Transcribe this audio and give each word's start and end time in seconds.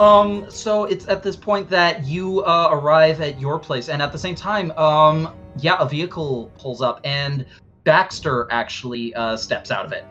Um, 0.00 0.50
so 0.50 0.84
it's 0.84 1.08
at 1.08 1.22
this 1.22 1.36
point 1.36 1.70
that 1.70 2.04
you 2.04 2.42
uh, 2.44 2.68
arrive 2.70 3.20
at 3.20 3.40
your 3.40 3.58
place, 3.58 3.88
and 3.88 4.02
at 4.02 4.12
the 4.12 4.18
same 4.18 4.34
time, 4.34 4.70
um, 4.72 5.34
yeah, 5.58 5.76
a 5.78 5.88
vehicle 5.88 6.50
pulls 6.58 6.82
up, 6.82 7.00
and 7.04 7.46
Baxter 7.84 8.46
actually 8.50 9.14
uh, 9.14 9.36
steps 9.36 9.70
out 9.70 9.86
of 9.86 9.92
it, 9.92 10.04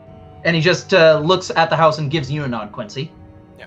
and 0.44 0.56
he 0.56 0.62
just 0.62 0.92
uh, 0.92 1.20
looks 1.20 1.50
at 1.50 1.70
the 1.70 1.76
house 1.76 1.98
and 1.98 2.10
gives 2.10 2.30
you 2.30 2.42
a 2.44 2.48
nod, 2.48 2.72
Quincy. 2.72 3.12
Yeah. 3.58 3.66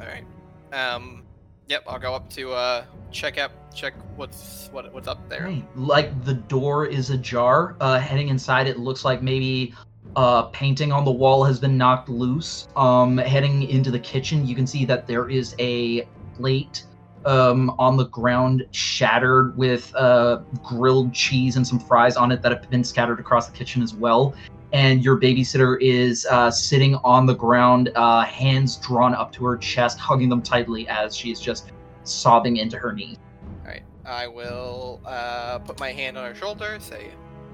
All 0.00 0.06
right. 0.06 0.24
Um. 0.72 1.24
Yep. 1.68 1.84
I'll 1.86 2.00
go 2.00 2.14
up 2.14 2.28
to 2.30 2.52
uh 2.52 2.84
check 3.12 3.38
out 3.38 3.52
check 3.72 3.94
what's 4.16 4.68
what 4.72 4.92
what's 4.92 5.06
up 5.06 5.28
there. 5.28 5.44
Right. 5.44 5.64
Like 5.76 6.24
the 6.24 6.34
door 6.34 6.86
is 6.86 7.10
ajar. 7.10 7.76
Uh, 7.80 7.98
heading 7.98 8.28
inside, 8.28 8.66
it 8.66 8.78
looks 8.78 9.04
like 9.04 9.22
maybe 9.22 9.74
uh, 10.16 10.42
painting 10.44 10.92
on 10.92 11.04
the 11.04 11.10
wall 11.10 11.44
has 11.44 11.58
been 11.58 11.76
knocked 11.76 12.08
loose. 12.08 12.68
Um, 12.76 13.18
heading 13.18 13.62
into 13.64 13.90
the 13.90 13.98
kitchen, 13.98 14.46
you 14.46 14.54
can 14.54 14.66
see 14.66 14.84
that 14.86 15.06
there 15.06 15.28
is 15.28 15.54
a 15.58 16.08
plate 16.34 16.84
um, 17.24 17.70
on 17.78 17.96
the 17.96 18.06
ground, 18.08 18.66
shattered 18.70 19.56
with 19.56 19.94
uh, 19.94 20.38
grilled 20.62 21.12
cheese 21.12 21.56
and 21.56 21.66
some 21.66 21.78
fries 21.78 22.16
on 22.16 22.32
it 22.32 22.42
that 22.42 22.52
have 22.52 22.68
been 22.70 22.84
scattered 22.84 23.20
across 23.20 23.48
the 23.48 23.56
kitchen 23.56 23.82
as 23.82 23.94
well. 23.94 24.34
And 24.72 25.04
your 25.04 25.18
babysitter 25.18 25.80
is 25.80 26.26
uh, 26.30 26.50
sitting 26.50 26.94
on 26.96 27.26
the 27.26 27.34
ground, 27.34 27.90
uh, 27.94 28.22
hands 28.22 28.76
drawn 28.76 29.14
up 29.14 29.32
to 29.32 29.44
her 29.44 29.56
chest, 29.56 29.98
hugging 29.98 30.28
them 30.28 30.42
tightly 30.42 30.86
as 30.88 31.16
she's 31.16 31.40
just 31.40 31.72
sobbing 32.04 32.56
into 32.56 32.78
her. 32.78 32.90
All 32.90 33.16
right. 33.64 33.82
I 34.04 34.26
will 34.26 35.00
uh 35.04 35.58
put 35.58 35.78
my 35.78 35.92
hand 35.92 36.16
on 36.16 36.24
her 36.24 36.34
shoulder, 36.34 36.78
say, 36.80 37.10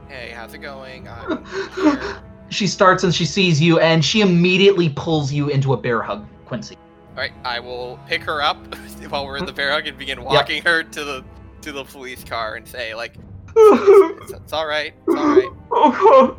"Hey, 0.08 0.30
how's 0.30 0.54
it 0.54 0.58
going? 0.58 1.08
I'm 1.08 1.44
here." 1.74 2.22
She 2.48 2.66
starts 2.66 3.04
and 3.04 3.14
she 3.14 3.24
sees 3.24 3.60
you, 3.60 3.80
and 3.80 4.04
she 4.04 4.20
immediately 4.20 4.90
pulls 4.90 5.32
you 5.32 5.48
into 5.48 5.72
a 5.72 5.76
bear 5.76 6.02
hug, 6.02 6.26
Quincy. 6.44 6.76
All 7.10 7.22
right. 7.22 7.32
I 7.44 7.60
will 7.60 7.98
pick 8.06 8.22
her 8.22 8.42
up 8.42 8.56
while 9.08 9.26
we're 9.26 9.38
in 9.38 9.46
the 9.46 9.52
bear 9.52 9.72
hug 9.72 9.86
and 9.86 9.98
begin 9.98 10.22
walking 10.22 10.62
her 10.62 10.82
to 10.82 11.04
the 11.04 11.24
to 11.62 11.72
the 11.72 11.84
police 11.84 12.22
car 12.22 12.54
and 12.54 12.66
say, 12.66 12.94
like, 12.94 13.14
it's, 13.56 14.32
it's 14.32 14.52
all 14.52 14.66
right. 14.66 14.94
It's 15.06 15.16
all 15.16 15.36
right. 15.36 15.48
Oh 15.78 15.90
god! 15.90 16.36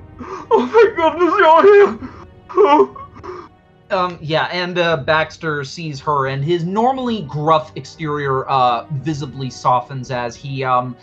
Oh 0.50 0.66
my 0.66 0.94
goodness 0.96 1.34
you're 1.38 2.00
here! 2.00 2.10
Oh. 2.52 3.04
Um, 3.90 4.18
yeah, 4.22 4.46
and 4.46 4.78
uh, 4.78 4.98
Baxter 4.98 5.64
sees 5.64 6.00
her, 6.02 6.28
and 6.28 6.44
his 6.44 6.66
normally 6.66 7.22
gruff 7.24 7.72
exterior 7.76 8.48
uh, 8.50 8.86
visibly 8.96 9.50
softens 9.50 10.12
as 10.12 10.36
he 10.36 10.64
um, 10.64 10.96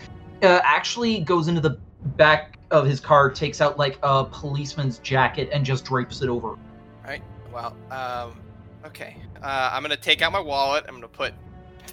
uh, 0.43 0.61
actually 0.65 1.21
goes 1.21 1.49
into 1.49 1.61
the 1.61 1.79
back 2.17 2.59
of 2.75 2.87
his 2.87 3.01
car, 3.01 3.31
takes 3.31 3.61
out 3.61 3.79
like 3.79 3.99
a 4.03 4.25
policeman's 4.25 4.99
jacket, 4.99 5.49
and 5.53 5.65
just 5.65 5.85
drapes 5.85 6.23
it 6.23 6.29
over. 6.29 6.49
All 6.49 6.59
right. 7.05 7.23
Well, 7.53 7.77
um, 7.91 8.41
okay. 8.85 9.17
Uh, 9.43 9.71
I'm 9.73 9.83
gonna 9.83 9.97
take 9.97 10.23
out 10.23 10.33
my 10.33 10.41
wallet. 10.41 10.85
I'm 10.89 10.95
gonna 10.95 11.09
put, 11.09 11.33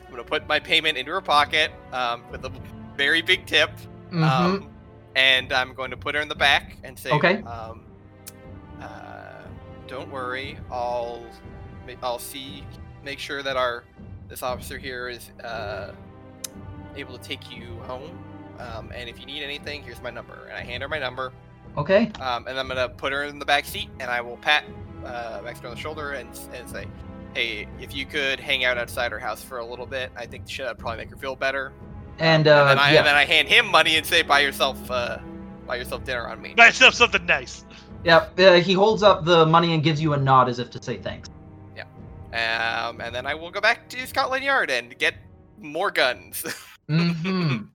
I'm 0.06 0.12
gonna 0.12 0.24
put 0.24 0.48
my 0.48 0.60
payment 0.60 0.98
into 0.98 1.12
her 1.12 1.22
pocket, 1.22 1.72
um, 1.94 2.24
with 2.32 2.46
a 2.46 2.52
very 2.98 3.22
big 3.22 3.46
tip. 3.46 3.72
mm-hmm. 4.10 4.24
Um, 4.24 4.70
and 5.16 5.52
I'm 5.52 5.74
going 5.74 5.92
to 5.92 5.98
put 5.98 6.16
her 6.16 6.22
in 6.22 6.30
the 6.30 6.36
back 6.36 6.78
and 6.84 6.98
say, 6.98 7.12
Okay. 7.12 7.42
Um, 7.44 7.86
uh, 8.80 9.44
don't 9.88 10.10
worry. 10.10 10.58
I'll, 10.72 11.26
I'll 12.02 12.20
see, 12.20 12.64
make 13.04 13.20
sure 13.20 13.44
that 13.44 13.58
our 13.58 13.84
this 14.30 14.44
officer 14.44 14.78
here 14.78 15.10
is 15.10 15.30
uh, 15.44 15.92
able 16.96 17.18
to 17.18 17.24
take 17.24 17.52
you 17.52 17.66
home. 17.84 18.18
Um, 18.62 18.92
and 18.94 19.10
if 19.10 19.20
you 19.20 19.26
need 19.26 19.44
anything, 19.44 19.84
here's 19.84 20.02
my 20.02 20.10
number. 20.10 20.46
And 20.50 20.54
I 20.58 20.62
hand 20.62 20.84
her 20.84 20.90
my 20.90 21.00
number. 21.00 21.32
okay. 21.78 22.12
Um, 22.20 22.48
and 22.48 22.60
I'm 22.60 22.68
gonna 22.68 22.90
put 22.90 23.12
her 23.14 23.24
in 23.24 23.40
the 23.40 23.46
back 23.46 23.66
seat, 23.66 23.90
and 24.00 24.10
I 24.12 24.22
will 24.22 24.38
pat 24.38 24.64
uh, 25.06 25.42
Baxter 25.42 25.68
on 25.68 25.76
the 25.76 25.80
shoulder 25.80 26.12
and 26.14 26.30
and 26.54 26.70
say, 26.70 26.86
"Hey, 27.34 27.68
if 27.80 27.96
you 27.96 28.06
could 28.06 28.40
hang 28.40 28.66
out 28.66 28.78
outside 28.78 29.12
her 29.12 29.20
house 29.20 29.42
for 29.42 29.58
a 29.58 29.66
little 29.66 29.86
bit, 29.86 30.12
I 30.16 30.26
think 30.26 30.48
shit 30.48 30.68
would 30.68 30.78
probably 30.78 30.98
make 30.98 31.10
her 31.10 31.18
feel 31.18 31.36
better." 31.36 31.74
And 32.20 32.48
uh, 32.48 32.60
and 32.60 32.70
then 32.70 32.80
I 32.80 32.92
yeah, 32.92 32.98
and 33.00 33.08
then 33.08 33.16
I 33.16 33.26
hand 33.26 33.48
him 33.48 33.66
money 33.70 33.98
and 33.98 34.06
say, 34.06 34.22
"Buy 34.22 34.42
yourself, 34.42 34.78
uh, 34.92 35.18
buy 35.66 35.78
yourself 35.78 36.04
dinner 36.04 36.28
on 36.28 36.42
me." 36.42 36.54
Buy 36.56 36.68
yourself 36.68 36.94
something 36.94 37.26
nice. 37.26 37.66
yeah, 38.04 38.28
uh, 38.38 38.54
he 38.60 38.74
holds 38.74 39.02
up 39.02 39.26
the 39.26 39.46
money 39.46 39.74
and 39.74 39.84
gives 39.84 40.02
you 40.02 40.14
a 40.14 40.18
nod 40.18 40.50
as 40.50 40.60
if 40.60 40.70
to 40.72 40.84
say 40.84 40.98
thanks. 40.98 41.30
Um, 42.34 43.02
and 43.02 43.14
then 43.14 43.26
I 43.26 43.36
will 43.36 43.52
go 43.52 43.60
back 43.60 43.90
to 43.90 44.08
Scotland 44.08 44.46
Yard 44.46 44.72
and 44.72 44.98
get 44.98 45.16
more 45.60 45.92
guns. 45.92 46.46
Mm-hmm. 46.90 47.66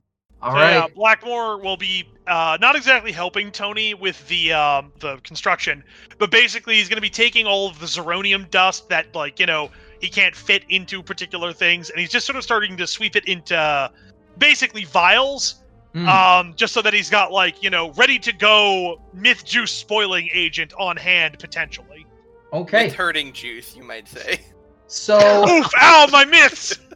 All 0.41 0.51
so 0.51 0.57
right. 0.57 0.71
yeah, 0.73 0.87
Blackmore 0.93 1.57
will 1.59 1.77
be 1.77 2.07
uh, 2.27 2.57
not 2.61 2.75
exactly 2.75 3.11
helping 3.11 3.51
Tony 3.51 3.93
with 3.93 4.27
the 4.27 4.53
um, 4.53 4.91
the 4.99 5.17
construction, 5.23 5.83
but 6.19 6.29
basically 6.31 6.75
he's 6.75 6.89
going 6.89 6.97
to 6.97 7.01
be 7.01 7.09
taking 7.09 7.47
all 7.47 7.67
of 7.69 7.79
the 7.79 7.85
zeronium 7.87 8.49
dust 8.51 8.87
that 8.89 9.13
like 9.15 9.39
you 9.39 9.45
know 9.47 9.69
he 9.99 10.09
can't 10.09 10.35
fit 10.35 10.63
into 10.69 11.01
particular 11.01 11.53
things, 11.53 11.89
and 11.89 11.99
he's 11.99 12.11
just 12.11 12.25
sort 12.27 12.35
of 12.35 12.43
starting 12.43 12.77
to 12.77 12.85
sweep 12.85 13.15
it 13.15 13.25
into 13.25 13.91
basically 14.37 14.83
vials, 14.85 15.55
Mm. 15.95 16.07
um, 16.07 16.53
just 16.55 16.73
so 16.73 16.81
that 16.83 16.93
he's 16.93 17.09
got 17.09 17.31
like 17.31 17.63
you 17.63 17.69
know 17.71 17.91
ready 17.93 18.19
to 18.19 18.31
go 18.33 19.01
myth 19.13 19.43
juice 19.45 19.71
spoiling 19.71 20.29
agent 20.33 20.73
on 20.77 20.97
hand 20.97 21.39
potentially. 21.39 22.05
okay. 22.53 22.85
It's 22.87 22.93
hurting 22.93 23.33
juice, 23.33 23.75
you 23.75 23.83
might 23.83 24.07
say. 24.07 24.41
So. 24.87 25.17
Oof! 25.49 25.69
Ow! 25.81 26.07
My 26.11 26.23
myths. 26.25 26.77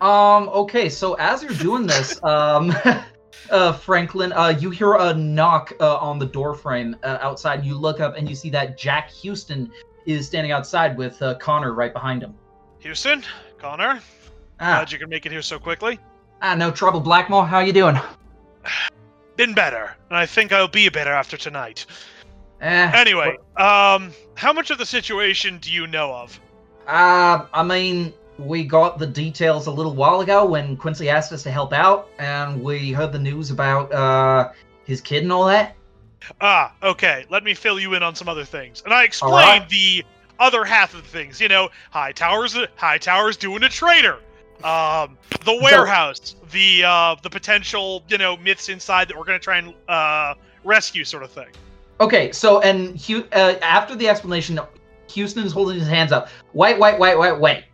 Um. 0.00 0.48
Okay. 0.50 0.88
So 0.88 1.14
as 1.14 1.42
you're 1.42 1.52
doing 1.52 1.86
this, 1.86 2.18
um, 2.24 2.72
uh, 3.50 3.72
Franklin, 3.72 4.32
uh, 4.32 4.48
you 4.58 4.70
hear 4.70 4.94
a 4.94 5.14
knock 5.14 5.72
uh, 5.80 5.96
on 5.96 6.18
the 6.18 6.26
doorframe 6.26 6.96
uh, 7.02 7.18
outside. 7.20 7.64
You 7.64 7.76
look 7.76 8.00
up 8.00 8.16
and 8.16 8.28
you 8.28 8.34
see 8.34 8.50
that 8.50 8.76
Jack 8.78 9.10
Houston 9.10 9.70
is 10.06 10.26
standing 10.26 10.52
outside 10.52 10.96
with 10.96 11.20
uh, 11.22 11.34
Connor 11.38 11.72
right 11.72 11.92
behind 11.92 12.22
him. 12.22 12.34
Houston, 12.80 13.24
Connor, 13.58 14.00
Ah, 14.60 14.76
glad 14.78 14.92
you 14.92 14.98
could 14.98 15.08
make 15.10 15.26
it 15.26 15.32
here 15.32 15.42
so 15.42 15.58
quickly. 15.58 15.98
ah, 16.42 16.54
no 16.54 16.70
trouble, 16.70 17.00
Blackmore. 17.00 17.44
How 17.46 17.58
you 17.60 17.72
doing? 17.72 17.98
Been 19.36 19.52
better, 19.52 19.94
and 20.08 20.16
I 20.16 20.24
think 20.24 20.52
I'll 20.52 20.68
be 20.68 20.88
better 20.88 21.10
after 21.12 21.36
tonight. 21.36 21.84
Eh, 22.62 22.90
Anyway, 22.94 23.36
um, 23.56 24.12
how 24.34 24.52
much 24.52 24.70
of 24.70 24.78
the 24.78 24.86
situation 24.86 25.58
do 25.58 25.70
you 25.70 25.86
know 25.86 26.12
of? 26.14 26.40
Uh, 26.86 27.46
I 27.52 27.62
mean, 27.62 28.14
we 28.38 28.64
got 28.64 28.98
the 28.98 29.06
details 29.06 29.66
a 29.66 29.70
little 29.70 29.94
while 29.94 30.20
ago 30.20 30.44
when 30.44 30.76
Quincy 30.76 31.08
asked 31.08 31.32
us 31.32 31.42
to 31.44 31.50
help 31.50 31.72
out, 31.72 32.08
and 32.18 32.62
we 32.62 32.92
heard 32.92 33.12
the 33.12 33.18
news 33.18 33.50
about 33.50 33.92
uh 33.92 34.50
his 34.84 35.00
kid 35.00 35.22
and 35.22 35.32
all 35.32 35.46
that. 35.46 35.76
Ah, 36.40 36.74
okay. 36.82 37.24
Let 37.30 37.44
me 37.44 37.54
fill 37.54 37.78
you 37.78 37.94
in 37.94 38.02
on 38.02 38.14
some 38.14 38.28
other 38.28 38.44
things, 38.44 38.82
and 38.84 38.92
I 38.92 39.04
explained 39.04 39.62
right. 39.62 39.68
the 39.68 40.04
other 40.38 40.64
half 40.64 40.94
of 40.94 41.02
the 41.02 41.08
things. 41.08 41.40
You 41.40 41.48
know, 41.48 41.68
Hightower's, 41.90 42.56
High 42.76 42.98
Towers 42.98 43.36
doing 43.36 43.62
a 43.62 43.68
trader. 43.68 44.18
Um, 44.64 45.18
the 45.44 45.58
warehouse, 45.62 46.36
the 46.50 46.82
uh, 46.84 47.16
the 47.22 47.30
potential, 47.30 48.02
you 48.08 48.18
know, 48.18 48.36
myths 48.38 48.68
inside 48.68 49.08
that 49.08 49.16
we're 49.16 49.24
gonna 49.24 49.38
try 49.38 49.58
and 49.58 49.74
uh 49.88 50.34
rescue, 50.64 51.04
sort 51.04 51.22
of 51.22 51.30
thing. 51.30 51.48
Okay, 52.00 52.32
so 52.32 52.60
and 52.60 53.02
uh, 53.32 53.54
after 53.62 53.94
the 53.94 54.08
explanation, 54.08 54.58
Houston 55.10 55.44
is 55.44 55.52
holding 55.52 55.78
his 55.78 55.88
hands 55.88 56.12
up. 56.12 56.28
Wait, 56.52 56.78
wait, 56.78 56.98
wait, 56.98 57.18
wait, 57.18 57.38
wait. 57.38 57.64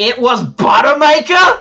It 0.00 0.18
was 0.18 0.42
Buttermaker. 0.42 1.60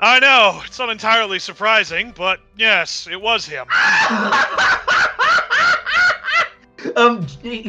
I 0.00 0.18
know 0.18 0.62
it's 0.64 0.78
not 0.78 0.88
entirely 0.88 1.38
surprising, 1.38 2.14
but 2.16 2.40
yes, 2.56 3.06
it 3.10 3.20
was 3.20 3.44
him. 3.44 3.66
um, 6.96 7.26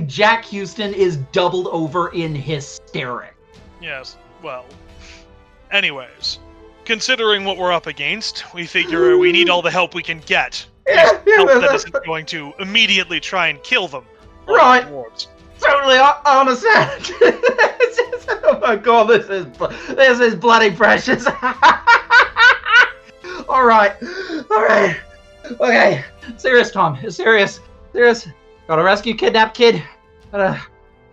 Jack 0.07 0.45
Houston 0.45 0.93
is 0.93 1.17
doubled 1.33 1.67
over 1.67 2.13
in 2.13 2.33
hysteric. 2.33 3.35
Yes. 3.81 4.15
Well. 4.41 4.65
Anyways, 5.71 6.39
considering 6.85 7.43
what 7.43 7.57
we're 7.57 7.73
up 7.73 7.87
against, 7.87 8.53
we 8.53 8.65
figure 8.65 9.17
we 9.17 9.33
need 9.33 9.49
all 9.49 9.61
the 9.61 9.69
help 9.69 9.93
we 9.93 10.03
can 10.03 10.19
get. 10.19 10.65
Yeah, 10.87 11.19
yeah, 11.25 11.37
Help 11.37 11.61
that's 11.61 11.83
isn't 11.83 12.05
going 12.05 12.27
to 12.27 12.53
immediately 12.59 13.19
try 13.19 13.47
and 13.47 13.61
kill 13.63 13.87
them. 13.87 14.05
Right. 14.47 14.85
Dwarves. 14.85 15.25
Totally 15.65 15.97
I 15.97 16.19
I 16.25 16.39
understand. 16.41 17.03
Just- 17.03 18.29
oh 18.43 18.59
my 18.61 18.75
god, 18.75 19.05
this 19.05 19.29
is 19.29 19.45
this 19.95 20.19
is 20.19 20.35
bloody 20.35 20.71
precious. 20.71 21.25
all 23.49 23.65
right, 23.65 23.95
all 24.51 24.63
right, 24.63 24.97
okay. 25.59 26.03
Serious, 26.37 26.71
Tom. 26.71 26.97
Serious, 27.09 27.59
serious. 27.93 28.27
Gotta 28.67 28.83
rescue 28.83 29.13
kidnapped 29.15 29.55
kid. 29.55 29.83
Gotta. 30.31 30.59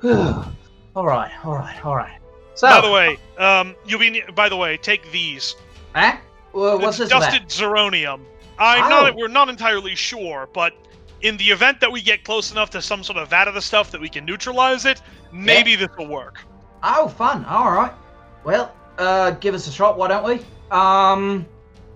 all 0.97 1.07
right, 1.07 1.31
all 1.45 1.55
right, 1.55 1.85
all 1.85 1.97
right. 1.97 2.19
So, 2.55 2.69
By 2.69 2.81
the 2.81 2.91
way, 2.93 3.19
um, 3.39 3.75
you'll 3.87 4.01
be. 4.01 4.23
By 4.35 4.49
the 4.49 4.57
way, 4.57 4.77
take 4.77 5.11
these. 5.13 5.55
eh? 5.95 6.17
Well, 6.53 6.79
what's 6.79 6.99
it's 7.01 7.11
this 7.11 7.19
about? 7.19 7.33
dusted 7.33 7.49
zeronium. 7.49 8.21
I'm 8.59 8.85
Oh. 8.85 8.89
not. 8.89 9.17
We're 9.17 9.29
not 9.29 9.49
entirely 9.49 9.95
sure, 9.95 10.49
but 10.53 10.73
in 11.23 11.37
the 11.37 11.47
event 11.47 11.81
that 11.81 11.91
we 11.91 12.03
get 12.03 12.25
close 12.25 12.53
enough 12.53 12.71
to 12.71 12.83
some 12.83 13.03
sort 13.03 13.19
of 13.19 13.31
vat 13.31 13.49
of 13.49 13.55
the 13.55 13.63
stuff 13.63 13.91
that 13.93 14.01
we 14.01 14.09
can 14.09 14.25
neutralize 14.25 14.85
it, 14.85 15.01
maybe 15.33 15.77
this 15.77 15.91
will 15.97 16.09
work. 16.09 16.41
Oh, 16.83 17.09
fun. 17.09 17.45
All 17.45 17.73
right. 17.73 17.93
Well, 18.45 18.75
uh, 18.99 19.31
give 19.33 19.55
us 19.55 19.67
a 19.69 19.73
shot, 19.73 19.97
why 19.97 20.09
don't 20.09 20.25
we? 20.25 20.45
Um, 20.71 21.47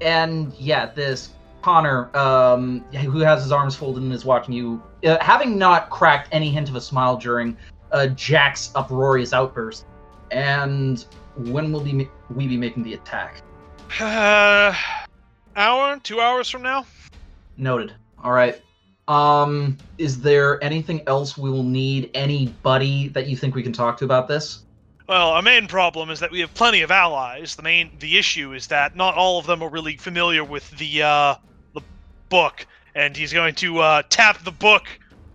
and 0.00 0.55
yeah, 0.55 0.87
this 0.87 1.31
Connor, 1.62 2.17
um, 2.17 2.84
who 2.93 3.19
has 3.20 3.43
his 3.43 3.50
arms 3.50 3.75
folded 3.75 4.02
and 4.02 4.12
is 4.12 4.25
watching 4.25 4.55
you, 4.55 4.81
uh, 5.05 5.19
having 5.20 5.58
not 5.58 5.90
cracked 5.90 6.29
any 6.31 6.50
hint 6.50 6.69
of 6.69 6.76
a 6.76 6.81
smile 6.81 7.17
during 7.17 7.56
uh, 7.90 8.06
Jack's 8.08 8.70
uproarious 8.75 9.32
outburst, 9.32 9.87
and 10.31 11.05
when 11.37 11.72
will 11.72 11.81
be 11.81 11.93
ma- 11.93 12.05
we 12.31 12.46
be 12.46 12.56
making 12.56 12.84
the 12.84 12.94
attack? 12.94 13.43
Uh, 14.00 14.72
hour, 15.56 15.99
two 16.05 16.20
hours 16.20 16.49
from 16.49 16.62
now. 16.62 16.87
Noted. 17.56 17.93
All 18.22 18.32
right. 18.32 18.61
Um, 19.08 19.79
is 19.99 20.20
there 20.20 20.62
anything 20.64 21.03
else 21.06 21.38
we 21.38 21.50
will 21.50 21.62
need? 21.62 22.11
Anybody 22.14 23.08
that 23.08 23.26
you 23.26 23.37
think 23.37 23.55
we 23.55 23.62
can 23.62 23.73
talk 23.73 23.97
to 23.99 24.05
about 24.05 24.26
this? 24.29 24.64
Well, 25.08 25.29
our 25.29 25.43
main 25.43 25.69
problem 25.69 26.11
is 26.11 26.19
that 26.19 26.32
we 26.32 26.41
have 26.41 26.53
plenty 26.55 26.82
of 26.82 26.91
allies. 26.91 27.55
The 27.55 27.62
main, 27.62 27.93
the 28.00 28.19
issue 28.19 28.53
is 28.53 28.67
that 28.69 28.97
not 28.97 29.14
all 29.14 29.38
of 29.38 29.47
them 29.47 29.62
are 29.62 29.69
really 29.69 29.97
familiar 29.97 30.43
with 30.43 30.69
the 30.79 31.03
uh, 31.03 31.35
the 31.75 31.82
book, 32.29 32.67
and 32.97 33.17
he's 33.17 33.32
going 33.32 33.55
to 33.56 33.79
uh, 33.79 34.03
tap 34.08 34.43
the 34.43 34.50
book 34.50 34.87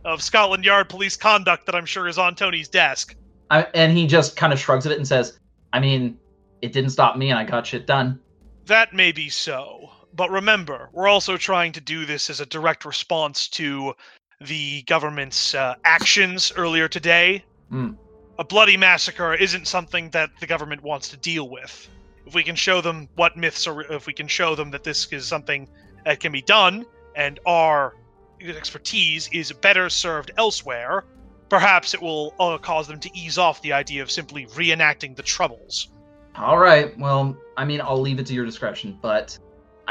of 0.03 0.21
Scotland 0.21 0.65
Yard 0.65 0.89
police 0.89 1.15
conduct 1.15 1.65
that 1.67 1.75
I'm 1.75 1.85
sure 1.85 2.09
is 2.09 2.17
on 2.17 2.35
Tony's 2.35 2.67
desk. 2.67 3.15
I, 3.49 3.63
and 3.73 3.97
he 3.97 4.07
just 4.07 4.35
kind 4.35 4.51
of 4.51 4.59
shrugs 4.59 4.85
at 4.85 4.91
it 4.91 4.97
and 4.97 5.07
says, 5.07 5.39
"I 5.71 5.79
mean, 5.79 6.17
it 6.61 6.73
didn't 6.73 6.89
stop 6.89 7.15
me, 7.15 7.29
and 7.29 7.39
I 7.39 7.45
got 7.45 7.65
shit 7.65 7.87
done." 7.87 8.19
That 8.65 8.93
may 8.93 9.13
be 9.13 9.29
so, 9.29 9.89
but 10.15 10.29
remember, 10.29 10.89
we're 10.91 11.07
also 11.07 11.37
trying 11.37 11.71
to 11.73 11.81
do 11.81 12.05
this 12.05 12.29
as 12.29 12.41
a 12.41 12.45
direct 12.45 12.85
response 12.85 13.47
to 13.49 13.93
the 14.41 14.81
government's 14.83 15.55
uh, 15.55 15.75
actions 15.85 16.51
earlier 16.55 16.87
today. 16.87 17.43
Hmm. 17.69 17.91
A 18.39 18.43
bloody 18.43 18.77
massacre 18.77 19.33
isn't 19.33 19.67
something 19.67 20.09
that 20.11 20.31
the 20.39 20.47
government 20.47 20.81
wants 20.81 21.09
to 21.09 21.17
deal 21.17 21.49
with. 21.49 21.87
If 22.25 22.33
we 22.33 22.43
can 22.43 22.55
show 22.55 22.81
them 22.81 23.07
what 23.15 23.37
myths 23.37 23.67
are, 23.67 23.81
if 23.93 24.07
we 24.07 24.13
can 24.13 24.27
show 24.27 24.55
them 24.55 24.71
that 24.71 24.83
this 24.83 25.07
is 25.11 25.27
something 25.27 25.67
that 26.05 26.19
can 26.19 26.31
be 26.31 26.41
done, 26.41 26.85
and 27.15 27.39
our 27.45 27.95
expertise 28.41 29.29
is 29.31 29.51
better 29.51 29.89
served 29.89 30.31
elsewhere, 30.37 31.05
perhaps 31.49 31.93
it 31.93 32.01
will 32.01 32.33
uh, 32.39 32.57
cause 32.57 32.87
them 32.87 32.99
to 32.99 33.09
ease 33.17 33.37
off 33.37 33.61
the 33.61 33.73
idea 33.73 34.01
of 34.01 34.09
simply 34.09 34.45
reenacting 34.47 35.15
the 35.15 35.23
troubles. 35.23 35.89
All 36.35 36.57
right. 36.57 36.97
Well, 36.97 37.37
I 37.57 37.65
mean, 37.65 37.81
I'll 37.81 37.99
leave 37.99 38.19
it 38.19 38.25
to 38.27 38.33
your 38.33 38.45
discretion, 38.45 38.97
but 39.01 39.37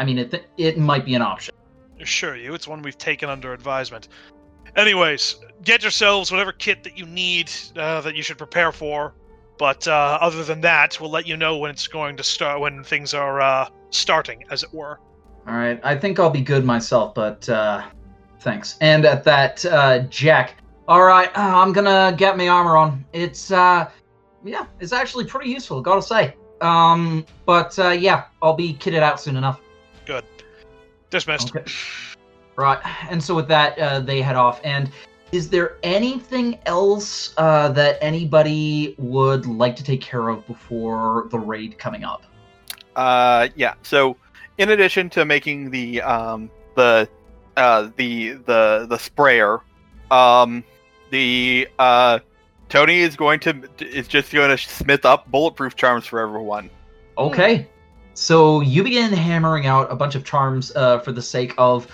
I 0.01 0.05
mean, 0.05 0.19
it 0.19 0.47
it 0.57 0.79
might 0.79 1.05
be 1.05 1.15
an 1.15 1.21
option. 1.21 1.55
Assure 2.01 2.35
you, 2.35 2.55
it's 2.55 2.67
one 2.67 2.81
we've 2.81 2.97
taken 2.97 3.29
under 3.29 3.53
advisement. 3.53 4.09
Anyways, 4.75 5.37
get 5.63 5.83
yourselves 5.83 6.33
whatever 6.33 6.53
kit 6.53 6.83
that 6.85 6.97
you 6.97 7.05
need 7.05 7.53
uh, 7.77 8.01
that 8.01 8.15
you 8.15 8.23
should 8.23 8.39
prepare 8.39 8.73
for. 8.73 9.15
But 9.59 9.87
uh, 9.87 10.19
other 10.23 10.43
than 10.43 10.63
that, 10.63 10.99
we'll 10.99 11.11
let 11.11 11.27
you 11.27 11.37
know 11.37 11.59
when 11.59 11.71
it's 11.71 11.87
going 11.87 12.17
to 12.17 12.23
start, 12.23 12.61
when 12.61 12.83
things 12.83 13.13
are 13.13 13.43
uh, 13.43 13.69
starting, 13.91 14.43
as 14.51 14.63
it 14.63 14.73
were. 14.73 14.99
All 15.47 15.55
right. 15.55 15.79
I 15.85 15.97
think 15.97 16.19
I'll 16.19 16.31
be 16.31 16.41
good 16.41 16.65
myself, 16.65 17.15
but 17.15 17.47
uh, 17.51 17.87
thanks. 18.41 18.79
And 18.81 19.05
at 19.05 19.23
that, 19.25 19.63
uh, 19.67 19.99
Jack. 20.05 20.63
All 20.89 21.05
right, 21.05 21.29
uh, 21.37 21.63
I'm 21.63 21.73
gonna 21.73 22.15
get 22.17 22.37
my 22.37 22.49
armor 22.49 22.77
on. 22.77 23.05
It's 23.13 23.53
uh, 23.53 23.89
yeah, 24.45 24.67
it's 24.81 24.93
actually 24.93 25.27
pretty 25.27 25.51
useful, 25.51 25.83
gotta 25.83 26.03
say. 26.03 26.35
Um, 26.63 27.25
but 27.47 27.79
uh, 27.79 27.91
yeah, 27.91 28.25
I'll 28.43 28.55
be 28.55 28.75
kitted 28.75 29.01
out 29.01 29.21
soon 29.21 29.37
enough. 29.37 29.61
Good. 31.11 31.19
Dismissed. 31.19 31.55
Okay. 31.55 31.71
Right. 32.57 32.79
And 33.11 33.23
so 33.23 33.35
with 33.35 33.49
that, 33.49 33.79
uh, 33.79 34.01
they 34.01 34.21
head 34.21 34.37
off. 34.37 34.61
And 34.65 34.91
is 35.33 35.49
there 35.49 35.77
anything 35.83 36.59
else 36.67 37.35
uh, 37.37 37.69
that 37.71 37.99
anybody 38.01 38.95
would 38.99 39.47
like 39.47 39.77
to 39.77 39.85
take 39.85 40.01
care 40.01 40.29
of 40.29 40.47
before 40.47 41.29
the 41.31 41.39
raid 41.39 41.79
coming 41.79 42.05
up? 42.05 42.25
Uh, 42.97 43.49
yeah. 43.55 43.75
So, 43.83 44.17
in 44.59 44.71
addition 44.71 45.09
to 45.11 45.25
making 45.25 45.71
the 45.71 46.03
um 46.03 46.51
the 46.77 47.09
uh 47.57 47.91
the 47.97 48.33
the 48.33 48.87
the 48.89 48.99
sprayer, 48.99 49.61
um, 50.11 50.65
the 51.11 51.69
uh 51.79 52.19
Tony 52.69 53.01
is 53.01 53.17
going 53.17 53.41
to 53.41 53.69
is 53.81 54.09
just 54.09 54.33
going 54.33 54.51
to 54.51 54.59
smith 54.59 55.05
up 55.05 55.31
bulletproof 55.31 55.77
charms 55.77 56.07
for 56.07 56.21
everyone. 56.21 56.69
Okay. 57.17 57.69
So 58.21 58.61
you 58.61 58.85
begin 58.85 59.15
hammering 59.15 59.65
out 59.65 59.91
a 59.91 59.97
bunch 59.97 60.15
of 60.15 60.27
charms 60.27 60.77
uh, 60.77 60.99
for 60.99 61.11
the 61.11 61.23
sake 61.23 61.55
of 61.57 61.89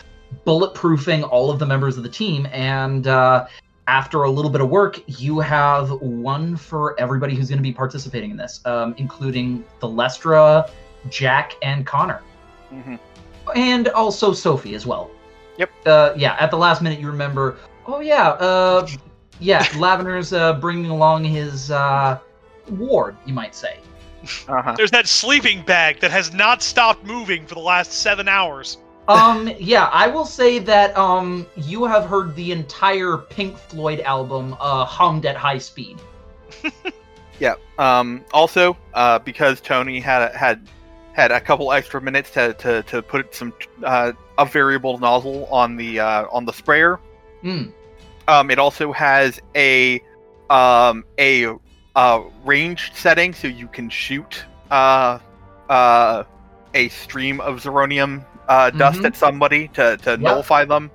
bulletproofing 0.44 1.22
all 1.30 1.52
of 1.52 1.60
the 1.60 1.66
members 1.66 1.96
of 1.96 2.02
the 2.02 2.08
team. 2.08 2.48
And 2.50 3.06
uh, 3.06 3.46
after 3.86 4.24
a 4.24 4.30
little 4.30 4.50
bit 4.50 4.60
of 4.60 4.68
work, 4.68 5.00
you 5.06 5.38
have 5.38 5.88
one 5.92 6.56
for 6.56 6.98
everybody 6.98 7.36
who's 7.36 7.48
going 7.48 7.60
to 7.60 7.62
be 7.62 7.72
participating 7.72 8.32
in 8.32 8.36
this, 8.36 8.60
um, 8.64 8.96
including 8.98 9.64
the 9.78 9.86
Lestra, 9.86 10.68
Jack, 11.10 11.52
and 11.62 11.86
Connor. 11.86 12.22
Mhm. 12.74 12.98
And 13.54 13.86
also 13.90 14.32
Sophie 14.32 14.74
as 14.74 14.84
well. 14.84 15.12
Yep. 15.58 15.70
Uh, 15.86 16.12
yeah, 16.16 16.36
at 16.40 16.50
the 16.50 16.58
last 16.58 16.82
minute, 16.82 16.98
you 16.98 17.06
remember, 17.06 17.56
oh, 17.86 18.00
yeah, 18.00 18.30
uh, 18.30 18.84
yeah, 19.38 19.62
Lavender's 19.76 20.32
uh, 20.32 20.54
bringing 20.54 20.90
along 20.90 21.22
his 21.22 21.70
uh, 21.70 22.18
ward, 22.68 23.16
you 23.26 23.32
might 23.32 23.54
say. 23.54 23.78
Uh-huh. 24.48 24.74
There's 24.76 24.90
that 24.90 25.06
sleeping 25.06 25.62
bag 25.62 26.00
that 26.00 26.10
has 26.10 26.32
not 26.32 26.62
stopped 26.62 27.04
moving 27.04 27.46
for 27.46 27.54
the 27.54 27.60
last 27.60 27.92
seven 27.92 28.28
hours. 28.28 28.78
um 29.08 29.48
yeah 29.60 29.88
i 29.92 30.08
will 30.08 30.24
say 30.24 30.58
that 30.58 30.90
um 30.98 31.46
you 31.54 31.84
have 31.84 32.06
heard 32.06 32.34
the 32.34 32.50
entire 32.50 33.16
pink 33.16 33.56
floyd 33.56 34.00
album 34.00 34.56
uh 34.58 34.84
hummed 34.84 35.24
at 35.26 35.36
high 35.36 35.58
speed 35.58 35.96
Yeah. 37.38 37.54
Um, 37.78 38.24
also, 38.32 38.76
uh, 38.94 39.18
because 39.18 39.60
Tony 39.60 40.00
had 40.00 40.34
had 40.34 40.66
had 41.12 41.30
a 41.30 41.40
couple 41.40 41.72
extra 41.72 42.00
minutes 42.00 42.30
to, 42.32 42.54
to, 42.54 42.82
to 42.84 43.02
put 43.02 43.34
some 43.34 43.52
uh, 43.84 44.12
a 44.38 44.46
variable 44.46 44.98
nozzle 44.98 45.46
on 45.46 45.76
the 45.76 46.00
uh, 46.00 46.26
on 46.30 46.44
the 46.44 46.52
sprayer. 46.52 46.98
Hmm. 47.42 47.64
Um, 48.28 48.50
it 48.50 48.58
also 48.58 48.92
has 48.92 49.40
a 49.54 50.00
um, 50.50 51.04
a 51.18 51.46
uh, 51.96 52.22
range 52.44 52.92
setting, 52.94 53.32
so 53.32 53.48
you 53.48 53.66
can 53.66 53.88
shoot 53.88 54.44
uh, 54.70 55.18
uh, 55.68 56.22
a 56.74 56.88
stream 56.90 57.40
of 57.40 57.62
zeronium 57.62 58.24
uh, 58.48 58.70
dust 58.70 59.00
Mhm. 59.00 59.06
at 59.06 59.16
somebody 59.16 59.68
to, 59.68 59.96
to 59.98 60.16
nullify 60.18 60.64
them. 60.64 60.90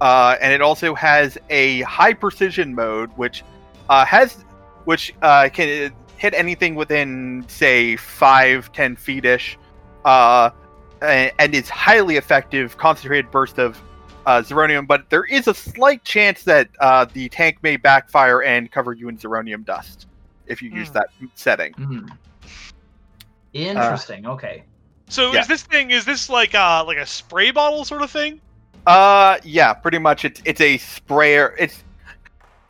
Uh, 0.00 0.36
and 0.40 0.52
it 0.52 0.62
also 0.62 0.94
has 0.94 1.36
a 1.50 1.82
high 1.82 2.14
precision 2.14 2.74
mode, 2.74 3.10
which 3.16 3.42
uh, 3.90 4.04
has 4.04 4.44
which 4.84 5.12
uh, 5.22 5.48
can 5.52 5.92
hit 6.16 6.34
anything 6.34 6.74
within 6.76 7.44
say 7.48 7.96
five, 7.96 8.72
ten 8.72 8.94
feet 8.96 9.24
ish, 9.24 9.58
uh, 10.04 10.50
and, 11.02 11.32
and 11.40 11.54
is 11.54 11.68
highly 11.68 12.16
effective 12.16 12.78
concentrated 12.78 13.30
burst 13.32 13.58
of 13.58 13.76
uh, 14.24 14.40
zeronium. 14.40 14.86
But 14.86 15.10
there 15.10 15.24
is 15.24 15.48
a 15.48 15.54
slight 15.54 16.04
chance 16.04 16.44
that 16.44 16.68
uh, 16.80 17.06
the 17.12 17.28
tank 17.28 17.58
may 17.62 17.76
backfire 17.76 18.42
and 18.42 18.70
cover 18.70 18.92
you 18.92 19.08
in 19.08 19.18
zeronium 19.18 19.64
dust 19.64 20.06
if 20.48 20.62
you 20.62 20.70
use 20.70 20.88
Hmm. 20.88 20.94
that 20.94 21.08
setting. 21.34 21.72
Hmm. 21.74 22.06
interesting 23.52 24.26
okay 24.26 24.64
So 25.08 25.32
Yeah. 25.32 25.40
is 25.40 25.48
this 25.48 25.62
thing 25.62 25.90
is 25.90 26.04
this 26.04 26.28
like 26.28 26.54
uh 26.54 26.84
like 26.86 26.98
a 26.98 27.06
spray 27.06 27.50
bottle 27.50 27.84
sort 27.84 28.02
of 28.02 28.10
thing? 28.10 28.40
Uh, 28.86 29.36
yeah, 29.44 29.72
pretty 29.74 29.98
much. 29.98 30.24
It's 30.24 30.40
it's 30.44 30.60
a 30.60 30.78
sprayer. 30.78 31.54
It's 31.58 31.82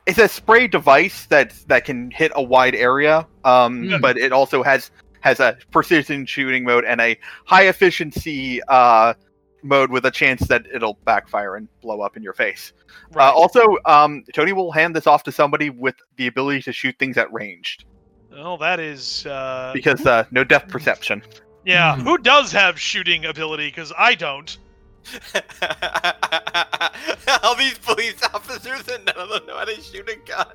it's 0.06 0.18
a 0.18 0.26
spray 0.28 0.66
device 0.66 1.26
that 1.26 1.52
that 1.68 1.84
can 1.84 2.10
hit 2.10 2.32
a 2.34 2.42
wide 2.42 2.74
area. 2.74 3.26
Um, 3.44 3.88
Hmm. 3.88 4.00
but 4.00 4.16
it 4.18 4.32
also 4.32 4.62
has 4.62 4.90
has 5.20 5.40
a 5.40 5.56
precision 5.72 6.26
shooting 6.26 6.64
mode 6.64 6.84
and 6.84 7.00
a 7.00 7.18
high 7.44 7.66
efficiency 7.68 8.60
uh 8.68 9.14
mode 9.62 9.90
with 9.90 10.06
a 10.06 10.10
chance 10.10 10.46
that 10.48 10.66
it'll 10.72 10.98
backfire 11.04 11.56
and 11.56 11.68
blow 11.80 12.00
up 12.00 12.16
in 12.16 12.22
your 12.22 12.32
face. 12.32 12.72
Uh, 13.16 13.32
also, 13.32 13.60
um, 13.86 14.24
Tony 14.34 14.52
will 14.52 14.72
hand 14.72 14.94
this 14.94 15.06
off 15.06 15.22
to 15.24 15.32
somebody 15.32 15.70
with 15.70 15.94
the 16.16 16.26
ability 16.26 16.62
to 16.62 16.72
shoot 16.72 16.96
things 16.98 17.16
at 17.16 17.32
ranged 17.32 17.84
well, 18.30 18.58
that 18.58 18.78
is 18.80 19.26
uh 19.26 19.72
because 19.74 20.06
uh, 20.06 20.24
no 20.30 20.44
depth 20.44 20.68
perception. 20.68 21.22
yeah. 21.64 21.96
Hmm. 21.96 22.02
Who 22.02 22.18
does 22.18 22.52
have 22.52 22.80
shooting 22.80 23.24
ability? 23.24 23.68
Because 23.68 23.92
I 23.98 24.14
don't. 24.14 24.56
All 27.42 27.54
these 27.56 27.78
police 27.78 28.22
officers 28.34 28.86
and 28.88 29.04
none 29.06 29.16
of 29.16 29.28
them 29.30 29.46
know 29.46 29.56
how 29.56 29.64
to 29.64 29.80
shoot 29.80 30.08
a 30.08 30.16
gun. 30.16 30.46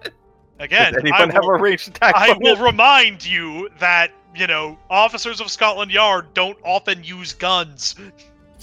Again, 0.59 0.93
Does 0.93 1.03
I 1.03 1.07
anyone 1.07 1.29
have 1.31 1.43
will, 1.43 1.55
a 1.55 1.61
ranged 1.61 1.89
attack? 1.89 2.13
I 2.15 2.37
will 2.39 2.57
remind 2.57 3.25
you 3.25 3.69
that 3.79 4.11
you 4.35 4.47
know 4.47 4.77
officers 4.89 5.41
of 5.41 5.49
Scotland 5.49 5.91
Yard 5.91 6.33
don't 6.33 6.57
often 6.63 7.03
use 7.03 7.33
guns. 7.33 7.95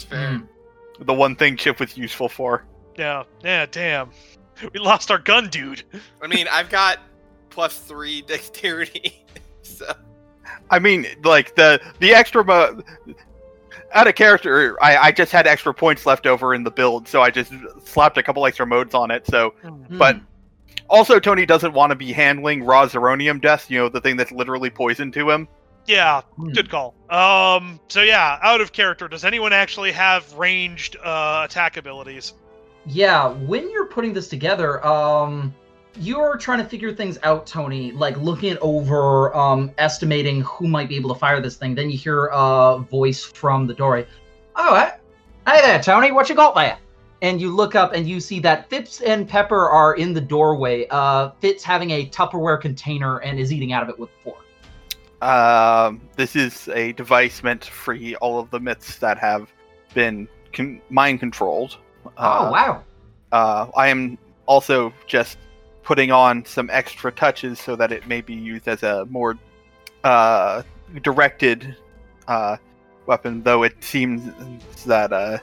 It's 0.02 0.08
fair. 0.08 0.38
Hmm. 0.38 1.04
the 1.04 1.14
one 1.14 1.36
thing 1.36 1.56
Chip 1.56 1.80
was 1.80 1.96
useful 1.96 2.28
for. 2.28 2.64
Yeah, 2.96 3.24
yeah, 3.44 3.66
damn. 3.70 4.10
We 4.74 4.80
lost 4.80 5.10
our 5.10 5.18
gun, 5.18 5.48
dude. 5.48 5.82
I 6.22 6.26
mean, 6.26 6.46
I've 6.50 6.68
got 6.70 6.98
plus 7.50 7.78
three 7.78 8.22
dexterity, 8.26 9.24
so 9.62 9.86
I 10.70 10.78
mean, 10.78 11.06
like 11.24 11.54
the 11.56 11.80
the 11.98 12.12
extra 12.14 12.44
mo- 12.44 12.82
out 13.92 14.06
of 14.06 14.14
character. 14.14 14.76
I 14.82 14.96
I 14.96 15.12
just 15.12 15.32
had 15.32 15.46
extra 15.46 15.72
points 15.72 16.04
left 16.06 16.26
over 16.26 16.54
in 16.54 16.62
the 16.64 16.70
build, 16.70 17.08
so 17.08 17.22
I 17.22 17.30
just 17.30 17.52
slapped 17.84 18.18
a 18.18 18.22
couple 18.22 18.44
extra 18.46 18.66
modes 18.66 18.94
on 18.94 19.10
it. 19.10 19.26
So 19.26 19.50
Hmm. 19.62 19.98
But- 19.98 20.20
also, 20.88 21.20
Tony 21.20 21.46
doesn't 21.46 21.72
want 21.72 21.90
to 21.90 21.96
be 21.96 22.10
handling 22.12 22.64
raw 22.64 22.84
zeronium 22.84 23.40
dust. 23.40 23.70
You 23.70 23.78
know, 23.78 23.88
the 23.88 24.00
thing 24.00 24.16
that's 24.16 24.32
literally 24.32 24.70
poison 24.70 25.12
to 25.12 25.30
him. 25.30 25.46
Yeah, 25.86 26.20
Hmm. 26.36 26.50
good 26.50 26.70
call. 26.70 26.94
Um, 27.08 27.80
so 27.88 28.02
yeah, 28.02 28.38
out 28.42 28.60
of 28.60 28.72
character. 28.72 29.08
Does 29.08 29.24
anyone 29.24 29.52
actually 29.52 29.92
have 29.92 30.32
ranged 30.34 30.96
uh, 31.02 31.42
attack 31.48 31.76
abilities? 31.76 32.34
yeah 32.86 33.28
when 33.28 33.70
you're 33.70 33.84
putting 33.84 34.14
this 34.14 34.26
together 34.26 34.82
um 34.86 35.54
you're 35.98 36.38
trying 36.38 36.60
to 36.60 36.64
figure 36.64 36.94
things 36.94 37.18
out, 37.24 37.46
Tony, 37.46 37.92
like 37.92 38.16
looking 38.16 38.56
over, 38.62 39.36
um, 39.36 39.70
estimating 39.76 40.40
who 40.42 40.66
might 40.68 40.88
be 40.88 40.94
able 40.96 41.12
to 41.12 41.18
fire 41.18 41.40
this 41.42 41.56
thing. 41.56 41.74
Then 41.74 41.90
you 41.90 41.98
hear 41.98 42.26
a 42.32 42.78
voice 42.78 43.22
from 43.24 43.66
the 43.66 43.74
doorway. 43.74 44.06
Oh, 44.56 44.76
hey, 44.76 44.92
hey 45.46 45.60
there, 45.62 45.82
Tony. 45.82 46.12
What 46.12 46.28
you 46.28 46.36
got 46.36 46.54
there? 46.54 46.78
And 47.22 47.40
you 47.40 47.54
look 47.54 47.74
up 47.74 47.92
and 47.92 48.08
you 48.08 48.20
see 48.20 48.38
that 48.40 48.70
Fitz 48.70 49.00
and 49.00 49.28
Pepper 49.28 49.68
are 49.68 49.94
in 49.96 50.14
the 50.14 50.20
doorway. 50.20 50.86
Uh, 50.90 51.32
Fitz 51.40 51.64
having 51.64 51.90
a 51.90 52.06
Tupperware 52.08 52.60
container 52.60 53.18
and 53.18 53.38
is 53.38 53.52
eating 53.52 53.72
out 53.72 53.82
of 53.82 53.88
it 53.88 53.98
with 53.98 54.10
a 54.10 54.22
fork. 54.22 54.44
Um, 55.22 56.00
this 56.16 56.34
is 56.34 56.68
a 56.68 56.92
device 56.92 57.42
meant 57.42 57.62
to 57.62 57.70
free 57.70 58.14
all 58.16 58.38
of 58.38 58.50
the 58.50 58.60
myths 58.60 58.96
that 58.98 59.18
have 59.18 59.52
been 59.94 60.28
con- 60.52 60.80
mind 60.88 61.20
controlled. 61.20 61.76
oh, 62.16 62.50
wow. 62.50 62.82
Uh, 63.32 63.66
I 63.76 63.88
am 63.88 64.18
also 64.46 64.92
just 65.06 65.36
putting 65.82 66.10
on 66.10 66.44
some 66.44 66.70
extra 66.72 67.12
touches 67.12 67.58
so 67.58 67.76
that 67.76 67.92
it 67.92 68.06
may 68.06 68.20
be 68.20 68.34
used 68.34 68.66
as 68.66 68.82
a 68.82 69.06
more 69.06 69.38
uh, 70.04 70.62
directed 71.02 71.76
uh, 72.28 72.56
weapon. 73.06 73.42
Though 73.42 73.62
it 73.62 73.82
seems 73.82 74.32
that 74.84 75.12
uh, 75.12 75.38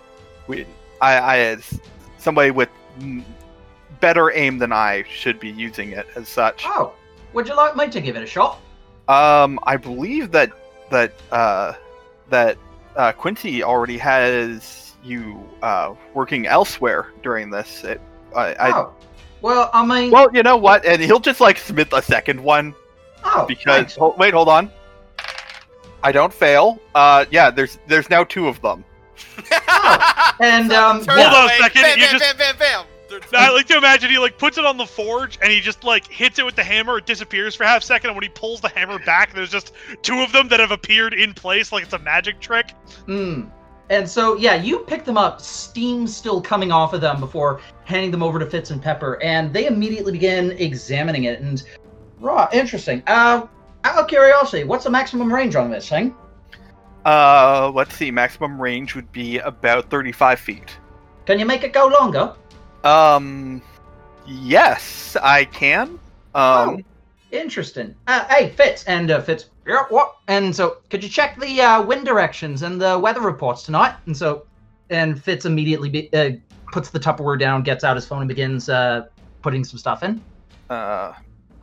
we, 0.48 0.66
I, 1.02 1.18
I, 1.18 1.38
as 1.40 1.80
somebody 2.18 2.52
with 2.52 2.70
better 4.00 4.32
aim 4.36 4.58
than 4.58 4.72
I, 4.72 5.04
should 5.04 5.40
be 5.40 5.50
using 5.50 5.92
it 5.92 6.08
as 6.16 6.28
such. 6.28 6.64
Oh, 6.66 6.94
would 7.34 7.48
you 7.48 7.56
like 7.56 7.76
me 7.76 7.90
to 7.90 8.02
give 8.02 8.16
it 8.16 8.24
a 8.24 8.28
shot? 8.28 8.60
Um, 9.08 9.60
I 9.64 9.78
believe 9.78 10.32
that 10.32 10.52
that 10.92 11.14
uh, 11.32 11.74
that 12.30 12.58
uh, 12.96 13.12
Quincy 13.14 13.64
already 13.64 13.98
has 13.98 14.96
you 15.04 15.42
uh, 15.62 15.96
working 16.14 16.48
elsewhere 16.48 17.12
during 17.24 17.50
this. 17.50 17.84
It, 17.84 18.02
I, 18.36 18.54
I, 18.54 18.72
oh, 18.78 18.94
well, 19.42 19.70
I 19.74 19.86
mean, 19.86 20.12
well, 20.12 20.30
you 20.34 20.44
know 20.44 20.58
what? 20.58 20.86
And 20.86 21.02
he'll 21.02 21.20
just 21.20 21.40
like 21.40 21.58
submit 21.58 21.90
a 21.94 22.02
second 22.02 22.42
one 22.42 22.76
oh, 23.24 23.46
because 23.48 23.76
thanks. 23.76 23.96
hol- 23.96 24.16
wait, 24.18 24.34
hold 24.34 24.50
on. 24.50 24.72
I 26.04 26.12
don't 26.12 26.34
fail. 26.34 26.80
Uh, 26.94 27.26
yeah, 27.32 27.50
there's 27.50 27.80
there's 27.88 28.10
now 28.10 28.24
two 28.24 28.48
of 28.48 28.62
them. 28.62 28.84
And, 30.40 30.72
um, 30.74 31.04
Turn 31.04 31.18
yeah. 31.18 31.30
Hold 31.30 31.50
on 31.50 31.52
a 31.52 31.58
second, 31.58 31.82
Bam, 31.82 31.98
you 31.98 32.06
bam, 32.06 32.20
just- 32.20 32.38
bam, 32.38 32.38
bam, 32.38 32.58
bam. 32.58 32.86
They're- 33.10 33.22
I 33.34 33.52
like 33.52 33.68
to 33.68 33.78
imagine 33.78 34.10
he 34.10 34.18
like 34.18 34.38
puts 34.38 34.58
it 34.58 34.66
on 34.66 34.78
the 34.78 34.86
forge 34.86 35.38
and 35.42 35.52
he 35.52 35.60
just 35.60 35.84
like 35.84 36.08
hits 36.08 36.40
it 36.40 36.46
with 36.46 36.56
the 36.56 36.64
hammer. 36.64 36.98
It 36.98 37.06
disappears 37.06 37.56
for 37.56 37.64
half 37.64 37.82
a 37.82 37.86
second, 37.86 38.10
and 38.10 38.16
when 38.16 38.24
he 38.24 38.30
pulls 38.30 38.62
the 38.62 38.70
hammer 38.70 39.00
back, 39.00 39.34
there's 39.34 39.52
just 39.52 39.74
two 40.02 40.20
of 40.20 40.32
them 40.32 40.48
that 40.50 40.60
have 40.60 40.72
appeared 40.72 41.14
in 41.14 41.34
place, 41.34 41.72
like 41.72 41.84
it's 41.84 41.94
a 41.94 42.00
magic 42.00 42.40
trick. 42.40 42.74
Mm. 43.08 43.50
And 43.90 44.10
so, 44.10 44.36
yeah, 44.36 44.56
you 44.56 44.80
pick 44.80 45.06
them 45.06 45.18
up, 45.18 45.40
steam 45.40 46.08
still 46.08 46.42
coming 46.42 46.74
off 46.74 46.94
of 46.94 47.00
them 47.00 47.22
before 47.22 47.62
handing 47.86 48.12
them 48.12 48.22
over 48.22 48.38
to 48.38 48.46
Fitz 48.46 48.70
and 48.70 48.82
Pepper, 48.82 49.22
and 49.24 49.54
they 49.54 49.66
immediately 49.68 50.12
begin 50.12 50.52
examining 50.52 51.24
it. 51.24 51.40
And, 51.40 51.64
raw, 52.20 52.50
interesting. 52.52 53.02
Uh, 53.08 53.48
out 53.86 53.98
of 53.98 54.08
curiosity, 54.08 54.66
what's 54.66 54.84
the 54.84 54.90
maximum 54.90 55.34
range 55.34 55.56
on 55.56 55.72
this 55.72 55.88
thing? 55.88 56.14
Uh, 57.06 57.72
let's 57.74 57.96
see. 57.96 58.12
Maximum 58.12 58.62
range 58.62 58.94
would 58.94 59.10
be 59.14 59.38
about 59.40 59.90
35 59.90 60.40
feet. 60.40 60.78
Can 61.26 61.40
you 61.40 61.46
make 61.46 61.64
it 61.64 61.72
go 61.72 61.88
longer? 61.88 62.36
Um, 62.88 63.62
yes, 64.26 65.18
I 65.22 65.44
can. 65.44 66.00
Um, 66.34 66.86
Interesting. 67.32 67.94
Uh, 68.08 68.24
hey, 68.30 68.50
Fitz, 68.52 68.86
and 68.86 69.12
uh, 69.12 69.22
Fitz, 69.22 69.50
yeah, 69.68 69.84
what? 69.90 70.16
And 70.30 70.56
so, 70.56 70.78
could 70.90 71.04
you 71.04 71.10
check 71.10 71.38
the 71.38 71.60
uh, 71.60 71.82
wind 71.82 72.06
directions 72.06 72.62
and 72.62 72.80
the 72.80 72.98
weather 72.98 73.20
reports 73.20 73.64
tonight? 73.64 73.96
And 74.06 74.16
so, 74.16 74.46
and 74.90 75.22
Fitz 75.22 75.46
immediately 75.46 75.90
be, 75.90 76.14
uh, 76.14 76.32
puts 76.72 76.90
the 76.90 77.00
Tupperware 77.00 77.38
down, 77.38 77.64
gets 77.64 77.84
out 77.84 77.98
his 77.98 78.06
phone, 78.06 78.20
and 78.20 78.30
begins 78.30 78.70
uh, 78.70 79.08
putting 79.42 79.66
some 79.66 79.78
stuff 79.78 80.04
in. 80.04 80.22
uh, 80.70 81.14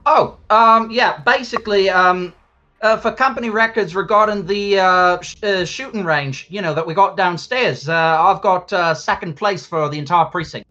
Oh, 0.04 0.36
um, 0.50 0.90
yeah, 0.90 1.16
basically, 1.22 1.88
um, 1.88 2.34
uh, 2.82 2.98
for 2.98 3.10
company 3.10 3.48
records 3.48 3.96
regarding 3.96 4.44
the 4.44 4.78
uh, 4.78 5.20
sh- 5.22 5.42
uh, 5.42 5.64
shooting 5.64 6.04
range, 6.04 6.46
you 6.50 6.60
know, 6.60 6.74
that 6.74 6.86
we 6.86 6.92
got 6.92 7.16
downstairs, 7.16 7.88
uh, 7.88 7.94
I've 7.94 8.42
got 8.42 8.70
uh, 8.74 8.92
second 8.92 9.36
place 9.36 9.64
for 9.64 9.88
the 9.88 9.98
entire 9.98 10.26
precinct. 10.26 10.66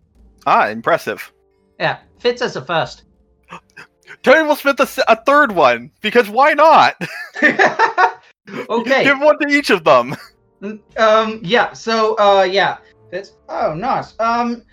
Ah, 0.45 0.67
impressive. 0.69 1.31
Yeah, 1.79 1.99
Fitz 2.19 2.41
as 2.41 2.55
a 2.55 2.63
first. 2.63 3.03
Tony 4.23 4.47
will 4.47 4.55
split 4.55 4.79
a 4.79 5.15
third 5.25 5.51
one 5.51 5.91
because 6.01 6.29
why 6.29 6.53
not? 6.53 6.95
okay. 8.69 9.03
Give 9.03 9.19
one 9.19 9.39
to 9.39 9.47
each 9.47 9.69
of 9.69 9.83
them. 9.83 10.15
Um, 10.95 11.41
yeah, 11.43 11.73
so, 11.73 12.15
uh, 12.19 12.43
yeah. 12.43 12.77
It's. 13.11 13.33
Oh, 13.49 13.73
nice. 13.73 14.17
Um, 14.19 14.63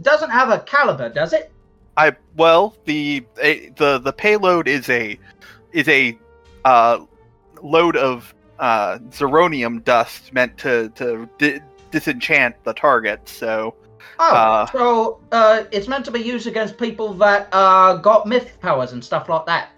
doesn't 0.00 0.30
have 0.30 0.50
a 0.50 0.60
caliber, 0.60 1.08
does 1.08 1.32
it? 1.32 1.50
I 1.96 2.12
well, 2.36 2.76
the 2.84 3.24
a, 3.42 3.70
the 3.70 3.98
the 3.98 4.12
payload 4.12 4.68
is 4.68 4.88
a 4.88 5.18
is 5.72 5.88
a 5.88 6.16
uh, 6.64 7.04
load 7.62 7.96
of 7.96 8.32
uh, 8.58 8.98
zeronium 9.08 9.82
dust 9.84 10.32
meant 10.32 10.56
to 10.58 10.88
to 10.90 11.28
di- 11.38 11.60
disenchant 11.90 12.54
the 12.64 12.72
target. 12.72 13.28
So 13.28 13.74
Oh, 14.18 14.34
Uh. 14.36 14.66
so, 14.72 15.20
uh, 15.32 15.64
it's 15.72 15.88
meant 15.88 16.04
to 16.06 16.10
be 16.10 16.20
used 16.20 16.46
against 16.46 16.76
people 16.78 17.14
that, 17.14 17.48
uh, 17.52 17.94
got 17.96 18.26
myth 18.26 18.58
powers 18.60 18.92
and 18.92 19.04
stuff 19.04 19.28
like 19.28 19.46
that. 19.46 19.68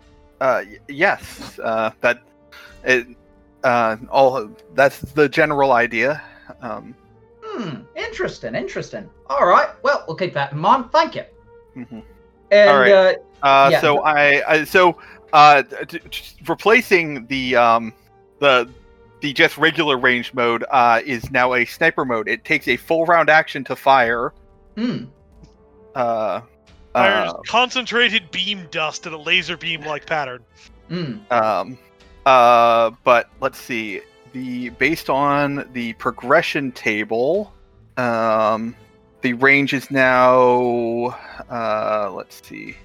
uh, 0.40 0.62
y- 0.68 0.78
yes, 0.88 1.58
uh, 1.62 1.90
that 2.00 2.18
it 2.84 3.06
uh, 3.64 3.96
all 4.10 4.50
that's 4.74 4.98
the 5.00 5.28
general 5.28 5.70
idea. 5.72 6.20
Um, 6.60 6.94
Hmm, 7.44 7.82
interesting, 7.94 8.54
interesting. 8.56 9.08
All 9.28 9.46
right, 9.46 9.68
well, 9.84 10.02
we'll 10.08 10.16
keep 10.16 10.34
that 10.34 10.52
in 10.52 10.58
mind. 10.58 10.86
Thank 10.90 11.14
you. 11.14 11.24
mhm. 11.76 12.02
And 12.50 12.70
All 12.70 12.78
right. 12.80 12.92
uh, 12.92 13.46
Uh, 13.46 13.68
Yeah. 13.72 13.80
So 13.80 14.02
I, 14.04 14.42
I 14.48 14.64
so 14.64 14.96
uh, 15.32 15.62
t- 15.62 15.98
t- 16.10 16.34
replacing 16.48 17.26
the 17.26 17.56
um, 17.56 17.92
the 18.40 18.68
the 19.22 19.32
just 19.32 19.56
regular 19.56 19.96
range 19.96 20.34
mode 20.34 20.64
uh, 20.70 21.00
is 21.06 21.30
now 21.30 21.54
a 21.54 21.64
sniper 21.64 22.04
mode. 22.04 22.28
It 22.28 22.44
takes 22.44 22.68
a 22.68 22.76
full 22.76 23.06
round 23.06 23.30
action 23.30 23.64
to 23.64 23.76
fire. 23.76 24.34
hmm, 24.76 25.04
Uh, 25.94 26.42
Fires 26.92 27.30
uh, 27.30 27.38
concentrated 27.48 28.30
beam 28.30 28.66
dust 28.70 29.06
in 29.06 29.14
a 29.14 29.16
laser 29.18 29.56
beam 29.56 29.80
like 29.82 30.04
pattern. 30.04 30.44
hmm. 30.88 31.14
um, 31.30 31.78
uh, 32.26 32.90
but 33.04 33.30
let's 33.40 33.58
see. 33.58 34.02
The 34.32 34.68
based 34.70 35.08
on 35.08 35.68
the 35.72 35.92
progression 35.94 36.72
table, 36.72 37.52
um, 37.96 38.74
the 39.22 39.32
range 39.34 39.72
is 39.72 39.90
now. 39.90 41.16
Uh, 41.50 42.10
let's 42.14 42.46
see. 42.46 42.76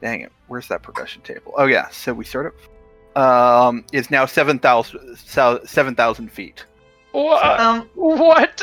Dang 0.00 0.20
it, 0.20 0.32
where's 0.48 0.68
that 0.68 0.82
progression 0.82 1.22
table? 1.22 1.54
Oh 1.56 1.66
yeah, 1.66 1.88
so 1.88 2.12
we 2.12 2.24
start 2.24 2.46
at. 2.46 2.75
Um, 3.16 3.84
is 3.92 4.10
now 4.10 4.26
seven 4.26 4.58
thousand 4.58 5.16
seven 5.16 5.94
thousand 5.94 6.30
feet. 6.30 6.64
What? 7.12 7.58
Um, 7.58 7.88
what? 7.94 8.62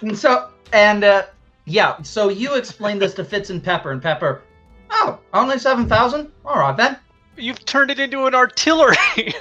and 0.00 0.18
so 0.18 0.48
and 0.72 1.04
uh, 1.04 1.24
yeah, 1.66 2.00
so 2.02 2.30
you 2.30 2.54
explain 2.54 2.98
this 2.98 3.12
to 3.14 3.24
Fitz 3.24 3.50
and 3.50 3.62
Pepper, 3.62 3.90
and 3.92 4.02
Pepper, 4.02 4.42
oh, 4.90 5.18
only 5.34 5.58
seven 5.58 5.86
thousand. 5.88 6.32
All 6.44 6.58
right 6.58 6.76
then. 6.76 6.96
You've 7.36 7.62
turned 7.66 7.90
it 7.90 8.00
into 8.00 8.24
an 8.24 8.34
artillery. 8.34 8.96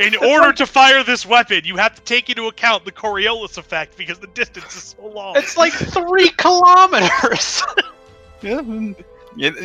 In 0.00 0.16
order 0.16 0.52
to 0.52 0.66
fire 0.66 1.04
this 1.04 1.26
weapon, 1.26 1.62
you 1.64 1.76
have 1.76 1.94
to 1.94 2.00
take 2.02 2.30
into 2.30 2.46
account 2.46 2.84
the 2.84 2.92
Coriolis 2.92 3.58
effect 3.58 3.96
because 3.96 4.18
the 4.18 4.28
distance 4.28 4.74
is 4.74 4.82
so 4.82 5.06
long. 5.06 5.36
it's 5.36 5.56
like 5.56 5.72
three 5.72 6.30
kilometers. 6.30 7.62
Yeah, 8.42 8.60
it- 9.38 9.56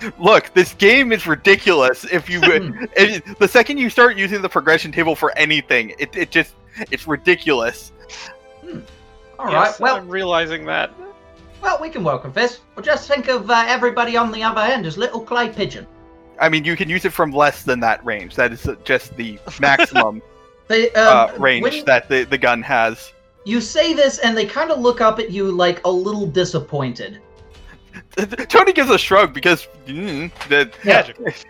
it- 0.00 0.20
look, 0.20 0.52
this 0.54 0.74
game 0.74 1.12
is 1.12 1.26
ridiculous. 1.26 2.04
If 2.04 2.28
you 2.30 2.40
Hmm. 2.40 2.84
if, 2.96 3.38
the 3.38 3.48
second 3.48 3.78
you 3.78 3.90
start 3.90 4.16
using 4.16 4.42
the 4.42 4.48
progression 4.48 4.92
table 4.92 5.14
for 5.14 5.36
anything, 5.38 5.94
it, 5.98 6.14
it 6.16 6.30
just 6.30 6.54
it's 6.90 7.06
ridiculous. 7.06 7.92
All 9.38 9.46
right. 9.46 9.52
yes, 9.52 9.80
Well, 9.80 9.96
I'm 9.96 10.08
realizing 10.08 10.64
that. 10.66 10.90
well, 11.62 11.78
we 11.80 11.88
can 11.88 12.04
work 12.04 12.24
with 12.24 12.34
this. 12.34 12.60
Well, 12.74 12.84
just 12.84 13.08
think 13.08 13.28
of 13.28 13.50
uh, 13.50 13.64
everybody 13.66 14.16
on 14.16 14.30
the 14.32 14.42
other 14.42 14.60
end 14.60 14.86
as 14.86 14.96
little 14.96 15.20
clay 15.20 15.48
pigeon. 15.48 15.86
I 16.40 16.48
mean, 16.48 16.64
you 16.64 16.76
can 16.76 16.88
use 16.88 17.04
it 17.04 17.12
from 17.12 17.30
less 17.32 17.62
than 17.62 17.78
that 17.80 18.04
range. 18.04 18.34
That 18.36 18.52
is 18.52 18.66
just 18.84 19.16
the 19.16 19.38
maximum 19.60 20.22
They, 20.68 20.90
uh, 20.92 21.26
um, 21.34 21.42
range 21.42 21.62
when 21.64 21.84
that 21.84 22.08
the, 22.08 22.24
the 22.24 22.38
gun 22.38 22.62
has. 22.62 23.12
you 23.44 23.60
say 23.60 23.92
this, 23.94 24.18
and 24.20 24.36
they 24.36 24.46
kind 24.46 24.70
of 24.70 24.78
look 24.80 25.00
up 25.00 25.18
at 25.18 25.30
you 25.30 25.50
like 25.50 25.84
a 25.84 25.90
little 25.90 26.26
disappointed. 26.26 27.20
Tony 28.48 28.72
gives 28.72 28.90
a 28.90 28.98
shrug 28.98 29.34
because 29.34 29.68
mm, 29.86 30.30
that 30.48 30.74
Yeah. 30.84 31.10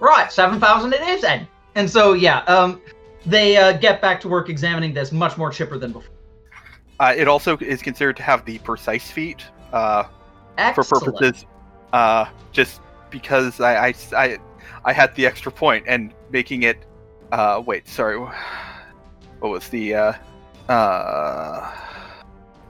Right, 0.00 0.32
seven 0.32 0.58
thousand 0.58 0.94
it 0.94 1.02
is 1.02 1.20
then. 1.20 1.46
And 1.74 1.88
so 1.88 2.14
yeah, 2.14 2.38
um, 2.44 2.80
they 3.26 3.58
uh, 3.58 3.72
get 3.76 4.00
back 4.00 4.18
to 4.22 4.28
work 4.28 4.48
examining 4.48 4.94
this 4.94 5.12
much 5.12 5.36
more 5.36 5.50
chipper 5.50 5.76
than 5.78 5.92
before. 5.92 6.10
uh, 7.00 7.14
it 7.16 7.26
also 7.28 7.56
is 7.58 7.82
considered 7.82 8.16
to 8.16 8.22
have 8.22 8.44
the 8.44 8.58
precise 8.60 9.10
feat 9.10 9.44
uh, 9.72 10.04
for 10.74 10.84
purposes 10.84 11.44
uh, 11.92 12.26
just 12.52 12.80
because 13.10 13.60
I, 13.60 13.88
I, 13.88 13.94
I, 14.16 14.38
I 14.84 14.92
had 14.92 15.14
the 15.16 15.26
extra 15.26 15.50
point 15.50 15.84
and 15.88 16.14
making 16.30 16.62
it 16.62 16.86
uh, 17.32 17.62
wait 17.64 17.88
sorry 17.88 18.18
what 18.18 19.50
was 19.50 19.68
the 19.68 19.94
uh, 19.94 20.12
uh, 20.68 21.72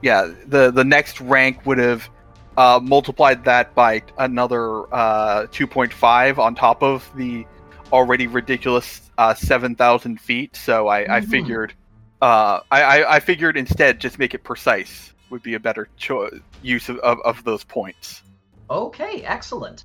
yeah 0.01 0.31
the 0.47 0.71
the 0.71 0.83
next 0.83 1.19
rank 1.21 1.65
would 1.65 1.77
have 1.77 2.09
uh, 2.57 2.79
multiplied 2.81 3.43
that 3.45 3.73
by 3.75 4.01
another 4.17 4.81
uh, 4.93 5.47
2.5 5.51 6.37
on 6.37 6.55
top 6.55 6.83
of 6.83 7.09
the 7.15 7.45
already 7.91 8.27
ridiculous 8.27 9.09
uh, 9.17 9.33
7,000 9.33 10.19
feet. 10.19 10.55
So 10.55 10.87
I, 10.87 11.17
I 11.17 11.19
Mhm. 11.21 11.25
figured, 11.29 11.73
uh, 12.21 12.59
I, 12.71 12.81
I, 12.83 13.15
I 13.15 13.19
figured 13.19 13.57
instead 13.57 13.99
just 13.99 14.19
make 14.19 14.33
it 14.33 14.43
precise 14.43 15.13
would 15.29 15.43
be 15.43 15.53
a 15.53 15.59
better 15.59 15.87
cho- 15.97 16.29
use 16.61 16.89
of, 16.89 16.97
of, 16.99 17.19
of 17.23 17.43
those 17.43 17.63
points. 17.63 18.21
Okay, 18.69 19.23
excellent. 19.23 19.83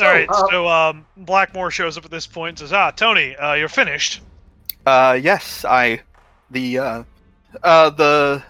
All 0.00 0.06
right, 0.06 0.28
uh, 0.28 0.48
so 0.50 0.68
um, 0.68 1.06
Blackmore 1.16 1.70
shows 1.70 1.96
up 1.96 2.04
at 2.04 2.10
this 2.10 2.26
point 2.26 2.60
and 2.60 2.68
says, 2.68 2.72
"Ah, 2.72 2.90
Tony, 2.90 3.36
uh, 3.36 3.54
you're 3.54 3.68
finished." 3.68 4.20
Uh, 4.84 5.16
yes, 5.22 5.64
I, 5.64 6.00
the, 6.50 6.78
uh, 6.78 7.04
uh, 7.62 7.90
the, 7.90 8.42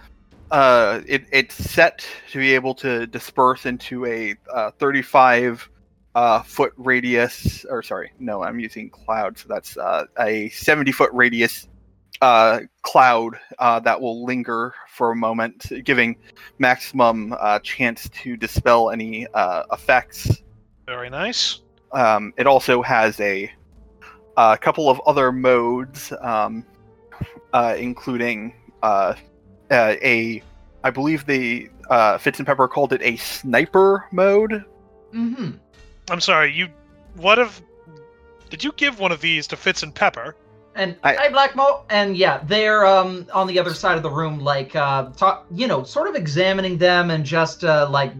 uh, 0.51 1.01
it, 1.07 1.25
it's 1.31 1.55
set 1.55 2.05
to 2.31 2.39
be 2.39 2.53
able 2.53 2.73
to 2.75 3.07
disperse 3.07 3.65
into 3.65 4.05
a 4.05 4.35
uh, 4.53 4.71
35 4.71 5.69
uh, 6.15 6.41
foot 6.43 6.73
radius, 6.77 7.65
or 7.69 7.83
sorry, 7.83 8.11
no, 8.19 8.43
I'm 8.43 8.59
using 8.59 8.89
cloud, 8.89 9.37
so 9.37 9.47
that's 9.49 9.77
uh, 9.77 10.05
a 10.19 10.49
70 10.49 10.91
foot 10.93 11.11
radius 11.13 11.67
uh, 12.21 12.61
cloud 12.83 13.35
uh, 13.59 13.79
that 13.81 13.99
will 13.99 14.23
linger 14.23 14.73
for 14.89 15.11
a 15.11 15.15
moment, 15.15 15.71
giving 15.83 16.15
maximum 16.59 17.35
uh, 17.39 17.59
chance 17.59 18.07
to 18.09 18.37
dispel 18.37 18.91
any 18.91 19.27
uh, 19.33 19.63
effects 19.73 20.41
Very 20.85 21.09
nice. 21.09 21.61
um, 21.91 22.33
it 22.37 22.47
also 22.47 22.81
has 22.81 23.19
a, 23.19 23.51
a 24.37 24.57
couple 24.57 24.89
of 24.89 25.01
other 25.05 25.33
modes, 25.33 26.13
um, 26.21 26.65
uh, 27.51 27.75
including 27.77 28.53
uh, 29.71 29.95
a, 30.01 30.41
I 30.83 30.89
believe 30.91 31.25
the 31.25 31.69
uh, 31.89 32.17
Fitz 32.17 32.39
and 32.39 32.45
Pepper 32.47 32.67
called 32.67 32.93
it 32.93 33.01
a 33.01 33.15
sniper 33.17 34.05
mode. 34.11 34.63
Mm-hmm. 35.13 35.51
I'm 36.09 36.21
sorry. 36.21 36.51
You, 36.53 36.67
what 37.15 37.39
if? 37.39 37.61
Did 38.49 38.63
you 38.63 38.71
give 38.73 38.99
one 38.99 39.11
of 39.11 39.21
these 39.21 39.47
to 39.47 39.57
Fitz 39.57 39.83
and 39.83 39.93
Pepper? 39.93 40.35
And 40.75 40.95
I- 41.03 41.15
hey, 41.15 41.29
Blackmore, 41.31 41.83
and 41.89 42.17
yeah, 42.17 42.41
they're 42.45 42.85
um 42.85 43.25
on 43.33 43.47
the 43.47 43.57
other 43.59 43.73
side 43.73 43.97
of 43.97 44.03
the 44.03 44.09
room, 44.09 44.39
like 44.39 44.75
uh, 44.75 45.09
talk, 45.11 45.45
you 45.51 45.67
know, 45.67 45.83
sort 45.83 46.07
of 46.09 46.15
examining 46.15 46.77
them 46.77 47.11
and 47.11 47.25
just 47.25 47.63
uh, 47.63 47.87
like 47.89 48.11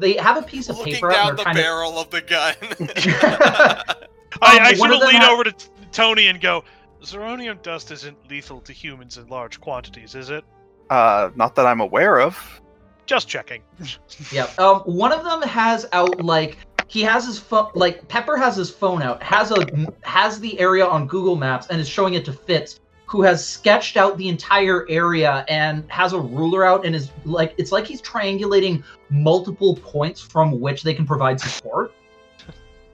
they 0.00 0.14
have 0.14 0.36
a 0.36 0.42
piece 0.42 0.68
of 0.68 0.76
Looking 0.78 0.94
paper 0.94 1.12
out 1.12 1.28
down 1.28 1.36
the 1.36 1.44
they're 1.44 1.54
barrel 1.54 1.98
of 1.98 2.10
the 2.10 2.20
gun. 2.22 2.54
I, 4.42 4.56
Um, 4.56 4.62
I 4.62 4.74
one 4.76 4.90
should 4.90 4.96
of 4.96 5.02
have 5.02 5.08
leaned 5.12 5.24
ha- 5.24 5.32
over 5.32 5.44
to 5.44 5.52
t- 5.52 5.66
Tony 5.92 6.26
and 6.28 6.40
go. 6.40 6.64
Zeronium 7.02 7.60
dust 7.62 7.90
isn't 7.90 8.16
lethal 8.28 8.60
to 8.62 8.72
humans 8.72 9.16
in 9.16 9.26
large 9.28 9.60
quantities, 9.60 10.14
is 10.14 10.30
it? 10.30 10.44
Uh, 10.90 11.30
not 11.36 11.54
that 11.54 11.66
I'm 11.66 11.80
aware 11.80 12.20
of. 12.20 12.60
Just 13.06 13.28
checking. 13.28 13.62
yeah. 14.32 14.50
Um, 14.58 14.80
one 14.80 15.12
of 15.12 15.24
them 15.24 15.42
has 15.42 15.86
out 15.92 16.22
like 16.22 16.58
he 16.88 17.02
has 17.02 17.24
his 17.24 17.38
phone, 17.38 17.70
like 17.74 18.06
Pepper 18.08 18.36
has 18.36 18.56
his 18.56 18.70
phone 18.70 19.00
out, 19.00 19.22
has 19.22 19.52
a 19.52 19.64
has 20.02 20.40
the 20.40 20.58
area 20.58 20.84
on 20.84 21.06
Google 21.06 21.36
Maps 21.36 21.68
and 21.68 21.80
is 21.80 21.88
showing 21.88 22.14
it 22.14 22.24
to 22.24 22.32
Fitz, 22.32 22.80
who 23.06 23.22
has 23.22 23.46
sketched 23.46 23.96
out 23.96 24.18
the 24.18 24.28
entire 24.28 24.88
area 24.88 25.44
and 25.48 25.84
has 25.88 26.12
a 26.12 26.20
ruler 26.20 26.64
out 26.64 26.84
and 26.84 26.94
is 26.94 27.10
like 27.24 27.54
it's 27.58 27.70
like 27.70 27.86
he's 27.86 28.02
triangulating 28.02 28.82
multiple 29.08 29.76
points 29.76 30.20
from 30.20 30.60
which 30.60 30.82
they 30.82 30.94
can 30.94 31.06
provide 31.06 31.40
support. 31.40 31.92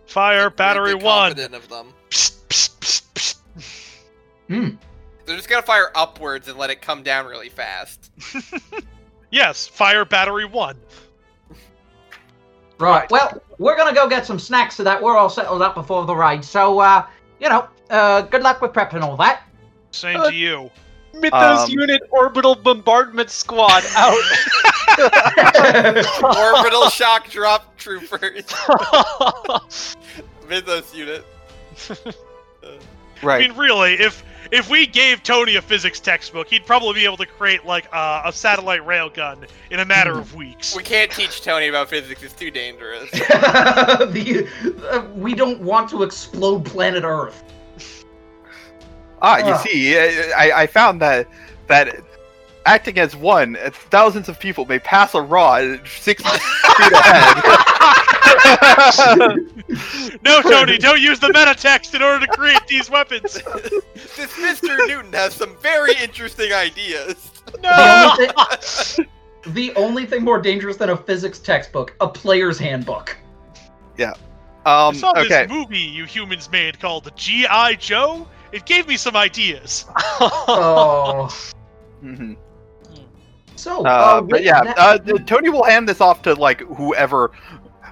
Fire 0.07 0.50
battery 0.50 0.95
one. 0.95 1.31
confident 1.31 1.55
of 1.55 1.69
them. 1.69 1.93
Psst, 2.11 2.47
psst, 2.49 2.79
psst, 2.81 3.37
psst. 4.49 4.79
They're 5.26 5.37
just 5.37 5.49
gonna 5.49 5.62
fire 5.62 5.90
upwards 5.95 6.48
and 6.48 6.57
let 6.59 6.70
it 6.70 6.81
come 6.81 7.03
down 7.03 7.27
really 7.27 7.48
fast. 7.51 8.11
Yes, 9.33 9.66
fire 9.66 10.05
battery 10.05 10.44
one. 10.44 10.77
Right. 12.79 13.11
Well, 13.11 13.42
we're 13.59 13.77
gonna 13.77 13.92
go 13.92 14.09
get 14.09 14.24
some 14.24 14.38
snacks 14.38 14.77
so 14.77 14.85
that 14.85 15.03
we're 15.03 15.16
all 15.16 15.29
settled 15.29 15.62
up 15.62 15.74
before 15.74 16.07
the 16.07 16.14
raid. 16.14 16.44
So, 16.44 16.79
uh, 16.79 17.05
you 17.40 17.48
know, 17.48 17.66
uh, 17.90 18.22
good 18.22 18.42
luck 18.42 18.62
with 18.62 18.72
prep 18.72 18.92
and 18.94 19.03
all 19.03 19.16
that. 19.16 19.42
Same 19.90 20.20
Uh, 20.20 20.31
to 20.31 20.35
you. 20.35 20.70
Mythos 21.12 21.64
Um, 21.64 21.70
Unit 21.70 22.03
Orbital 22.11 22.55
Bombardment 22.55 23.31
Squad 23.31 23.83
out. 23.96 24.16
Orbital 26.55 26.88
shock 26.90 27.29
drop 27.29 27.77
troopers. 27.77 28.44
Mythos 30.48 30.94
unit. 30.94 31.24
Right. 33.22 33.44
I 33.44 33.48
mean, 33.48 33.57
really, 33.59 33.94
if 33.94 34.22
if 34.50 34.70
we 34.70 34.87
gave 34.87 35.22
Tony 35.22 35.56
a 35.56 35.62
physics 35.62 36.00
textbook, 36.00 36.48
he'd 36.48 36.66
probably 36.66 36.94
be 36.94 37.04
able 37.04 37.16
to 37.18 37.26
create 37.26 37.64
like 37.64 37.87
uh, 37.92 38.22
a 38.24 38.32
satellite 38.32 38.80
railgun 38.87 39.48
in 39.70 39.80
a 39.80 39.85
matter 39.85 40.18
of 40.18 40.35
weeks. 40.35 40.74
We 40.76 40.82
can't 40.82 41.11
teach 41.11 41.42
Tony 41.42 41.68
about 41.68 41.88
physics. 41.88 42.22
It's 42.22 42.35
too 42.35 42.50
dangerous. 42.50 43.11
the, 43.11 44.48
uh, 44.90 45.04
we 45.14 45.35
don't 45.35 45.61
want 45.61 45.90
to 45.90 46.02
explode 46.02 46.64
planet 46.64 47.04
Earth. 47.04 47.42
Ah, 49.22 49.38
you 49.38 49.44
Ah. 49.46 49.56
see, 49.59 49.98
I, 49.98 50.62
I 50.62 50.66
found 50.66 51.00
that 51.00 51.26
that 51.68 51.96
acting 52.66 52.98
as 52.98 53.16
one, 53.16 53.57
thousands 53.90 54.29
of 54.29 54.38
people 54.38 54.66
may 54.66 54.79
pass 54.79 55.14
a 55.14 55.20
rod 55.22 55.81
six 56.00 56.22
feet 56.76 56.92
ahead. 56.92 57.42
no, 60.22 60.42
Tony, 60.42 60.76
don't 60.79 61.00
use 61.00 61.18
the 61.20 61.29
meta 61.29 61.55
text 61.57 61.94
in 61.94 62.02
order 62.02 62.26
to 62.26 62.33
create 62.33 62.66
these 62.68 62.90
weapons. 62.90 63.35
this 63.35 64.33
Mr. 64.35 64.76
Newton 64.87 65.12
has 65.12 65.35
some 65.35 65.57
very 65.61 65.92
interesting 66.02 66.52
ideas. 66.52 67.31
The 67.46 67.59
No. 67.62 68.11
only, 68.12 68.26
thing, 68.26 69.07
the 69.55 69.74
only 69.76 70.07
thing 70.07 70.24
more 70.24 70.40
dangerous 70.40 70.76
than 70.76 70.90
a 70.90 70.96
physics 70.96 71.38
textbook, 71.38 71.94
a 72.00 72.09
player's 72.09 72.59
handbook. 72.59 73.16
Yeah. 73.96 74.12
I 74.64 74.88
Um, 74.88 74.94
saw 74.96 75.12
okay. 75.12 75.29
this 75.46 75.48
movie 75.48 75.79
you 75.79 76.05
humans 76.05 76.50
made 76.50 76.81
called 76.81 77.05
the 77.05 77.12
G.I. 77.12 77.74
Joe. 77.76 78.26
It 78.52 78.66
gave 78.66 78.88
me 78.88 78.96
some 78.96 79.14
ideas. 79.16 79.85
Oh. 80.20 81.29
Mhm. 82.05 82.37
So, 83.57 83.85
Uh, 83.85 83.88
uh, 83.88 84.21
but 84.21 84.42
yeah, 84.42 84.62
that- 84.62 84.79
uh, 84.79 84.99
Tony 85.27 85.49
will 85.49 85.64
hand 85.64 85.88
this 85.88 86.01
off 86.01 86.23
to 86.23 86.35
like 86.35 86.61
whoever, 86.61 87.31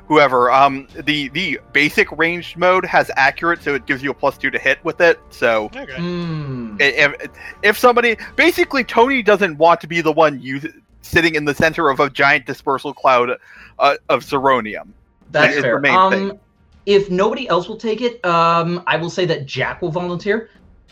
whoever. 0.09 0.51
Um, 0.53 0.87
the 1.05 1.29
the 1.29 1.59
basic 1.73 2.11
ranged 2.13 2.57
mode 2.57 2.85
has 2.85 3.11
accurate, 3.17 3.63
so 3.63 3.75
it 3.75 3.87
gives 3.87 4.03
you 4.03 4.11
a 4.11 4.15
plus 4.15 4.37
two 4.39 4.51
to 4.51 4.59
hit 4.59 4.79
with 4.85 5.01
it. 5.01 5.19
So 5.31 5.71
Okay. 5.75 5.97
Hmm. 5.97 6.77
if 6.81 7.15
if 7.63 7.79
somebody 7.79 8.17
basically 8.37 8.85
Tony 8.85 9.23
doesn't 9.23 9.57
want 9.57 9.81
to 9.81 9.87
be 9.87 10.01
the 10.01 10.13
one 10.13 10.41
you 10.41 10.61
sitting 11.01 11.35
in 11.35 11.45
the 11.45 11.55
center 11.55 11.89
of 11.91 12.01
a 12.01 12.09
giant 12.11 12.47
dispersal 12.47 12.95
cloud 12.95 13.31
uh, 13.79 13.97
of 14.09 14.23
zeronium. 14.25 14.89
That's 15.31 15.51
is 15.51 15.57
the 15.57 15.63
fair. 15.63 15.81
main 15.81 15.95
um, 15.95 16.13
thing. 16.13 16.41
if 16.87 17.11
nobody 17.11 17.49
else 17.49 17.69
will 17.69 17.77
take 17.77 18.01
it, 18.01 18.25
um, 18.25 18.83
I 18.87 18.97
will 18.97 19.11
say 19.11 19.25
that 19.27 19.45
Jack 19.47 19.83
will 19.83 19.91
volunteer. 19.91 20.49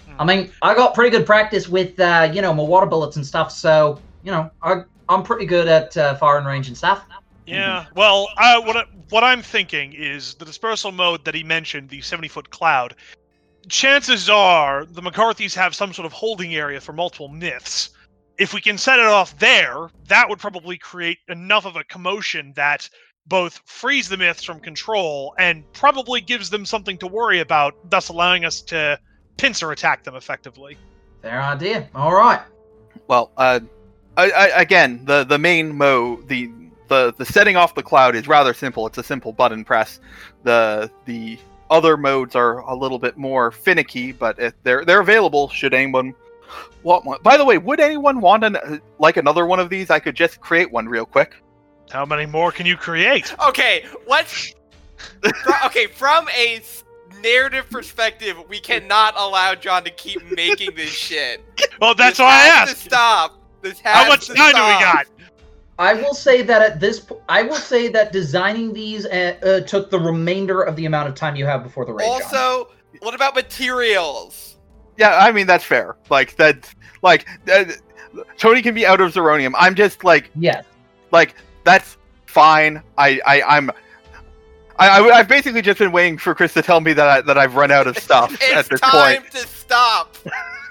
Hmm. 0.06 0.14
I 0.20 0.24
mean, 0.24 0.50
I 0.62 0.74
got 0.74 0.94
pretty 0.94 1.10
good 1.16 1.24
practice 1.26 1.68
with, 1.68 1.98
uh, 2.00 2.30
you 2.32 2.42
know, 2.42 2.52
my 2.52 2.62
water 2.62 2.86
bullets 2.86 3.16
and 3.16 3.26
stuff, 3.26 3.50
so 3.52 4.00
you 4.22 4.30
know, 4.30 4.50
I, 4.62 4.82
I'm 5.08 5.22
pretty 5.22 5.46
good 5.46 5.68
at 5.68 5.96
uh, 5.96 6.14
firing 6.16 6.44
range 6.44 6.68
and 6.68 6.76
stuff. 6.76 7.04
Yeah. 7.46 7.86
Well, 7.94 8.28
uh, 8.36 8.60
what 8.62 8.76
I, 8.76 8.84
what 9.10 9.24
I'm 9.24 9.42
thinking 9.42 9.92
is 9.92 10.34
the 10.34 10.44
dispersal 10.44 10.92
mode 10.92 11.24
that 11.24 11.34
he 11.34 11.42
mentioned, 11.42 11.88
the 11.88 12.00
70 12.00 12.28
foot 12.28 12.50
cloud. 12.50 12.94
Chances 13.68 14.28
are 14.28 14.84
the 14.86 15.02
McCarthy's 15.02 15.54
have 15.54 15.74
some 15.74 15.92
sort 15.92 16.06
of 16.06 16.12
holding 16.12 16.54
area 16.54 16.80
for 16.80 16.92
multiple 16.92 17.28
myths. 17.28 17.90
If 18.38 18.54
we 18.54 18.60
can 18.60 18.78
set 18.78 18.98
it 18.98 19.06
off 19.06 19.38
there, 19.38 19.90
that 20.08 20.28
would 20.28 20.38
probably 20.38 20.78
create 20.78 21.18
enough 21.28 21.66
of 21.66 21.76
a 21.76 21.84
commotion 21.84 22.52
that 22.56 22.88
both 23.26 23.60
frees 23.66 24.08
the 24.08 24.16
myths 24.16 24.42
from 24.42 24.58
control 24.58 25.34
and 25.38 25.70
probably 25.72 26.20
gives 26.20 26.50
them 26.50 26.66
something 26.66 26.98
to 26.98 27.06
worry 27.06 27.40
about, 27.40 27.74
thus 27.88 28.08
allowing 28.08 28.44
us 28.44 28.60
to 28.62 28.98
pincer 29.36 29.70
attack 29.70 30.02
them 30.02 30.16
effectively. 30.16 30.76
Fair 31.20 31.40
idea. 31.40 31.88
All 31.94 32.14
right. 32.14 32.40
Well, 33.06 33.30
uh, 33.36 33.60
I, 34.16 34.30
I, 34.30 34.60
again, 34.60 35.04
the 35.04 35.24
the 35.24 35.38
main 35.38 35.76
mo 35.76 36.20
the 36.26 36.50
the 36.88 37.14
the 37.16 37.24
setting 37.24 37.56
off 37.56 37.74
the 37.74 37.82
cloud 37.82 38.14
is 38.14 38.28
rather 38.28 38.54
simple. 38.54 38.86
It's 38.86 38.98
a 38.98 39.02
simple 39.02 39.32
button 39.32 39.64
press. 39.64 40.00
The 40.42 40.90
the 41.06 41.38
other 41.70 41.96
modes 41.96 42.36
are 42.36 42.58
a 42.60 42.74
little 42.74 42.98
bit 42.98 43.16
more 43.16 43.50
finicky, 43.50 44.12
but 44.12 44.38
if 44.38 44.54
they're 44.62 44.84
they're 44.84 45.00
available 45.00 45.48
should 45.48 45.72
anyone 45.72 46.14
want 46.82 47.04
one. 47.04 47.18
By 47.22 47.36
the 47.36 47.44
way, 47.44 47.58
would 47.58 47.80
anyone 47.80 48.20
want 48.20 48.44
an 48.44 48.56
uh, 48.56 48.78
like 48.98 49.16
another 49.16 49.46
one 49.46 49.60
of 49.60 49.70
these? 49.70 49.90
I 49.90 49.98
could 49.98 50.14
just 50.14 50.40
create 50.40 50.70
one 50.70 50.88
real 50.88 51.06
quick. 51.06 51.34
How 51.90 52.04
many 52.04 52.26
more 52.26 52.52
can 52.52 52.66
you 52.66 52.76
create? 52.76 53.34
Okay, 53.48 53.86
let's. 54.06 54.54
okay, 55.64 55.86
from 55.86 56.28
a 56.28 56.62
narrative 57.20 57.68
perspective, 57.70 58.36
we 58.48 58.60
cannot 58.60 59.14
allow 59.16 59.54
John 59.54 59.82
to 59.84 59.90
keep 59.90 60.20
making 60.30 60.74
this 60.76 60.90
shit. 60.90 61.42
Well, 61.80 61.94
that's 61.94 62.18
This 62.18 62.24
why 62.24 62.44
I 62.44 62.46
asked. 62.46 62.76
To 62.76 62.80
stop. 62.80 63.41
This 63.62 63.80
has 63.80 63.94
How 63.94 64.08
much 64.08 64.26
to 64.26 64.34
time 64.34 64.52
do 64.52 64.60
we 64.60 64.80
got? 64.80 65.06
I 65.78 65.94
will 65.94 66.14
say 66.14 66.42
that 66.42 66.62
at 66.62 66.80
this, 66.80 67.00
po- 67.00 67.22
I 67.28 67.42
will 67.42 67.56
say 67.56 67.88
that 67.88 68.12
designing 68.12 68.72
these 68.72 69.06
uh, 69.06 69.36
uh, 69.42 69.60
took 69.66 69.90
the 69.90 69.98
remainder 69.98 70.62
of 70.62 70.76
the 70.76 70.86
amount 70.86 71.08
of 71.08 71.14
time 71.14 71.34
you 71.34 71.46
have 71.46 71.62
before 71.62 71.84
the 71.84 71.92
raid. 71.92 72.04
John. 72.04 72.22
Also, 72.22 72.68
what 73.00 73.14
about 73.14 73.34
materials? 73.34 74.58
Yeah, 74.98 75.16
I 75.16 75.32
mean 75.32 75.46
that's 75.46 75.64
fair. 75.64 75.96
Like 76.10 76.36
that, 76.36 76.72
like 77.00 77.26
uh, 77.50 77.64
Tony 78.36 78.62
can 78.62 78.74
be 78.74 78.84
out 78.84 79.00
of 79.00 79.12
Zeronium. 79.12 79.52
I'm 79.56 79.74
just 79.74 80.04
like 80.04 80.30
yes. 80.36 80.64
like 81.10 81.34
that's 81.64 81.96
fine. 82.26 82.82
I, 82.98 83.20
I 83.26 83.42
I'm. 83.42 83.70
I, 84.78 84.88
I, 84.88 85.18
I've 85.18 85.28
basically 85.28 85.62
just 85.62 85.78
been 85.78 85.92
waiting 85.92 86.18
for 86.18 86.34
Chris 86.34 86.54
to 86.54 86.62
tell 86.62 86.80
me 86.80 86.92
that 86.94 87.08
I, 87.08 87.20
that 87.22 87.38
I've 87.38 87.54
run 87.54 87.70
out 87.70 87.86
of 87.86 87.96
stuff 88.06 88.40
at 88.42 88.66
this 88.66 88.80
time 88.80 89.22
point. 89.22 89.32
to 89.32 89.46
stop. 89.46 90.16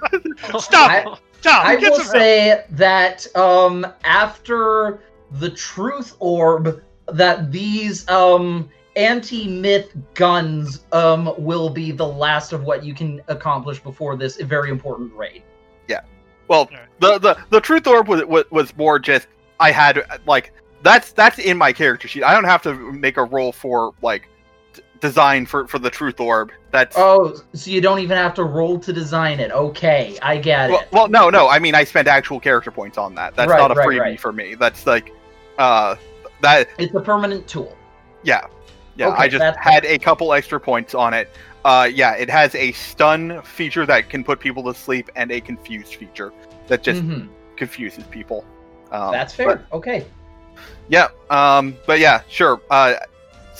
Stop! 0.59 1.21
Stop! 1.41 1.65
I 1.65 1.75
Get 1.75 1.91
will 1.91 1.99
say 1.99 2.65
that 2.69 3.35
um, 3.35 3.85
after 4.03 5.01
the 5.31 5.49
truth 5.49 6.15
orb, 6.19 6.83
that 7.07 7.51
these 7.51 8.07
um, 8.09 8.69
anti-myth 8.95 9.95
guns 10.13 10.85
um, 10.91 11.33
will 11.37 11.69
be 11.69 11.91
the 11.91 12.05
last 12.05 12.53
of 12.53 12.63
what 12.63 12.83
you 12.83 12.93
can 12.93 13.21
accomplish 13.27 13.79
before 13.79 14.15
this 14.15 14.37
very 14.37 14.69
important 14.69 15.13
raid. 15.13 15.43
Yeah. 15.87 16.01
Well, 16.47 16.69
the, 16.99 17.17
the 17.17 17.37
the 17.49 17.61
truth 17.61 17.87
orb 17.87 18.07
was, 18.07 18.23
was 18.25 18.45
was 18.51 18.75
more 18.77 18.99
just 18.99 19.27
I 19.59 19.71
had 19.71 20.03
like 20.27 20.53
that's 20.83 21.11
that's 21.11 21.39
in 21.39 21.57
my 21.57 21.73
character 21.73 22.07
sheet. 22.07 22.23
I 22.23 22.33
don't 22.33 22.43
have 22.43 22.61
to 22.63 22.73
make 22.91 23.17
a 23.17 23.23
roll 23.23 23.51
for 23.51 23.93
like 24.01 24.23
d- 24.23 24.30
design 25.01 25.45
for 25.45 25.67
for 25.67 25.79
the 25.79 25.89
truth 25.89 26.19
orb. 26.19 26.51
That's 26.71 26.95
Oh, 26.97 27.35
so 27.53 27.69
you 27.69 27.81
don't 27.81 27.99
even 27.99 28.15
have 28.17 28.33
to 28.35 28.43
roll 28.45 28.79
to 28.79 28.93
design 28.93 29.39
it. 29.41 29.51
Okay, 29.51 30.17
I 30.21 30.37
get 30.37 30.69
well, 30.69 30.79
it. 30.79 30.87
well, 30.91 31.07
no, 31.09 31.29
no. 31.29 31.49
I 31.49 31.59
mean, 31.59 31.75
I 31.75 31.83
spent 31.83 32.07
actual 32.07 32.39
character 32.39 32.71
points 32.71 32.97
on 32.97 33.15
that. 33.15 33.35
That's 33.35 33.49
Right, 33.49 33.57
not 33.59 33.71
a 33.71 33.73
right, 33.73 33.87
freebie 33.87 33.99
right. 33.99 34.19
for 34.19 34.31
me. 34.31 34.55
That's 34.55 34.87
like, 34.87 35.11
uh, 35.57 35.95
that 36.41 36.69
It's 36.77 36.95
a 36.95 37.01
permanent 37.01 37.47
tool. 37.47 37.75
yeah, 38.23 38.45
yeah. 38.95 39.09
Okay, 39.09 39.17
I 39.23 39.27
just 39.27 39.57
had 39.59 39.83
a 39.85 39.97
couple 39.99 40.31
extra 40.33 40.59
points 40.59 40.95
on 40.95 41.13
it. 41.13 41.29
Uh, 41.65 41.89
yeah, 41.93 42.13
it 42.15 42.29
has 42.29 42.55
a 42.55 42.71
stun 42.71 43.41
feature 43.43 43.85
that 43.85 44.09
can 44.09 44.23
put 44.23 44.39
people 44.39 44.63
to 44.63 44.73
sleep 44.73 45.11
and 45.15 45.31
a 45.31 45.41
confused 45.41 45.95
feature 45.95 46.31
that 46.67 46.81
just 46.83 47.03
Mhm, 47.03 47.27
confuses 47.57 48.03
people. 48.05 48.43
Um, 48.91 49.11
That's 49.11 49.35
but- 49.35 49.45
fair. 49.45 49.65
Okay. 49.73 50.05
Yeah. 50.89 51.09
Um. 51.29 51.75
But 51.85 51.99
yeah, 51.99 52.21
sure. 52.29 52.61
Uh. 52.69 52.93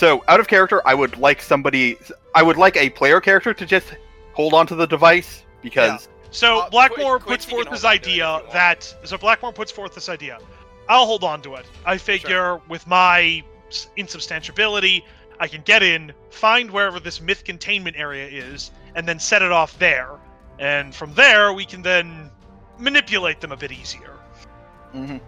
So 0.01 0.23
out 0.27 0.39
of 0.39 0.47
character, 0.47 0.81
I 0.83 0.95
would 0.95 1.15
like 1.19 1.43
somebody. 1.43 1.95
I 2.33 2.41
would 2.41 2.57
like 2.57 2.75
a 2.75 2.89
player 2.89 3.21
character 3.21 3.53
to 3.53 3.65
just 3.67 3.85
hold 4.33 4.55
on 4.55 4.65
to 4.65 4.73
the 4.75 4.87
device 4.87 5.43
because 5.61 6.09
So 6.31 6.61
Uh, 6.61 6.69
Blackmore 6.71 7.19
Quin- 7.19 7.35
puts 7.35 7.45
forth 7.45 7.65
can 7.65 7.73
this 7.73 7.83
hold 7.83 7.93
on 7.93 7.99
to 8.01 8.09
it 8.09 8.09
if 8.09 8.17
idea 8.17 8.41
that 8.51 8.95
so 9.03 9.15
Blackmore 9.19 9.53
puts 9.53 9.71
forth 9.71 9.93
this 9.93 10.09
idea. 10.09 10.39
I'll 10.89 11.05
hold 11.05 11.23
on 11.23 11.43
to 11.43 11.53
it. 11.53 11.67
I 11.85 11.99
figure 11.99 12.59
with 12.67 12.87
my 12.87 13.43
s- 13.69 13.89
insubstantiability, 13.95 15.03
I 15.39 15.47
can 15.47 15.61
get 15.61 15.83
in, 15.83 16.13
find 16.31 16.71
wherever 16.71 16.99
this 16.99 17.21
myth 17.21 17.43
containment 17.43 17.95
area 17.95 18.25
is, 18.27 18.71
and 18.95 19.07
then 19.07 19.19
set 19.19 19.43
it 19.43 19.51
off 19.51 19.77
there. 19.77 20.09
And 20.57 20.95
from 20.95 21.13
there, 21.13 21.53
we 21.53 21.63
can 21.63 21.83
then 21.83 22.31
manipulate 22.79 23.39
them 23.39 23.51
a 23.51 23.57
bit 23.57 23.71
easier. 23.71 24.13
Mhm. 24.95 25.21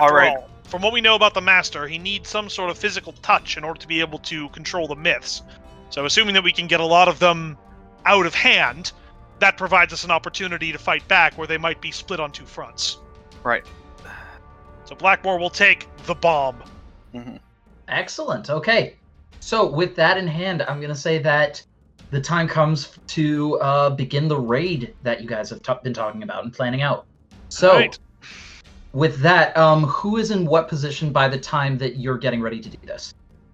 All 0.00 0.10
right. 0.10 0.36
all, 0.36 0.48
from 0.66 0.82
what 0.82 0.92
we 0.92 1.00
know 1.00 1.14
about 1.14 1.34
the 1.34 1.40
Master, 1.40 1.86
he 1.86 1.98
needs 1.98 2.28
some 2.28 2.48
sort 2.48 2.70
of 2.70 2.78
physical 2.78 3.12
touch 3.14 3.56
in 3.56 3.64
order 3.64 3.80
to 3.80 3.86
be 3.86 4.00
able 4.00 4.18
to 4.20 4.48
control 4.50 4.86
the 4.86 4.96
myths. 4.96 5.42
So, 5.90 6.04
assuming 6.04 6.34
that 6.34 6.44
we 6.44 6.52
can 6.52 6.66
get 6.66 6.80
a 6.80 6.84
lot 6.84 7.08
of 7.08 7.18
them 7.18 7.56
out 8.04 8.26
of 8.26 8.34
hand, 8.34 8.92
that 9.38 9.56
provides 9.56 9.92
us 9.92 10.04
an 10.04 10.10
opportunity 10.10 10.72
to 10.72 10.78
fight 10.78 11.06
back 11.08 11.36
where 11.38 11.46
they 11.46 11.58
might 11.58 11.80
be 11.80 11.90
split 11.90 12.20
on 12.20 12.32
two 12.32 12.44
fronts. 12.44 12.98
Right. 13.42 13.64
So, 14.84 14.94
Blackmore 14.94 15.38
will 15.38 15.50
take 15.50 15.86
the 16.06 16.14
bomb. 16.14 16.62
Excellent. 17.88 18.50
Okay. 18.50 18.96
So 19.40 19.64
with 19.64 19.94
that 19.96 20.18
in 20.18 20.26
hand, 20.26 20.62
I'm 20.62 20.80
gonna 20.80 20.94
say 20.94 21.18
that 21.18 21.62
the 22.10 22.20
time 22.20 22.48
comes 22.48 22.98
to 23.08 23.58
uh, 23.60 23.90
begin 23.90 24.28
the 24.28 24.38
raid 24.38 24.94
that 25.02 25.20
you 25.20 25.28
guys 25.28 25.50
have 25.50 25.62
ta- 25.62 25.80
been 25.80 25.94
talking 25.94 26.22
about 26.22 26.44
and 26.44 26.52
planning 26.52 26.82
out. 26.82 27.06
So 27.48 27.74
Right. 27.74 27.98
With 28.96 29.18
that, 29.20 29.54
um, 29.58 29.84
who 29.84 30.16
is 30.16 30.30
in 30.30 30.46
what 30.46 30.68
position 30.68 31.12
by 31.12 31.28
the 31.28 31.36
time 31.38 31.76
that 31.76 31.96
you're 31.96 32.16
getting 32.16 32.40
ready 32.40 32.60
to 32.60 32.70
do 32.70 32.78
this? 32.86 33.12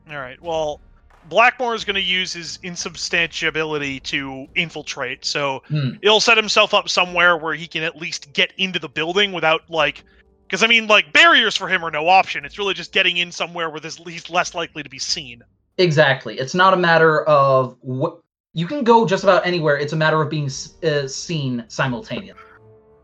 All 0.09 0.17
right. 0.17 0.41
Well, 0.41 0.81
Blackmore 1.25 1.75
is 1.75 1.85
going 1.85 1.97
to 1.97 2.01
use 2.01 2.33
his 2.33 2.59
insubstantiability 2.59 4.01
to 4.05 4.47
infiltrate. 4.55 5.25
So 5.25 5.63
Hmm. 5.67 5.91
he'll 6.01 6.21
set 6.21 6.37
himself 6.37 6.75
up 6.75 6.89
somewhere 6.89 7.37
where 7.37 7.55
he 7.55 7.67
can 7.67 7.83
at 7.83 7.97
least 7.97 8.33
get 8.33 8.53
into 8.57 8.79
the 8.79 8.89
building 8.89 9.33
without 9.33 9.63
like. 9.69 10.05
Because 10.49 10.63
I 10.63 10.69
mean, 10.69 10.87
like 10.87 11.13
barriers 11.13 11.57
for 11.57 11.67
him 11.67 11.85
are 11.85 11.91
no 11.91 12.09
option. 12.09 12.45
It's 12.45 12.59
really 12.59 12.75
just 12.75 12.93
getting 12.93 13.17
in 13.17 13.33
somewhere 13.33 13.69
where 13.69 13.81
there's 13.81 13.97
he's 13.97 14.31
less 14.31 14.55
likely 14.55 14.85
to 14.85 14.91
be 14.91 14.99
seen. 15.01 15.43
Exactly. 15.79 16.39
It's 16.39 16.55
not 16.55 16.73
a 16.73 16.77
matter 16.77 17.25
of 17.25 17.77
what 17.81 18.21
you 18.55 18.67
can 18.69 18.85
go 18.85 19.07
just 19.07 19.25
about 19.25 19.45
anywhere. 19.45 19.77
It's 19.77 19.93
a 19.93 19.97
matter 19.97 20.23
of 20.23 20.29
being 20.31 20.47
s- 20.47 20.81
uh, 20.85 21.09
seen 21.09 21.65
simultaneously. 21.69 22.43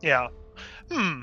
Yeah. 0.03 0.29
Hmm. 0.91 1.23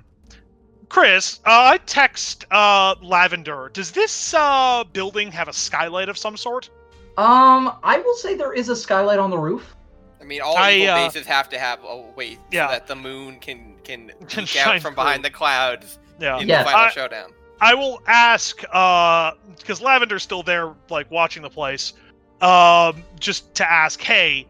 Chris, 0.89 1.39
uh, 1.45 1.74
I 1.74 1.78
text 1.86 2.45
uh, 2.52 2.95
Lavender. 3.02 3.69
Does 3.74 3.91
this 3.91 4.34
uh, 4.34 4.84
building 4.93 5.32
have 5.32 5.48
a 5.48 5.54
skylight 5.54 6.10
of 6.10 6.17
some 6.17 6.38
sort? 6.38 6.69
Um, 7.17 7.74
I 7.84 8.00
will 8.00 8.15
say 8.15 8.36
there 8.36 8.54
is 8.54 8.69
a 8.69 8.76
skylight 8.76 9.19
on 9.19 9.30
the 9.30 9.38
roof. 9.38 9.76
I 10.21 10.24
mean, 10.26 10.41
all 10.41 10.58
I, 10.58 10.71
evil 10.74 10.93
uh, 10.95 11.08
bases 11.08 11.26
have 11.28 11.50
to 11.50 11.60
have 11.60 11.80
a 11.84 12.02
way 12.15 12.38
Yeah. 12.52 12.67
so 12.67 12.71
that 12.74 12.88
the 12.88 12.95
moon 12.95 13.39
can 13.39 13.76
can 13.84 14.12
Can 14.28 14.43
peek 14.43 14.48
shine 14.48 14.78
out 14.78 14.82
from 14.82 14.95
behind 14.95 15.24
the 15.24 15.30
clouds 15.30 16.00
Yeah. 16.19 16.39
in 16.39 16.48
Yes. 16.48 16.65
the 16.65 16.71
final 16.71 16.88
I- 16.88 16.91
showdown. 16.91 17.32
I 17.62 17.74
will 17.74 18.02
ask 18.06 18.58
because 18.60 19.80
Lavender's 19.82 20.24
still 20.24 20.43
there, 20.43 20.74
like 20.89 21.10
watching 21.10 21.41
the 21.41 21.50
place. 21.50 21.93
Um, 22.41 23.02
just 23.17 23.56
to 23.56 23.71
ask, 23.71 24.02
hey, 24.02 24.45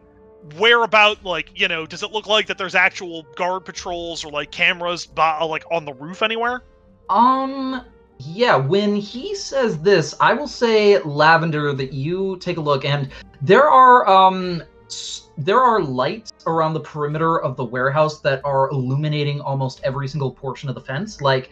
where 0.56 0.84
about 0.84 1.24
like 1.24 1.50
you 1.58 1.68
know, 1.68 1.86
does 1.86 2.02
it 2.02 2.12
look 2.12 2.26
like 2.26 2.46
that 2.46 2.58
there's 2.58 2.74
actual 2.74 3.24
guard 3.34 3.64
patrols 3.64 4.24
or 4.24 4.30
like 4.30 4.50
cameras, 4.50 5.06
by, 5.06 5.42
like 5.42 5.64
on 5.70 5.84
the 5.84 5.94
roof 5.94 6.22
anywhere? 6.22 6.62
Um, 7.08 7.84
yeah, 8.18 8.56
when 8.56 8.96
he 8.96 9.34
says 9.34 9.78
this, 9.80 10.14
I 10.20 10.32
will 10.32 10.48
say, 10.48 10.98
Lavender, 11.02 11.72
that 11.74 11.92
you 11.92 12.38
take 12.38 12.56
a 12.56 12.60
look, 12.60 12.84
and 12.84 13.10
there 13.42 13.68
are, 13.68 14.08
um, 14.08 14.62
there 15.36 15.60
are 15.60 15.82
lights 15.82 16.32
around 16.46 16.74
the 16.74 16.80
perimeter 16.80 17.40
of 17.40 17.56
the 17.56 17.64
warehouse 17.64 18.20
that 18.20 18.40
are 18.44 18.70
illuminating 18.70 19.40
almost 19.40 19.80
every 19.84 20.08
single 20.08 20.30
portion 20.30 20.68
of 20.68 20.74
the 20.74 20.80
fence. 20.80 21.20
Like, 21.20 21.50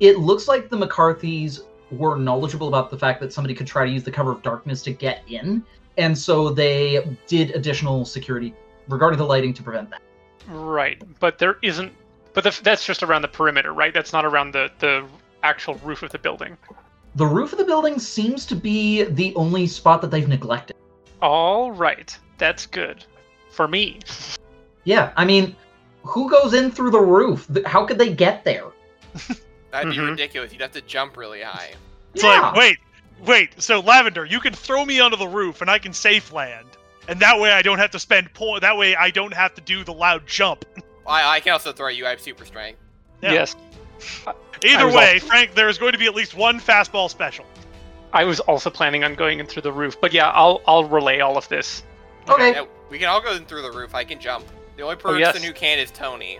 it 0.00 0.18
looks 0.18 0.48
like 0.48 0.68
the 0.68 0.76
McCarthys 0.76 1.60
were 1.92 2.16
knowledgeable 2.16 2.66
about 2.68 2.90
the 2.90 2.98
fact 2.98 3.20
that 3.20 3.32
somebody 3.32 3.54
could 3.54 3.66
try 3.66 3.86
to 3.86 3.90
use 3.90 4.02
the 4.02 4.10
cover 4.10 4.32
of 4.32 4.42
darkness 4.42 4.82
to 4.82 4.92
get 4.92 5.22
in, 5.28 5.64
and 5.98 6.16
so 6.16 6.50
they 6.50 7.04
did 7.26 7.50
additional 7.52 8.04
security 8.04 8.54
regarding 8.88 9.18
the 9.18 9.24
lighting 9.24 9.52
to 9.54 9.62
prevent 9.62 9.90
that. 9.90 10.02
Right, 10.48 11.02
but 11.20 11.38
there 11.38 11.58
isn't. 11.62 11.92
But 12.34 12.44
the, 12.44 12.60
that's 12.62 12.84
just 12.84 13.02
around 13.02 13.22
the 13.22 13.28
perimeter, 13.28 13.72
right? 13.72 13.92
That's 13.94 14.12
not 14.12 14.24
around 14.24 14.52
the 14.52 14.70
the 14.78 15.06
actual 15.42 15.74
roof 15.76 16.02
of 16.02 16.12
the 16.12 16.18
building. 16.18 16.56
The 17.14 17.26
roof 17.26 17.52
of 17.52 17.58
the 17.58 17.64
building 17.64 17.98
seems 17.98 18.44
to 18.46 18.54
be 18.54 19.04
the 19.04 19.34
only 19.36 19.66
spot 19.66 20.02
that 20.02 20.10
they've 20.10 20.28
neglected. 20.28 20.76
All 21.22 21.72
right, 21.72 22.16
that's 22.36 22.66
good 22.66 23.04
for 23.50 23.66
me. 23.66 24.00
Yeah, 24.84 25.12
I 25.16 25.24
mean, 25.24 25.56
who 26.02 26.30
goes 26.30 26.52
in 26.52 26.70
through 26.70 26.90
the 26.90 27.00
roof? 27.00 27.48
How 27.64 27.86
could 27.86 27.98
they 27.98 28.12
get 28.12 28.44
there? 28.44 28.66
That'd 29.70 29.92
be 29.92 29.96
Mhm. 29.98 30.10
ridiculous. 30.10 30.52
You'd 30.52 30.60
have 30.60 30.72
to 30.72 30.82
jump 30.82 31.16
really 31.16 31.40
high. 31.42 31.72
It's 32.14 32.22
yeah. 32.22 32.40
like, 32.40 32.54
wait, 32.54 32.78
wait. 33.24 33.60
So 33.62 33.80
Lavender, 33.80 34.24
you 34.24 34.40
can 34.40 34.52
throw 34.52 34.84
me 34.84 35.00
onto 35.00 35.16
the 35.16 35.28
roof 35.28 35.60
and 35.60 35.70
I 35.70 35.78
can 35.78 35.92
safe 35.92 36.32
land, 36.32 36.66
and 37.08 37.20
that 37.20 37.40
way 37.40 37.52
I 37.52 37.62
don't 37.62 37.78
have 37.78 37.90
to 37.92 37.98
spend 37.98 38.32
point. 38.34 38.62
That 38.62 38.76
way 38.76 38.94
I 38.96 39.10
don't 39.10 39.34
have 39.34 39.54
to 39.54 39.60
do 39.60 39.84
the 39.84 39.92
loud 39.92 40.26
jump. 40.26 40.64
I, 41.06 41.36
I 41.36 41.40
can 41.40 41.52
also 41.52 41.72
throw 41.72 41.88
you. 41.88 42.04
I 42.06 42.10
have 42.10 42.20
super 42.20 42.44
strength. 42.44 42.80
Yeah. 43.22 43.32
Yes, 43.32 43.56
Either 44.64 44.86
way, 44.88 45.14
also- 45.14 45.26
Frank, 45.26 45.54
there 45.54 45.68
is 45.68 45.78
going 45.78 45.92
to 45.92 45.98
be 45.98 46.06
at 46.06 46.14
least 46.14 46.34
one 46.34 46.60
fastball 46.60 47.08
special. 47.08 47.44
I 48.12 48.24
was 48.24 48.40
also 48.40 48.70
planning 48.70 49.04
on 49.04 49.14
going 49.14 49.40
in 49.40 49.46
through 49.46 49.62
the 49.62 49.72
roof, 49.72 50.00
but 50.00 50.12
yeah, 50.12 50.30
I'll 50.30 50.62
I'll 50.66 50.84
relay 50.84 51.20
all 51.20 51.36
of 51.36 51.48
this. 51.48 51.82
Okay. 52.28 52.52
Yeah, 52.52 52.64
we 52.90 52.98
can 52.98 53.08
all 53.08 53.20
go 53.20 53.32
in 53.34 53.44
through 53.44 53.62
the 53.62 53.70
roof. 53.72 53.94
I 53.94 54.04
can 54.04 54.20
jump. 54.20 54.46
The 54.76 54.82
only 54.82 54.96
person 54.96 55.16
Oh, 55.16 55.18
yes. 55.18 55.42
who 55.42 55.52
can 55.52 55.78
is 55.78 55.90
Tony. 55.90 56.38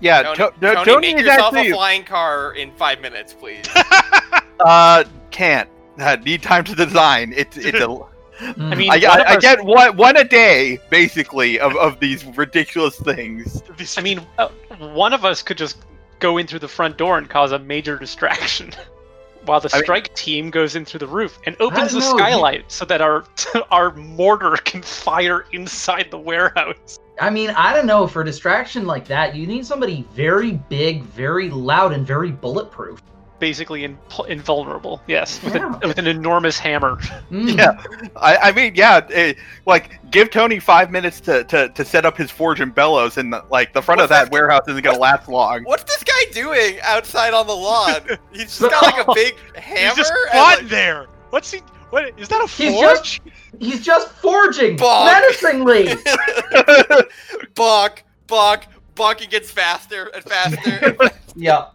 yeah, 0.00 0.22
Tony, 0.22 0.36
To- 0.36 0.52
no, 0.60 0.74
Tony, 0.74 0.84
Tony 0.84 1.14
make 1.14 1.24
yourself 1.24 1.54
actually 1.54 1.70
a 1.70 1.74
flying 1.74 2.04
car 2.04 2.54
in 2.54 2.72
five 2.72 3.00
minutes, 3.00 3.32
please. 3.34 3.64
uh 4.60 5.04
can't 5.32 5.68
uh, 5.98 6.16
need 6.16 6.42
time 6.42 6.64
to 6.64 6.74
design. 6.74 7.32
It's 7.34 7.56
it's 7.56 7.80
a. 7.80 7.98
I 8.40 8.74
mean, 8.74 8.90
I, 8.90 8.98
one 8.98 9.20
I, 9.20 9.24
I 9.34 9.36
get 9.36 9.62
one 9.64 9.96
one 9.96 10.16
a 10.16 10.24
day 10.24 10.78
basically 10.90 11.60
of, 11.60 11.76
of 11.76 12.00
these 12.00 12.24
ridiculous 12.24 12.98
things. 12.98 13.62
I 13.96 14.00
mean, 14.00 14.26
uh, 14.38 14.48
one 14.78 15.12
of 15.12 15.24
us 15.24 15.42
could 15.42 15.58
just 15.58 15.78
go 16.18 16.38
in 16.38 16.46
through 16.46 16.60
the 16.60 16.68
front 16.68 16.96
door 16.96 17.18
and 17.18 17.28
cause 17.28 17.52
a 17.52 17.58
major 17.58 17.98
distraction, 17.98 18.72
while 19.44 19.60
the 19.60 19.70
I 19.72 19.78
mean- 19.78 19.84
strike 19.84 20.14
team 20.14 20.50
goes 20.50 20.76
in 20.76 20.84
through 20.84 21.00
the 21.00 21.06
roof 21.06 21.38
and 21.46 21.56
opens 21.60 21.92
the 21.92 22.00
know, 22.00 22.12
you- 22.12 22.18
skylight 22.18 22.70
so 22.72 22.84
that 22.86 23.00
our 23.00 23.24
our 23.70 23.94
mortar 23.94 24.56
can 24.64 24.82
fire 24.82 25.46
inside 25.52 26.10
the 26.10 26.18
warehouse. 26.18 26.98
I 27.20 27.30
mean, 27.30 27.50
I 27.50 27.74
don't 27.74 27.86
know. 27.86 28.06
For 28.06 28.22
a 28.22 28.24
distraction 28.24 28.86
like 28.86 29.06
that, 29.06 29.36
you 29.36 29.46
need 29.46 29.66
somebody 29.66 30.06
very 30.14 30.52
big, 30.68 31.02
very 31.02 31.50
loud, 31.50 31.92
and 31.92 32.06
very 32.06 32.30
bulletproof. 32.30 33.00
Basically, 33.42 33.82
in, 33.82 33.98
invulnerable. 34.28 35.02
Yes, 35.08 35.42
with, 35.42 35.56
Yeah. 35.56 35.76
a, 35.82 35.88
with 35.88 35.98
an 35.98 36.06
enormous 36.06 36.60
hammer. 36.60 36.94
Mm. 37.32 37.58
Yeah. 37.58 37.82
I, 38.14 38.36
I 38.36 38.52
mean, 38.52 38.76
yeah, 38.76 39.04
eh, 39.10 39.34
like 39.66 39.98
give 40.12 40.30
Tony 40.30 40.60
five 40.60 40.92
minutes 40.92 41.18
to, 41.22 41.42
to, 41.44 41.68
to 41.70 41.84
set 41.84 42.06
up 42.06 42.16
his 42.16 42.30
forge 42.30 42.60
and 42.60 42.72
bellows, 42.72 43.16
and 43.18 43.34
like 43.50 43.72
the 43.72 43.82
front 43.82 44.00
of 44.00 44.10
What's 44.10 44.20
that 44.20 44.24
this- 44.26 44.32
warehouse 44.32 44.62
isn't 44.68 44.82
gonna 44.84 44.96
last 44.96 45.28
long. 45.28 45.64
What's 45.64 45.82
this 45.82 46.04
guy 46.04 46.12
guy 46.12 46.32
doing 46.32 46.78
outside 46.82 47.34
on 47.34 47.48
the 47.48 47.52
lawn? 47.56 48.00
He's 48.32 48.58
just 48.58 48.60
got 48.60 48.82
like 48.82 49.08
a 49.08 49.12
big 49.14 49.34
hammer. 49.56 49.86
He's 49.88 49.96
just 49.96 50.12
and, 50.32 50.38
like- 50.40 50.68
there. 50.68 51.06
What's 51.30 51.50
he? 51.50 51.58
What 51.90 52.16
is 52.18 52.28
that? 52.28 52.42
A 52.44 52.46
forge? 52.46 52.50
He's 52.56 52.72
forge? 52.72 53.20
He's 53.58 53.84
just 53.84 54.08
forging 54.12 54.76
Bonk. 54.76 55.06
menacingly. 55.06 55.94
Buck, 57.54 58.02
buck, 58.26 58.66
bonk. 58.94 59.20
He 59.20 59.26
gets 59.26 59.50
faster 59.50 60.10
and 60.14 60.22
faster. 60.24 60.96
yeah. 61.36 61.66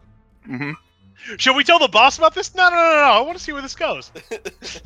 hmm 0.45 0.71
Should 1.37 1.55
we 1.55 1.63
tell 1.63 1.79
the 1.79 1.87
boss 1.87 2.17
about 2.17 2.33
this? 2.33 2.55
No, 2.55 2.69
no, 2.69 2.75
no, 2.75 2.81
no. 2.95 3.01
I 3.01 3.19
want 3.21 3.37
to 3.37 3.43
see 3.43 3.51
where 3.51 3.61
this 3.61 3.75
goes. 3.75 4.11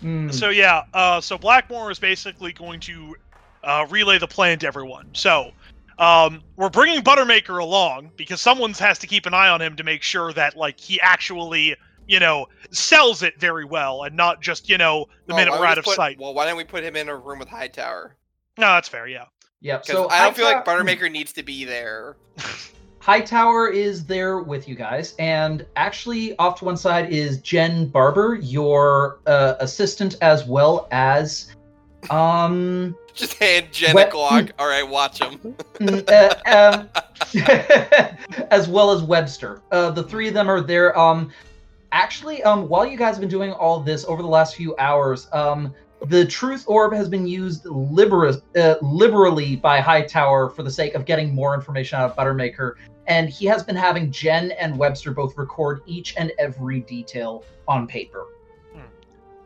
Hmm. 0.00 0.30
So 0.30 0.48
yeah, 0.48 0.84
uh, 0.94 1.20
so 1.20 1.36
Blackmore 1.36 1.90
is 1.90 1.98
basically 1.98 2.52
going 2.54 2.80
to 2.80 3.14
uh, 3.62 3.86
relay 3.90 4.16
the 4.16 4.26
plan 4.26 4.58
to 4.60 4.66
everyone. 4.66 5.10
So 5.12 5.52
um, 5.98 6.42
we're 6.56 6.70
bringing 6.70 7.02
Buttermaker 7.02 7.60
along 7.60 8.10
because 8.16 8.40
someone 8.40 8.72
has 8.72 8.98
to 9.00 9.06
keep 9.06 9.26
an 9.26 9.34
eye 9.34 9.48
on 9.50 9.60
him 9.60 9.76
to 9.76 9.84
make 9.84 10.02
sure 10.02 10.32
that 10.32 10.56
like 10.56 10.80
he 10.80 10.98
actually, 11.02 11.76
you 12.08 12.18
know, 12.18 12.46
sells 12.70 13.22
it 13.22 13.38
very 13.38 13.66
well 13.66 14.04
and 14.04 14.16
not 14.16 14.40
just 14.40 14.70
you 14.70 14.78
know 14.78 15.04
the 15.26 15.34
Oh, 15.34 15.36
minute 15.36 15.52
we're 15.52 15.66
out 15.66 15.76
we 15.76 15.80
of 15.80 15.84
put- 15.84 15.96
sight. 15.96 16.18
Well, 16.18 16.32
why 16.32 16.46
don't 16.46 16.56
we 16.56 16.64
put 16.64 16.82
him 16.82 16.96
in 16.96 17.10
a 17.10 17.16
room 17.16 17.38
with 17.38 17.48
Hightower? 17.48 18.16
No, 18.56 18.68
that's 18.68 18.88
fair. 18.88 19.06
Yeah. 19.06 19.26
Yep. 19.60 19.82
Because 19.82 19.94
So 19.96 20.08
I 20.08 20.24
don't 20.24 20.34
feel 20.34 20.46
like 20.46 20.64
Buttermaker 20.64 21.12
needs 21.12 21.34
to 21.34 21.42
be 21.42 21.66
there. 21.66 22.16
Hightower 23.00 23.68
is 23.68 24.04
there 24.04 24.40
with 24.40 24.68
you 24.68 24.74
guys, 24.74 25.14
and 25.18 25.64
actually, 25.76 26.36
off 26.38 26.58
to 26.58 26.66
one 26.66 26.76
side 26.76 27.10
is 27.10 27.38
Jen 27.38 27.86
Barber, 27.88 28.34
your 28.34 29.20
uh, 29.26 29.54
assistant, 29.58 30.16
as 30.20 30.44
well 30.44 30.86
as, 30.90 31.56
um, 32.10 32.94
Just 33.14 33.34
hand 33.34 33.68
Jen 33.72 33.94
What- 33.94 34.08
a 34.08 34.12
Glock. 34.12 34.50
All 34.58 34.68
right, 34.68 34.86
watch 34.86 35.18
him. 35.20 35.38
mm, 35.78 36.10
uh, 36.10 36.76
um, 36.76 36.88
as 38.50 38.68
well 38.68 38.90
as 38.90 39.02
Webster. 39.02 39.62
Uh, 39.72 39.90
the 39.90 40.02
three 40.02 40.28
of 40.28 40.34
them 40.34 40.50
are 40.50 40.60
there. 40.60 40.96
Um, 40.98 41.32
actually, 41.92 42.42
um, 42.42 42.68
while 42.68 42.84
you 42.84 42.98
guys 42.98 43.14
have 43.14 43.20
been 43.20 43.30
doing 43.30 43.52
all 43.52 43.80
this 43.80 44.04
over 44.04 44.20
the 44.20 44.28
last 44.28 44.56
few 44.56 44.76
hours, 44.76 45.26
um, 45.32 45.74
the 46.06 46.24
Truth 46.26 46.64
Orb 46.66 46.92
has 46.94 47.08
been 47.08 47.26
used 47.26 47.64
libera- 47.66 48.40
uh, 48.56 48.74
liberally 48.82 49.56
by 49.56 49.80
Hightower 49.80 50.50
for 50.50 50.62
the 50.62 50.70
sake 50.70 50.94
of 50.94 51.04
getting 51.06 51.34
more 51.34 51.54
information 51.54 51.98
out 51.98 52.10
of 52.10 52.16
Buttermaker, 52.16 52.74
and 53.10 53.28
he 53.28 53.44
has 53.46 53.64
been 53.64 53.76
having 53.76 54.10
Jen 54.10 54.52
and 54.52 54.78
Webster 54.78 55.10
both 55.10 55.36
record 55.36 55.82
each 55.84 56.14
and 56.16 56.32
every 56.38 56.80
detail 56.80 57.44
on 57.68 57.86
paper. 57.86 58.26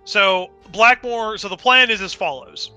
So 0.05 0.50
Blackmore. 0.70 1.38
So 1.38 1.48
the 1.48 1.57
plan 1.57 1.90
is 1.90 2.00
as 2.00 2.14
follows: 2.14 2.70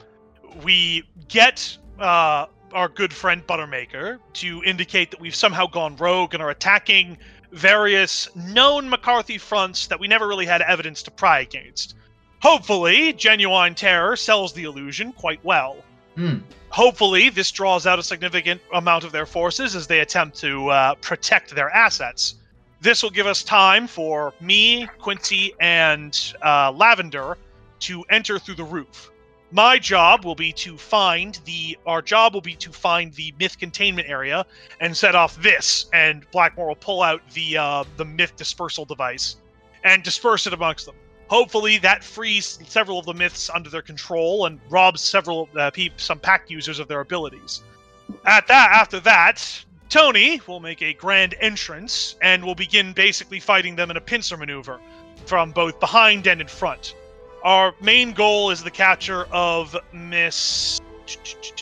we 0.64 1.04
get 1.28 1.78
uh, 2.00 2.46
our 2.72 2.88
good 2.88 3.14
friend 3.14 3.46
Buttermaker 3.46 4.20
to 4.34 4.64
indicate 4.64 5.12
that 5.12 5.20
we've 5.20 5.36
somehow 5.36 5.68
gone 5.68 5.96
rogue 5.98 6.34
and 6.34 6.42
are 6.42 6.50
attacking 6.50 7.18
various 7.52 8.34
known 8.36 8.90
McCarthy 8.90 9.38
fronts 9.38 9.88
that 9.88 10.00
we 10.00 10.08
never 10.08 10.28
really 10.28 10.46
had 10.46 10.62
evidence 10.62 11.04
to 11.04 11.12
pry 11.12 11.42
against. 11.42 11.96
Hopefully, 12.42 13.14
Genuine 13.14 13.76
Terror 13.76 14.16
sells 14.16 14.54
the 14.54 14.64
illusion 14.64 15.12
quite 15.12 15.44
well. 15.44 15.78
Hmm. 16.16 16.38
Hopefully, 16.70 17.30
this 17.30 17.52
draws 17.52 17.88
out 17.88 17.98
a 17.98 18.04
significant 18.04 18.62
amount 18.74 19.04
of 19.04 19.12
their 19.12 19.26
forces 19.26 19.76
as 19.76 19.88
they 19.88 20.00
attempt 20.02 20.38
to 20.40 20.70
uh, 20.70 20.96
protect 20.96 21.56
their 21.56 21.70
assets. 21.70 22.36
This 22.82 23.02
will 23.02 23.10
give 23.10 23.26
us 23.26 23.44
time 23.44 23.88
for 23.88 24.34
me, 24.40 24.88
Quincy, 25.00 25.54
and 25.60 26.34
uh, 26.46 26.72
Lavender 26.72 27.38
to 27.80 28.04
enter 28.10 28.38
through 28.38 28.56
the 28.56 28.64
roof. 28.64 29.12
My 29.52 29.80
job 29.80 30.26
will 30.26 30.36
be 30.36 30.52
to 30.54 30.78
find 30.78 31.40
the. 31.46 31.78
Our 31.86 32.02
job 32.02 32.34
will 32.34 32.42
be 32.42 32.56
to 32.56 32.72
find 32.72 33.14
the 33.14 33.34
myth 33.40 33.58
containment 33.58 34.10
area 34.10 34.46
and 34.82 34.96
set 34.96 35.16
off 35.16 35.42
this. 35.42 35.86
And 35.94 36.30
Blackmore 36.32 36.68
will 36.68 36.76
pull 36.76 37.02
out 37.02 37.22
the 37.34 37.58
uh, 37.58 37.86
the 37.96 38.06
myth 38.06 38.36
dispersal 38.36 38.84
device 38.84 39.38
and 39.84 40.04
disperse 40.04 40.48
it 40.48 40.54
amongst 40.54 40.86
them. 40.86 40.96
Hopefully, 41.30 41.78
that 41.80 42.04
frees 42.04 42.60
several 42.68 43.00
of 43.00 43.06
the 43.06 43.14
myths 43.14 43.50
under 43.50 43.70
their 43.70 43.82
control 43.82 44.46
and 44.46 44.60
robs 44.70 45.02
several 45.02 45.50
uh, 45.58 45.72
some 45.98 46.20
Pact 46.20 46.50
users 46.50 46.80
of 46.80 46.88
their 46.88 47.02
abilities. 47.02 47.62
At 48.26 48.48
that, 48.48 48.72
after 48.72 49.00
that, 49.02 49.66
Tony 49.90 50.42
will 50.48 50.60
make 50.60 50.82
a 50.82 50.94
grand 50.94 51.36
entrance 51.40 52.16
and 52.22 52.44
will 52.44 52.56
begin 52.56 52.94
basically 52.94 53.40
fighting 53.40 53.76
them 53.76 53.92
in 53.92 53.98
a 53.98 54.02
pincer 54.02 54.38
maneuver 54.38 54.80
from 55.26 55.52
both 55.52 55.80
behind 55.80 56.28
and 56.28 56.40
in 56.40 56.48
front. 56.48 56.96
Our 57.44 57.74
main 57.82 58.14
goal 58.14 58.50
is 58.50 58.64
the 58.64 58.72
capture 58.72 59.26
of 59.26 59.76
Miss 59.94 60.82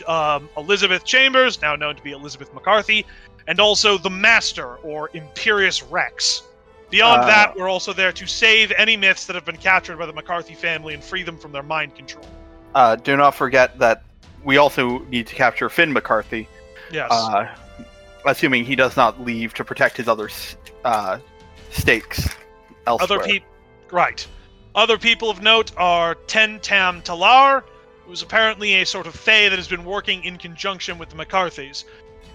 um, 0.06 0.48
Elizabeth 0.56 1.04
Chambers, 1.04 1.60
now 1.60 1.76
known 1.76 1.96
to 1.96 2.02
be 2.02 2.12
Elizabeth 2.12 2.52
McCarthy, 2.54 3.06
and 3.46 3.60
also 3.60 3.98
the 3.98 4.10
Master, 4.10 4.76
or 4.76 5.10
Imperious 5.12 5.82
Rex. 5.82 6.42
Beyond 6.90 7.22
Uh, 7.22 7.26
that, 7.26 7.56
we're 7.56 7.68
also 7.68 7.92
there 7.92 8.12
to 8.12 8.26
save 8.26 8.72
any 8.76 8.96
myths 8.96 9.26
that 9.26 9.34
have 9.34 9.44
been 9.44 9.56
captured 9.56 9.98
by 9.98 10.06
the 10.06 10.12
McCarthy 10.12 10.54
family 10.54 10.94
and 10.94 11.02
free 11.02 11.22
them 11.22 11.36
from 11.38 11.52
their 11.52 11.62
mind 11.62 11.94
control. 11.94 12.26
Uh, 12.74 12.96
do 12.96 13.16
not 13.16 13.34
forget 13.34 13.78
that 13.78 14.04
we 14.44 14.56
also 14.56 15.00
need 15.06 15.26
to 15.26 15.34
capture 15.34 15.68
Finn 15.68 15.92
McCarthy, 15.92 16.48
Yes. 16.92 17.10
uh, 17.10 17.48
assuming 18.24 18.64
he 18.64 18.76
does 18.76 18.96
not 18.96 19.20
leave 19.20 19.54
to 19.54 19.64
protect 19.64 19.96
his 19.96 20.06
other 20.08 20.30
uh, 20.84 21.18
stakes 21.70 22.28
elsewhere. 22.86 23.18
Other 23.20 23.26
people, 23.26 23.48
right? 23.90 24.26
Other 24.74 24.98
people 24.98 25.30
of 25.30 25.42
note 25.42 25.72
are 25.76 26.14
Ten 26.14 26.60
Tam 26.60 27.02
Talar, 27.02 27.64
who's 28.06 28.22
apparently 28.22 28.74
a 28.74 28.86
sort 28.86 29.06
of 29.08 29.14
fae 29.14 29.48
that 29.48 29.56
has 29.58 29.66
been 29.66 29.84
working 29.84 30.22
in 30.22 30.36
conjunction 30.38 30.98
with 30.98 31.08
the 31.08 31.16
McCarthys. 31.16 31.84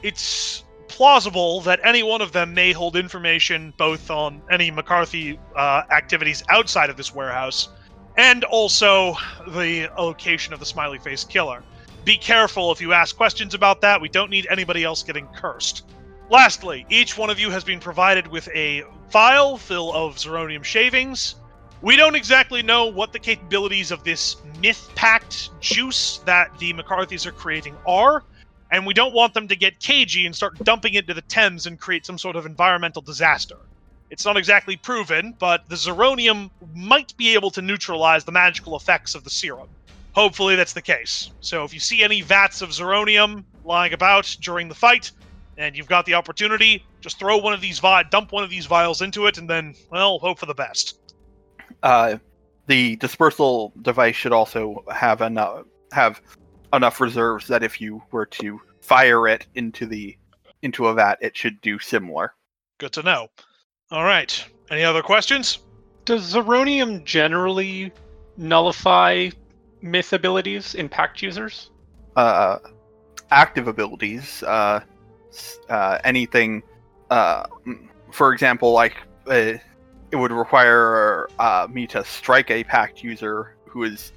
It's 0.04 0.64
plausible 0.92 1.62
that 1.62 1.80
any 1.84 2.04
one 2.04 2.22
of 2.22 2.32
them 2.32 2.54
may 2.54 2.72
hold 2.72 2.96
information 2.96 3.74
both 3.78 4.12
on 4.12 4.42
any 4.52 4.70
McCarthy 4.70 5.40
uh, 5.56 5.84
activities 5.90 6.44
outside 6.50 6.90
of 6.90 6.98
this 6.98 7.16
warehouse, 7.16 7.70
and 8.18 8.44
also 8.44 9.16
the 9.48 9.90
location 9.98 10.54
of 10.54 10.60
the 10.60 10.66
smiley 10.66 11.00
face 11.00 11.24
killer. 11.24 11.64
Be 12.04 12.18
careful 12.18 12.72
if 12.72 12.82
you 12.82 12.94
ask 12.94 13.16
questions 13.16 13.54
about 13.54 13.82
that. 13.82 14.02
We 14.02 14.10
don't 14.10 14.30
need 14.30 14.48
anybody 14.50 14.84
else 14.84 15.04
getting 15.04 15.28
cursed. 15.36 15.86
Lastly, 16.30 16.86
each 16.90 17.18
one 17.18 17.30
of 17.30 17.40
you 17.40 17.50
has 17.50 17.64
been 17.64 17.80
provided 17.80 18.28
with 18.28 18.48
a 18.56 18.84
vial 19.12 19.58
full 19.58 19.94
of 19.94 20.16
Zeronium 20.16 20.64
shavings. 20.64 21.36
We 21.82 21.96
don't 21.96 22.16
exactly 22.16 22.62
know 22.62 22.86
what 22.86 23.12
the 23.12 23.20
capabilities 23.20 23.92
of 23.92 24.04
this 24.04 24.38
myth 24.62 24.90
packed 24.96 25.50
juice 25.60 26.20
that 26.26 26.58
the 26.60 26.74
McCarthys 26.74 27.26
are 27.26 27.32
creating 27.32 27.76
are, 27.88 28.24
and 28.72 28.86
we 28.86 28.94
don't 28.94 29.14
want 29.14 29.34
them 29.34 29.48
to 29.48 29.56
get 29.56 29.80
cagey 29.80 30.26
and 30.26 30.36
start 30.36 30.58
dumping 30.64 30.94
it 30.94 31.04
into 31.04 31.14
the 31.14 31.22
Thames 31.24 31.66
and 31.68 31.80
create 31.80 32.06
some 32.06 32.18
sort 32.18 32.36
of 32.36 32.46
environmental 32.46 33.02
disaster. 33.02 33.58
It's 34.10 34.26
not 34.26 34.38
exactly 34.38 34.76
proven, 34.76 35.36
but 35.40 35.68
the 35.70 35.76
Zeronium 35.76 36.50
might 36.74 37.16
be 37.18 37.34
able 37.34 37.52
to 37.52 37.62
neutralize 37.62 38.24
the 38.26 38.32
magical 38.32 38.76
effects 38.76 39.16
of 39.16 39.24
the 39.24 39.30
serum. 39.30 39.70
Hopefully, 40.14 40.56
that's 40.56 40.74
the 40.74 40.82
case. 40.82 41.32
So, 41.40 41.64
if 41.64 41.74
you 41.74 41.80
see 41.80 42.04
any 42.04 42.22
vats 42.22 42.62
of 42.62 42.70
Zeronium 42.72 43.46
lying 43.64 43.94
about 43.94 44.36
during 44.42 44.68
the 44.68 44.76
fight, 44.76 45.12
and 45.58 45.78
you've 45.78 45.88
got 45.88 46.06
the 46.06 46.16
opportunity, 46.16 46.86
just 47.00 47.20
throw 47.20 47.38
one 47.38 47.54
of 47.54 47.62
these 47.62 47.80
vi- 47.80 48.04
dump 48.04 48.34
one 48.34 48.44
of 48.44 48.50
these 48.50 48.66
vials 48.66 49.02
into 49.02 49.28
it, 49.28 49.38
and 49.38 49.50
then, 49.50 49.76
well, 49.90 50.20
hope 50.20 50.40
for 50.40 50.46
the 50.46 50.54
best. 50.54 51.00
Uh, 51.82 52.18
the 52.68 52.98
dispersal 52.98 53.72
device 53.82 54.16
should 54.16 54.34
also 54.34 54.84
have 54.94 55.22
enough 55.22 55.66
have 55.94 56.22
enough 56.74 57.00
reserves 57.02 57.48
that 57.48 57.64
if 57.64 57.80
you 57.82 58.02
were 58.12 58.26
to 58.28 58.60
fire 58.82 59.28
it 59.28 59.48
into 59.56 59.86
the 59.86 60.18
into 60.62 60.88
a 60.88 60.94
vat, 60.94 61.18
it 61.22 61.36
should 61.36 61.60
do 61.62 61.80
similar. 61.80 62.34
Good 62.78 62.92
to 62.94 63.04
know. 63.04 63.30
All 63.92 64.04
right. 64.04 64.44
Any 64.70 64.84
other 64.84 65.02
questions? 65.02 65.60
Does 66.06 66.34
Zeronium 66.34 67.04
generally 67.04 67.92
nullify 68.38 69.30
myth 69.82 70.14
abilities 70.14 70.76
in 70.76 70.88
Pact 70.88 71.22
users? 71.22 71.72
Uh, 72.16 72.60
active 73.32 73.68
abilities, 73.68 74.44
uh, 74.44 74.82
uh, 75.70 75.98
anything, 76.04 76.62
uh, 77.10 77.44
for 78.12 78.34
example, 78.34 78.72
like 78.72 78.96
uh, 79.28 79.54
it 80.12 80.16
would 80.16 80.32
require 80.32 81.28
uh, 81.40 81.68
me 81.72 81.88
to 81.88 82.04
strike 82.04 82.52
a 82.52 82.64
Pact 82.64 83.04
user 83.04 83.56
who 83.66 83.84
is, 83.84 83.94
s- 83.94 84.12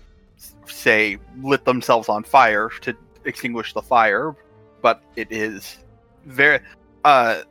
say, 0.71 1.19
lit 1.41 1.65
themselves 1.65 2.09
on 2.09 2.25
fire 2.25 2.69
to 2.83 2.97
extinguish 3.25 3.73
the 3.73 3.83
fire, 3.83 4.35
but 4.83 5.03
it 5.17 5.29
is 5.31 5.79
very. 6.25 6.61
Uh, 7.05 7.43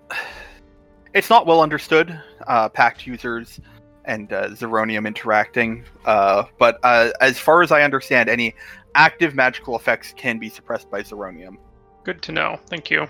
it's 1.13 1.29
not 1.29 1.45
well 1.45 1.61
understood. 1.61 2.19
Uh, 2.47 2.69
Pact 2.69 3.05
users 3.05 3.59
and 4.05 4.33
uh, 4.33 4.49
Zeronium 4.49 5.07
interacting, 5.07 5.85
uh, 6.05 6.43
but 6.57 6.79
uh, 6.83 7.11
as 7.21 7.39
far 7.39 7.61
as 7.61 7.71
I 7.71 7.83
understand, 7.83 8.29
any 8.29 8.53
active 8.95 9.33
magical 9.35 9.75
effects 9.77 10.13
can 10.15 10.39
be 10.39 10.49
suppressed 10.49 10.89
by 10.89 11.01
Zeronium. 11.01 11.57
Good 12.03 12.21
to 12.23 12.31
know. 12.31 12.59
Thank 12.67 12.89
you. 12.89 13.07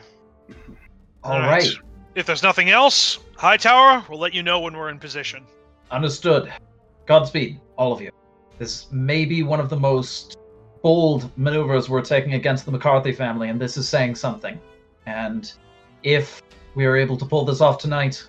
All 1.23 1.39
right. 1.39 1.67
If 2.15 2.25
there's 2.27 2.43
nothing 2.43 2.69
else, 2.69 3.19
Hightower, 3.37 4.05
we'll 4.07 4.19
let 4.19 4.33
you 4.33 4.43
know 4.43 4.59
when 4.59 4.77
we're 4.77 4.89
in 4.89 4.99
position. 4.99 5.45
Understood. 5.89 6.53
Godspeed, 7.05 7.59
all 7.75 7.91
of 7.91 8.01
you. 8.01 8.11
This 8.59 8.91
may 8.91 9.25
be 9.25 9.43
one 9.43 9.59
of 9.59 9.69
the 9.69 9.79
most 9.79 10.37
bold 10.81 11.31
maneuvers 11.37 11.89
we're 11.89 12.01
taking 12.01 12.33
against 12.33 12.65
the 12.65 12.71
McCarthy 12.71 13.11
family, 13.11 13.49
and 13.49 13.59
this 13.59 13.77
is 13.77 13.87
saying 13.87 14.15
something. 14.15 14.59
And 15.05 15.51
if 16.03 16.41
we 16.75 16.85
are 16.85 16.95
able 16.95 17.17
to 17.17 17.25
pull 17.25 17.45
this 17.45 17.61
off 17.61 17.77
tonight, 17.77 18.23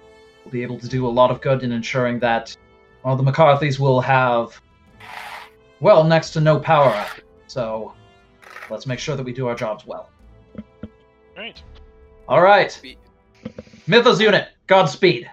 we'll 0.45 0.53
be 0.53 0.63
able 0.63 0.79
to 0.79 0.89
do 0.89 1.07
a 1.07 1.09
lot 1.09 1.31
of 1.31 1.41
good 1.41 1.63
in 1.63 1.73
ensuring 1.73 2.19
that 2.21 2.57
well, 3.05 3.17
the 3.17 3.23
McCarthys 3.23 3.79
will 3.79 4.01
have, 4.01 4.61
well, 5.81 6.05
next 6.05 6.31
to 6.31 6.41
no 6.41 6.59
power. 6.59 7.07
So 7.47 7.93
let's 8.71 8.87
make 8.87 8.99
sure 8.99 9.15
that 9.15 9.23
we 9.23 9.33
do 9.33 9.47
our 9.47 9.55
jobs 9.55 9.87
well. 9.87 10.09
Right. 11.37 11.63
All 12.27 12.41
right. 12.41 12.81
Mythos 13.87 14.21
unit, 14.21 14.49
Godspeed. 14.67 15.31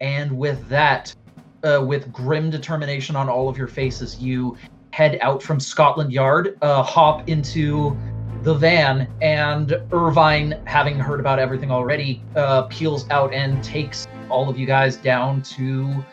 And 0.00 0.36
with 0.36 0.68
that, 0.68 1.14
uh, 1.62 1.84
with 1.84 2.12
grim 2.12 2.50
determination 2.50 3.16
on 3.16 3.28
all 3.28 3.48
of 3.48 3.56
your 3.56 3.68
faces, 3.68 4.18
you 4.18 4.56
head 4.90 5.18
out 5.20 5.42
from 5.42 5.60
Scotland 5.60 6.12
Yard, 6.12 6.56
uh, 6.62 6.82
hop 6.82 7.28
into 7.28 7.96
the 8.42 8.54
van, 8.54 9.08
and 9.20 9.80
Irvine, 9.92 10.60
having 10.66 10.98
heard 10.98 11.20
about 11.20 11.38
everything 11.38 11.70
already, 11.70 12.22
uh, 12.36 12.62
peels 12.62 13.08
out 13.10 13.32
and 13.34 13.62
takes 13.62 14.06
all 14.30 14.48
of 14.48 14.58
you 14.58 14.66
guys 14.66 14.96
down 14.96 15.42
to, 15.42 16.04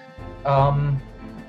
um, 0.46 1.02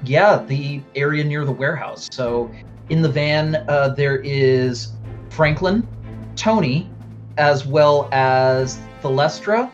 yeah, 0.05 0.45
the 0.47 0.83
area 0.95 1.25
near 1.25 1.45
the 1.45 1.53
warehouse. 1.53 2.09
So 2.13 2.51
in 2.91 3.03
the 3.03 3.09
van, 3.09 3.65
uh, 3.69 3.95
there 3.97 4.19
is 4.19 4.93
Franklin, 5.31 5.89
Tony, 6.37 6.91
as 7.39 7.67
well 7.67 8.09
as 8.13 8.79
Thalestra, 9.03 9.71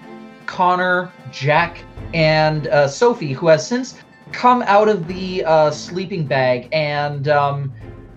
Connor, 0.46 1.11
Jack, 1.30 1.78
and 2.14 2.68
uh, 2.68 2.88
Sophie, 2.88 3.33
who 3.33 3.48
has 3.48 3.66
since 3.66 3.96
come 4.33 4.62
out 4.62 4.88
of 4.88 5.07
the 5.07 5.45
uh, 5.45 5.71
sleeping 5.71 6.27
bag. 6.27 6.69
And 6.73 7.29
um, 7.29 7.73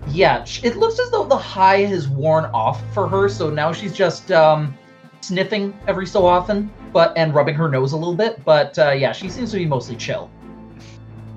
yeah, 0.07 0.45
it 0.63 0.77
looks 0.77 0.99
as 0.99 1.11
though 1.11 1.25
the 1.25 1.37
high 1.37 1.81
has 1.81 2.07
worn 2.07 2.45
off 2.45 2.81
for 2.93 3.07
her, 3.07 3.29
so 3.29 3.49
now 3.49 3.71
she's 3.71 3.93
just 3.93 4.31
um, 4.31 4.77
sniffing 5.21 5.77
every 5.87 6.05
so 6.05 6.25
often, 6.25 6.71
but 6.91 7.15
and 7.17 7.33
rubbing 7.33 7.55
her 7.55 7.69
nose 7.69 7.93
a 7.93 7.97
little 7.97 8.15
bit. 8.15 8.43
But 8.43 8.77
uh, 8.77 8.91
yeah, 8.91 9.11
she 9.11 9.29
seems 9.29 9.51
to 9.51 9.57
be 9.57 9.65
mostly 9.65 9.95
chill. 9.95 10.29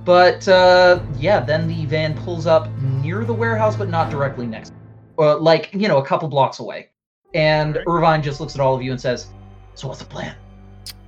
But 0.05 0.47
uh, 0.49 1.01
yeah, 1.19 1.41
then 1.41 1.67
the 1.67 1.85
van 1.87 2.17
pulls 2.23 2.47
up 2.47 2.71
near 2.81 3.25
the 3.25 3.35
warehouse, 3.35 3.77
but 3.77 3.89
not 3.89 4.11
directly 4.11 4.47
next, 4.47 4.73
uh, 5.19 5.39
like 5.39 5.71
you 5.73 5.89
know, 5.89 5.99
a 5.99 6.05
couple 6.05 6.29
blocks 6.29 6.59
away. 6.59 6.91
And. 7.35 7.79
Irvine 7.87 8.23
just 8.23 8.41
looks 8.41 8.55
at 8.55 8.61
all 8.61 8.75
of 8.75 8.83
you 8.83 8.93
and 8.93 9.01
says, 9.01 9.27
"So 9.75 9.89
what's 9.89 10.01
the 10.01 10.07
plan?" 10.07 10.37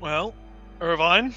Well, 0.01 0.35
Irvine, 0.81 1.35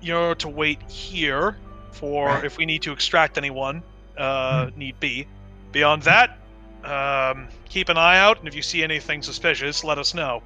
you're 0.00 0.34
to 0.36 0.48
wait 0.48 0.82
here 0.90 1.56
for 1.94 2.26
Right. 2.26 2.44
if 2.44 2.58
we 2.58 2.66
need 2.66 2.82
to 2.82 2.92
extract 2.92 3.38
anyone, 3.38 3.82
uh, 4.18 4.70
need 4.76 4.98
be. 5.00 5.26
Beyond 5.72 6.02
that, 6.02 6.38
um, 6.84 7.48
keep 7.68 7.88
an 7.88 7.96
eye 7.96 8.18
out, 8.18 8.38
and 8.38 8.48
if 8.48 8.54
you 8.54 8.62
see 8.62 8.82
anything 8.82 9.22
suspicious, 9.22 9.82
let 9.82 9.98
us 9.98 10.14
know. 10.14 10.42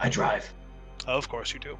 I 0.00 0.08
drive. 0.08 0.50
Of 1.06 1.28
course 1.28 1.52
you 1.52 1.60
do. 1.60 1.78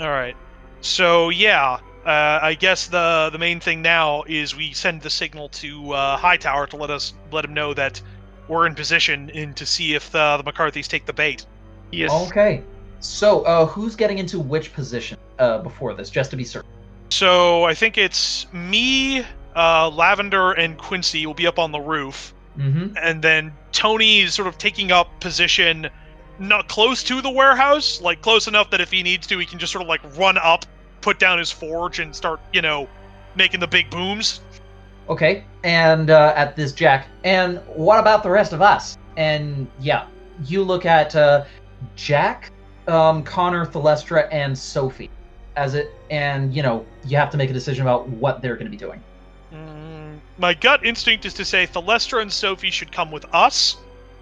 All 0.00 0.10
right. 0.10 0.36
So 0.80 1.28
yeah, 1.30 1.78
uh, 2.04 2.38
I 2.42 2.54
guess 2.54 2.88
the 2.88 3.30
the 3.32 3.38
main 3.38 3.60
thing 3.60 3.82
now 3.82 4.24
is 4.26 4.56
we 4.56 4.72
send 4.72 5.02
the 5.02 5.10
signal 5.10 5.48
to 5.50 5.92
uh, 5.92 6.16
Hightower 6.16 6.66
to 6.68 6.76
let 6.76 6.90
us 6.90 7.14
let 7.30 7.44
him 7.44 7.54
know 7.54 7.72
that 7.74 8.00
we're 8.48 8.66
in 8.66 8.74
position 8.74 9.30
and 9.34 9.56
to 9.56 9.64
see 9.64 9.94
if 9.94 10.14
uh, 10.14 10.36
the 10.36 10.42
McCarthy's 10.42 10.88
take 10.88 11.06
the 11.06 11.12
bait. 11.12 11.46
Yes. 11.92 12.10
Okay. 12.28 12.62
So, 13.00 13.42
uh, 13.42 13.66
who's 13.66 13.96
getting 13.96 14.18
into 14.18 14.38
which 14.38 14.72
position 14.72 15.18
uh, 15.38 15.58
before 15.58 15.94
this, 15.94 16.10
just 16.10 16.30
to 16.30 16.36
be 16.36 16.44
certain? 16.44 16.68
So 17.12 17.64
I 17.64 17.74
think 17.74 17.98
it's 17.98 18.50
me, 18.54 19.22
uh, 19.54 19.90
Lavender, 19.90 20.52
and 20.52 20.78
Quincy 20.78 21.26
will 21.26 21.34
be 21.34 21.46
up 21.46 21.58
on 21.58 21.70
the 21.70 21.80
roof, 21.80 22.32
Mm-hmm. 22.58 22.96
and 23.00 23.22
then 23.22 23.52
Tony 23.72 24.20
is 24.20 24.34
sort 24.34 24.48
of 24.48 24.58
taking 24.58 24.92
up 24.92 25.08
position, 25.20 25.88
not 26.38 26.68
close 26.68 27.02
to 27.04 27.20
the 27.22 27.30
warehouse, 27.30 28.00
like 28.00 28.20
close 28.22 28.46
enough 28.48 28.70
that 28.70 28.80
if 28.80 28.90
he 28.90 29.02
needs 29.02 29.26
to, 29.26 29.38
he 29.38 29.46
can 29.46 29.58
just 29.58 29.72
sort 29.72 29.82
of 29.82 29.88
like 29.88 30.00
run 30.18 30.38
up, 30.38 30.64
put 31.02 31.18
down 31.18 31.38
his 31.38 31.50
forge, 31.50 31.98
and 31.98 32.16
start, 32.16 32.40
you 32.52 32.62
know, 32.62 32.88
making 33.34 33.60
the 33.60 33.66
big 33.66 33.90
booms. 33.90 34.40
Okay. 35.08 35.44
And 35.64 36.08
uh, 36.08 36.32
at 36.34 36.56
this, 36.56 36.72
Jack. 36.72 37.08
And 37.24 37.58
what 37.66 38.00
about 38.00 38.22
the 38.22 38.30
rest 38.30 38.52
of 38.52 38.62
us? 38.62 38.96
And 39.16 39.66
yeah, 39.80 40.06
you 40.44 40.62
look 40.62 40.86
at 40.86 41.14
uh, 41.14 41.44
Jack, 41.94 42.52
um, 42.88 43.22
Connor, 43.22 43.66
Thalestra, 43.66 44.28
and 44.30 44.58
Sophie 44.58 45.10
as 45.56 45.74
it, 45.74 45.90
and 46.10 46.54
you 46.54 46.62
know, 46.62 46.84
you 47.04 47.16
have 47.16 47.30
to 47.30 47.36
make 47.36 47.50
a 47.50 47.52
decision 47.52 47.82
about 47.82 48.08
what 48.08 48.42
they're 48.42 48.54
going 48.54 48.66
to 48.66 48.70
be 48.70 48.76
doing. 48.76 49.02
Mm, 49.52 50.18
my 50.38 50.54
gut 50.54 50.84
instinct 50.84 51.24
is 51.24 51.34
to 51.34 51.44
say 51.44 51.66
Thalestra 51.66 52.22
and 52.22 52.32
Sophie 52.32 52.70
should 52.70 52.92
come 52.92 53.10
with 53.10 53.26
us, 53.34 53.76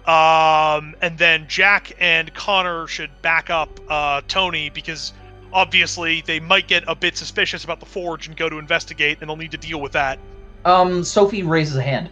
um, 0.05 0.95
and 1.01 1.17
then 1.17 1.45
Jack 1.47 1.93
and 1.99 2.33
Connor 2.33 2.87
should 2.87 3.09
back 3.21 3.49
up 3.49 3.69
uh, 3.89 4.21
Tony 4.27 4.69
because 4.69 5.13
obviously 5.53 6.21
they 6.21 6.39
might 6.39 6.67
get 6.67 6.83
a 6.87 6.95
bit 6.95 7.17
suspicious 7.17 7.63
about 7.63 7.79
the 7.79 7.85
forge 7.85 8.27
and 8.27 8.35
go 8.35 8.49
to 8.49 8.57
investigate, 8.57 9.19
and 9.21 9.29
they'll 9.29 9.37
need 9.37 9.51
to 9.51 9.57
deal 9.57 9.81
with 9.81 9.93
that. 9.93 10.19
Um, 10.65 11.03
Sophie 11.03 11.43
raises 11.43 11.75
a 11.77 11.81
hand. 11.81 12.09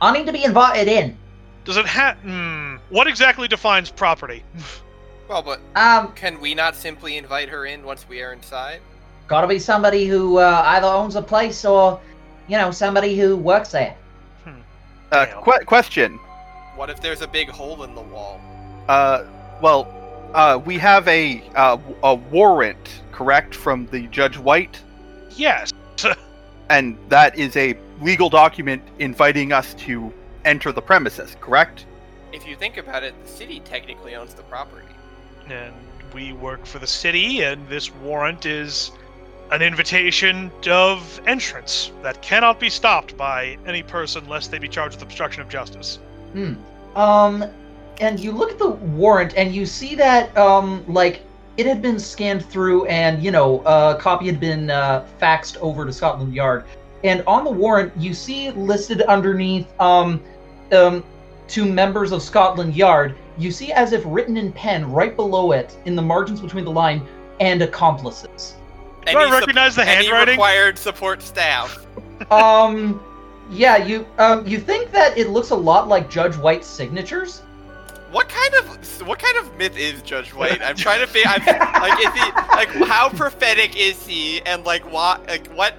I 0.00 0.12
need 0.12 0.26
to 0.26 0.32
be 0.32 0.44
invited 0.44 0.88
in. 0.88 1.16
Does 1.64 1.76
it 1.76 1.86
have? 1.86 2.18
Hmm. 2.18 2.76
What 2.90 3.06
exactly 3.06 3.48
defines 3.48 3.90
property? 3.90 4.42
Well, 5.28 5.42
but 5.42 5.60
Um, 5.74 6.12
can 6.12 6.40
we 6.40 6.54
not 6.54 6.76
simply 6.76 7.16
invite 7.16 7.48
her 7.48 7.66
in 7.66 7.84
once 7.84 8.06
we 8.08 8.22
are 8.22 8.32
inside? 8.32 8.80
gotta 9.26 9.46
be 9.46 9.58
somebody 9.58 10.04
who 10.06 10.36
uh, 10.36 10.62
either 10.66 10.86
owns 10.86 11.16
a 11.16 11.22
place 11.22 11.64
or, 11.64 11.98
you 12.46 12.58
know, 12.58 12.70
somebody 12.70 13.18
who 13.18 13.36
works 13.36 13.70
there. 13.70 13.96
Uh, 15.12 15.24
Damn. 15.26 15.42
que- 15.42 15.64
question. 15.64 16.18
What 16.76 16.90
if 16.90 17.00
there's 17.00 17.22
a 17.22 17.26
big 17.28 17.48
hole 17.48 17.84
in 17.84 17.94
the 17.94 18.02
wall? 18.02 18.38
Uh, 18.88 19.24
well, 19.62 19.88
uh, 20.34 20.60
we 20.64 20.76
have 20.78 21.06
a 21.08 21.42
uh, 21.54 21.78
a 22.02 22.14
warrant, 22.16 23.00
correct, 23.12 23.54
from 23.54 23.86
the 23.86 24.08
Judge 24.08 24.36
White, 24.36 24.82
yes. 25.30 25.72
and 26.68 26.98
that 27.08 27.38
is 27.38 27.56
a 27.56 27.76
legal 28.02 28.28
document 28.28 28.82
inviting 28.98 29.52
us 29.52 29.72
to 29.74 30.12
enter 30.44 30.70
the 30.72 30.82
premises, 30.82 31.36
correct? 31.40 31.86
If 32.32 32.46
you 32.46 32.56
think 32.56 32.76
about 32.76 33.04
it, 33.04 33.14
the 33.24 33.30
city 33.30 33.60
technically 33.60 34.16
owns 34.16 34.34
the 34.34 34.42
property. 34.42 34.88
And 35.50 35.74
we 36.12 36.32
work 36.32 36.64
for 36.64 36.78
the 36.78 36.86
city, 36.86 37.42
and 37.42 37.68
this 37.68 37.92
warrant 37.92 38.46
is 38.46 38.92
an 39.50 39.62
invitation 39.62 40.50
of 40.68 41.20
entrance 41.26 41.92
that 42.02 42.22
cannot 42.22 42.58
be 42.58 42.70
stopped 42.70 43.16
by 43.16 43.58
any 43.66 43.82
person 43.82 44.26
lest 44.28 44.50
they 44.50 44.58
be 44.58 44.68
charged 44.68 44.96
with 44.96 45.02
obstruction 45.02 45.42
of 45.42 45.48
justice. 45.48 45.98
Hmm. 46.32 46.54
Um, 46.96 47.44
and 48.00 48.18
you 48.18 48.32
look 48.32 48.50
at 48.50 48.58
the 48.58 48.70
warrant 48.70 49.34
and 49.36 49.54
you 49.54 49.66
see 49.66 49.94
that, 49.96 50.36
um, 50.36 50.84
like, 50.88 51.22
it 51.56 51.66
had 51.66 51.80
been 51.82 51.98
scanned 51.98 52.44
through 52.44 52.86
and, 52.86 53.22
you 53.22 53.30
know, 53.30 53.60
a 53.60 53.96
copy 54.00 54.26
had 54.26 54.40
been 54.40 54.70
uh, 54.70 55.06
faxed 55.20 55.56
over 55.58 55.84
to 55.84 55.92
Scotland 55.92 56.34
Yard. 56.34 56.64
And 57.04 57.22
on 57.26 57.44
the 57.44 57.50
warrant, 57.50 57.92
you 57.96 58.14
see 58.14 58.50
listed 58.50 59.02
underneath, 59.02 59.68
um, 59.80 60.22
um, 60.72 61.04
to 61.48 61.64
members 61.64 62.10
of 62.10 62.22
Scotland 62.22 62.74
Yard, 62.74 63.14
you 63.38 63.50
see 63.50 63.72
as 63.72 63.92
if 63.92 64.02
written 64.06 64.36
in 64.36 64.52
pen 64.52 64.90
right 64.90 65.14
below 65.16 65.52
it, 65.52 65.76
in 65.84 65.96
the 65.96 66.02
margins 66.02 66.40
between 66.40 66.64
the 66.64 66.70
line, 66.70 67.06
and 67.40 67.62
accomplices. 67.62 68.54
Do 69.06 69.18
I 69.18 69.22
Any 69.22 69.30
sup- 69.30 69.40
recognize 69.40 69.76
the 69.76 69.82
any 69.82 70.04
handwriting? 70.06 70.34
required 70.34 70.78
support 70.78 71.22
staff. 71.22 71.84
um, 72.30 73.02
yeah, 73.50 73.76
you, 73.76 74.06
um, 74.18 74.46
you 74.46 74.58
think 74.58 74.90
that 74.92 75.18
it 75.18 75.30
looks 75.30 75.50
a 75.50 75.56
lot 75.56 75.88
like 75.88 76.08
Judge 76.08 76.36
White's 76.36 76.66
signatures? 76.66 77.40
What 78.10 78.28
kind 78.28 78.54
of 78.54 79.08
what 79.08 79.18
kind 79.18 79.36
of 79.38 79.58
myth 79.58 79.76
is 79.76 80.00
Judge 80.02 80.32
White? 80.32 80.62
I'm 80.62 80.76
trying 80.76 81.00
to 81.00 81.06
figure. 81.08 81.28
I'm, 81.28 81.44
like, 81.82 81.98
is 81.98 82.14
he 82.14 82.30
like 82.52 82.68
how 82.88 83.08
prophetic 83.08 83.76
is 83.76 84.06
he? 84.06 84.40
And 84.42 84.64
like 84.64 84.88
what? 84.88 85.26
Like 85.26 85.48
what? 85.48 85.74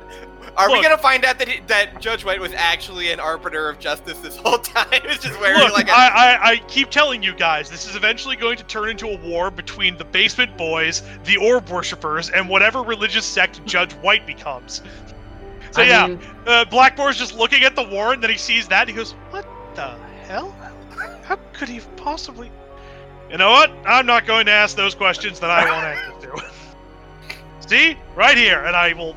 Are 0.58 0.72
we 0.72 0.82
gonna 0.82 0.98
find 0.98 1.26
out 1.26 1.38
that 1.40 1.48
he, 1.48 1.60
that 1.68 2.00
Judge 2.00 2.24
White 2.24 2.40
was 2.40 2.54
actually 2.54 3.12
an 3.12 3.20
arbiter 3.20 3.70
of 3.70 3.80
justice 3.80 4.20
this 4.20 4.38
whole 4.38 4.58
time? 4.60 4.88
It's 4.92 5.24
just 5.24 5.40
wearing 5.40 5.60
Look, 5.60 5.74
like 5.74 5.88
a. 5.88 5.92
I, 5.92 6.08
I, 6.08 6.50
I 6.52 6.58
keep 6.68 6.90
telling 6.90 7.22
you 7.22 7.34
guys, 7.34 7.70
this 7.70 7.88
is 7.88 7.96
eventually 7.96 8.36
going 8.36 8.58
to 8.58 8.64
turn 8.64 8.90
into 8.90 9.08
a 9.08 9.18
war 9.18 9.52
between 9.52 9.98
the 9.98 10.06
basement 10.06 10.56
boys, 10.58 11.04
the 11.26 11.38
orb 11.38 11.70
worshippers, 11.70 12.30
and 12.30 12.48
whatever 12.48 12.84
religious 12.84 13.26
sect 13.26 13.64
Judge 13.66 13.94
White 13.96 14.26
becomes. 14.26 14.82
So 15.72 15.82
I 15.82 15.86
yeah, 15.86 16.08
mean, 16.08 16.20
uh, 16.48 16.64
Blackmore's 16.66 17.18
just 17.18 17.36
looking 17.36 17.64
at 17.64 17.76
the 17.76 17.84
warrant, 17.84 18.22
then 18.22 18.30
he 18.30 18.38
sees 18.38 18.68
that, 18.70 18.82
and 18.82 18.90
he 18.90 18.96
goes, 18.96 19.12
"What 19.32 19.46
the 19.76 19.98
hell? 20.26 20.56
How 21.24 21.36
could 21.54 21.68
he 21.68 21.82
possibly?" 21.98 22.50
You 23.30 23.38
know 23.38 23.52
what? 23.52 23.72
I'm 23.86 24.06
not 24.06 24.26
going 24.26 24.46
to 24.46 24.52
ask 24.52 24.78
those 24.78 24.96
questions 24.96 25.40
that 25.40 25.50
I 25.50 25.70
want 25.70 25.86
answers 25.86 26.24
to. 26.24 27.68
See, 27.68 27.98
right 28.16 28.38
here, 28.38 28.64
and 28.66 28.76
I 28.76 28.94
will 28.94 29.16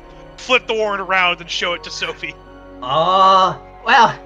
flip 0.49 0.65
the 0.65 0.73
warrant 0.73 0.99
around 0.99 1.39
and 1.41 1.47
show 1.47 1.73
it 1.73 1.83
to 1.83 1.91
Sophie. 1.91 2.33
Oh, 2.81 3.61
well, 3.85 4.19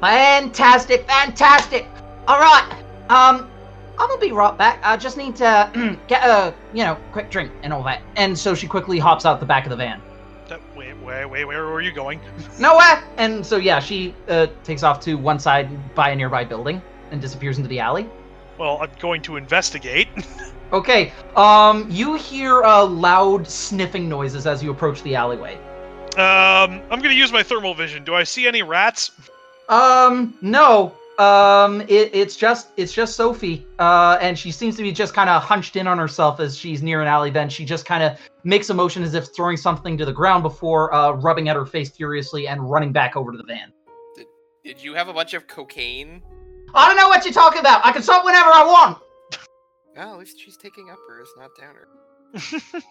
fantastic, 0.00 1.06
fantastic. 1.06 1.86
All 2.26 2.40
right, 2.40 2.66
um, 3.10 3.50
I'm 3.98 4.08
gonna 4.08 4.18
be 4.18 4.32
right 4.32 4.56
back. 4.56 4.80
I 4.82 4.96
just 4.96 5.18
need 5.18 5.36
to 5.36 5.98
get 6.08 6.24
a, 6.24 6.54
you 6.72 6.84
know, 6.84 6.96
quick 7.12 7.30
drink 7.30 7.52
and 7.62 7.74
all 7.74 7.82
that. 7.82 8.00
And 8.16 8.38
so 8.38 8.54
she 8.54 8.66
quickly 8.66 8.98
hops 8.98 9.26
out 9.26 9.40
the 9.40 9.46
back 9.46 9.66
of 9.66 9.70
the 9.70 9.76
van. 9.76 10.00
Wait, 10.74 10.96
wait, 11.02 11.26
wait, 11.26 11.44
where 11.44 11.66
were 11.66 11.82
you 11.82 11.92
going? 11.92 12.18
Nowhere. 12.58 13.04
And 13.18 13.44
so 13.44 13.58
yeah, 13.58 13.78
she 13.78 14.14
uh, 14.28 14.46
takes 14.64 14.82
off 14.82 15.00
to 15.00 15.16
one 15.16 15.38
side 15.38 15.94
by 15.94 16.08
a 16.08 16.16
nearby 16.16 16.44
building 16.44 16.80
and 17.10 17.20
disappears 17.20 17.58
into 17.58 17.68
the 17.68 17.80
alley. 17.80 18.08
Well, 18.56 18.78
I'm 18.80 18.90
going 19.00 19.20
to 19.22 19.36
investigate. 19.36 20.08
Okay. 20.72 21.12
Um, 21.36 21.86
you 21.90 22.14
hear 22.14 22.62
uh, 22.62 22.84
loud 22.84 23.48
sniffing 23.48 24.08
noises 24.08 24.46
as 24.46 24.62
you 24.62 24.70
approach 24.70 25.02
the 25.02 25.14
alleyway. 25.14 25.56
Um, 26.16 26.82
I'm 26.90 27.00
gonna 27.00 27.12
use 27.14 27.32
my 27.32 27.42
thermal 27.42 27.74
vision. 27.74 28.04
Do 28.04 28.14
I 28.14 28.24
see 28.24 28.46
any 28.46 28.62
rats? 28.62 29.12
Um, 29.68 30.36
no. 30.42 30.94
Um, 31.18 31.80
it, 31.82 32.10
it's 32.14 32.36
just 32.36 32.70
it's 32.76 32.92
just 32.92 33.16
Sophie. 33.16 33.66
Uh, 33.78 34.18
and 34.20 34.38
she 34.38 34.50
seems 34.50 34.76
to 34.76 34.82
be 34.82 34.92
just 34.92 35.14
kind 35.14 35.30
of 35.30 35.42
hunched 35.42 35.76
in 35.76 35.86
on 35.86 35.98
herself 35.98 36.38
as 36.40 36.56
she's 36.56 36.82
near 36.82 37.00
an 37.00 37.08
alley. 37.08 37.30
Then 37.30 37.48
she 37.48 37.64
just 37.64 37.84
kind 37.84 38.02
of 38.02 38.18
makes 38.44 38.70
a 38.70 38.74
motion 38.74 39.02
as 39.02 39.14
if 39.14 39.34
throwing 39.34 39.56
something 39.56 39.96
to 39.98 40.04
the 40.04 40.12
ground 40.12 40.42
before 40.42 40.92
uh, 40.94 41.12
rubbing 41.12 41.48
at 41.48 41.56
her 41.56 41.66
face 41.66 41.90
furiously 41.90 42.46
and 42.46 42.70
running 42.70 42.92
back 42.92 43.16
over 43.16 43.32
to 43.32 43.38
the 43.38 43.44
van. 43.44 43.72
Did 44.64 44.82
you 44.82 44.94
have 44.94 45.08
a 45.08 45.12
bunch 45.12 45.34
of 45.34 45.46
cocaine? 45.46 46.22
I 46.74 46.88
don't 46.88 46.96
know 46.96 47.08
what 47.08 47.24
you're 47.24 47.32
talking 47.32 47.60
about. 47.60 47.84
I 47.86 47.92
can 47.92 48.02
stop 48.02 48.24
whenever 48.24 48.50
I 48.50 48.64
want. 48.64 48.98
Well, 49.98 50.12
at 50.12 50.18
least 50.20 50.40
she's 50.40 50.56
taking 50.56 50.90
uppers, 50.90 51.28
not 51.36 51.50
downer. 51.58 51.88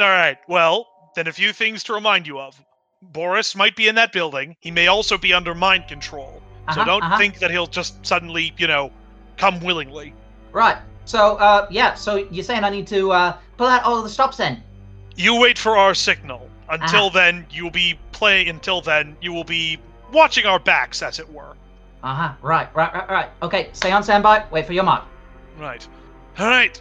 All 0.00 0.08
right. 0.08 0.38
Well, 0.48 0.86
then 1.14 1.26
a 1.26 1.32
few 1.32 1.52
things 1.52 1.82
to 1.84 1.92
remind 1.92 2.26
you 2.26 2.40
of. 2.40 2.58
Boris 3.02 3.54
might 3.54 3.76
be 3.76 3.86
in 3.86 3.94
that 3.96 4.12
building. 4.12 4.56
He 4.60 4.70
may 4.70 4.86
also 4.86 5.18
be 5.18 5.34
under 5.34 5.54
mind 5.54 5.88
control. 5.88 6.40
So 6.72 6.80
Uh-huh, 6.80 6.84
don't 6.84 7.02
uh-huh. 7.02 7.18
think 7.18 7.38
that 7.40 7.50
he'll 7.50 7.66
just 7.66 8.04
suddenly, 8.06 8.54
you 8.56 8.66
know, 8.66 8.90
come 9.36 9.60
willingly. 9.60 10.14
Right. 10.52 10.78
So, 11.04 11.36
uh, 11.36 11.66
yeah. 11.70 11.92
So 11.94 12.16
you're 12.30 12.42
saying 12.44 12.64
I 12.64 12.70
need 12.70 12.86
to 12.86 13.12
uh 13.12 13.36
pull 13.58 13.66
out 13.66 13.82
all 13.82 13.98
of 13.98 14.04
the 14.04 14.10
stops 14.10 14.38
then? 14.38 14.62
You 15.16 15.38
wait 15.38 15.58
for 15.58 15.76
our 15.76 15.94
signal. 15.94 16.48
Until 16.70 17.06
Ah. 17.06 17.10
then, 17.10 17.46
you'll 17.50 17.70
be 17.70 17.98
playing. 18.12 18.48
Until 18.48 18.80
then, 18.80 19.18
you 19.20 19.34
will 19.34 19.44
be 19.44 19.78
watching 20.12 20.46
our 20.46 20.58
backs, 20.58 21.02
as 21.02 21.18
it 21.18 21.30
were. 21.30 21.54
Uh 22.02 22.14
huh. 22.14 22.32
Right. 22.40 22.74
Right. 22.74 22.92
Right. 22.94 23.10
Right. 23.10 23.28
Okay. 23.42 23.68
Stay 23.74 23.92
on 23.92 24.02
standby. 24.02 24.44
Wait 24.50 24.64
for 24.66 24.72
your 24.72 24.84
mark. 24.84 25.04
Right. 25.58 25.86
All 26.38 26.46
right. 26.46 26.80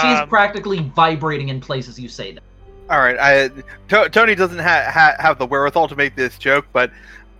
She's 0.00 0.20
Um, 0.20 0.28
practically 0.28 0.80
vibrating 0.94 1.48
in 1.50 1.60
place 1.60 1.88
as 1.88 1.98
you 2.00 2.08
say 2.08 2.32
that. 2.32 2.42
All 2.90 2.98
right, 2.98 3.18
I, 3.18 3.48
to, 3.88 4.08
Tony 4.08 4.34
doesn't 4.34 4.58
ha- 4.58 4.90
ha- 4.90 5.14
have 5.18 5.38
the 5.38 5.44
wherewithal 5.46 5.88
to 5.88 5.96
make 5.96 6.16
this 6.16 6.38
joke, 6.38 6.66
but 6.72 6.90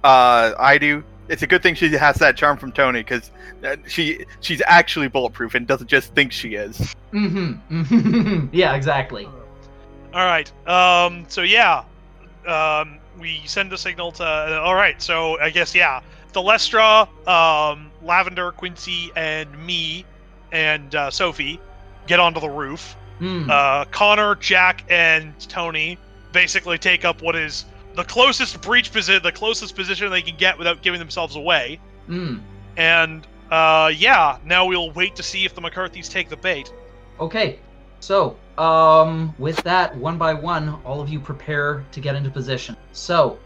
uh, 0.05 0.53
I 0.59 0.77
do. 0.79 1.03
It's 1.29 1.43
a 1.43 1.47
good 1.47 1.63
thing 1.63 1.75
she 1.75 1.89
has 1.91 2.17
that 2.17 2.37
charm 2.37 2.59
from 2.59 2.71
Tony 2.71 3.01
because 3.03 3.31
uh, 3.65 3.77
she 3.87 4.25
she's 4.41 4.61
actually 4.67 5.09
bulletproof 5.09 5.55
and 5.55 5.67
doesn't 5.67 5.89
just 5.89 6.15
think 6.15 6.33
she 6.33 6.55
is. 6.55 6.95
Mm-hmm. 7.13 8.47
yeah. 8.53 8.75
Exactly. 8.75 9.27
All 10.15 10.27
right. 10.27 10.51
Um. 10.69 11.25
So 11.29 11.43
yeah. 11.43 11.85
Um. 12.47 12.99
We 13.19 13.41
send 13.47 13.73
a 13.73 13.79
signal 13.79 14.13
to. 14.13 14.25
all 14.61 14.75
right. 14.75 15.01
So 15.03 15.39
I 15.41 15.51
guess 15.51 15.75
yeah. 15.75 16.01
Thalestra, 16.35 17.09
um, 17.27 17.91
Lavender, 18.03 18.53
Quincy, 18.53 19.11
and 19.17 19.51
me, 19.67 20.05
and 20.53 20.95
uh, 20.95 21.11
Sophie 21.11 21.61
get 22.07 22.21
onto 22.21 22.41
the 22.41 22.49
roof. 22.49 22.97
Hmm. 23.19 23.51
Uh, 23.51 23.85
Connor, 23.87 24.37
Jack, 24.37 24.85
and 24.89 25.39
Tony 25.49 25.99
basically 26.33 26.79
take 26.79 27.05
up 27.05 27.23
what 27.23 27.35
is 27.37 27.65
the 27.95 28.05
closest 28.05 28.61
breach 28.61 28.93
position, 28.93 29.23
the 29.23 29.33
closest 29.33 29.75
position 29.75 30.11
they 30.11 30.23
can 30.23 30.37
get 30.37 30.57
without 30.57 30.83
giving 30.83 31.01
themselves 31.01 31.37
away. 31.37 31.81
Hmm. 32.07 32.39
And 32.77 33.27
uh, 33.51 33.93
yeah, 33.95 34.39
now 34.45 34.67
we'll 34.67 34.93
wait 34.93 35.17
to 35.17 35.23
see 35.23 35.45
if 35.45 35.55
the 35.55 35.61
McCarthy's 35.61 36.09
take 36.09 36.29
the 36.29 36.37
bait. 36.37 36.73
Okay. 37.19 37.59
So, 38.01 38.37
um, 38.57 39.35
with 39.39 39.57
that, 39.65 39.97
one 39.97 40.19
by 40.19 40.33
one, 40.33 40.81
all 40.85 41.01
of 41.01 41.09
you 41.09 41.19
prepare 41.19 41.85
to 41.91 42.01
get 42.01 42.15
into 42.15 42.31
position. 42.31 42.77
So, 42.93 43.39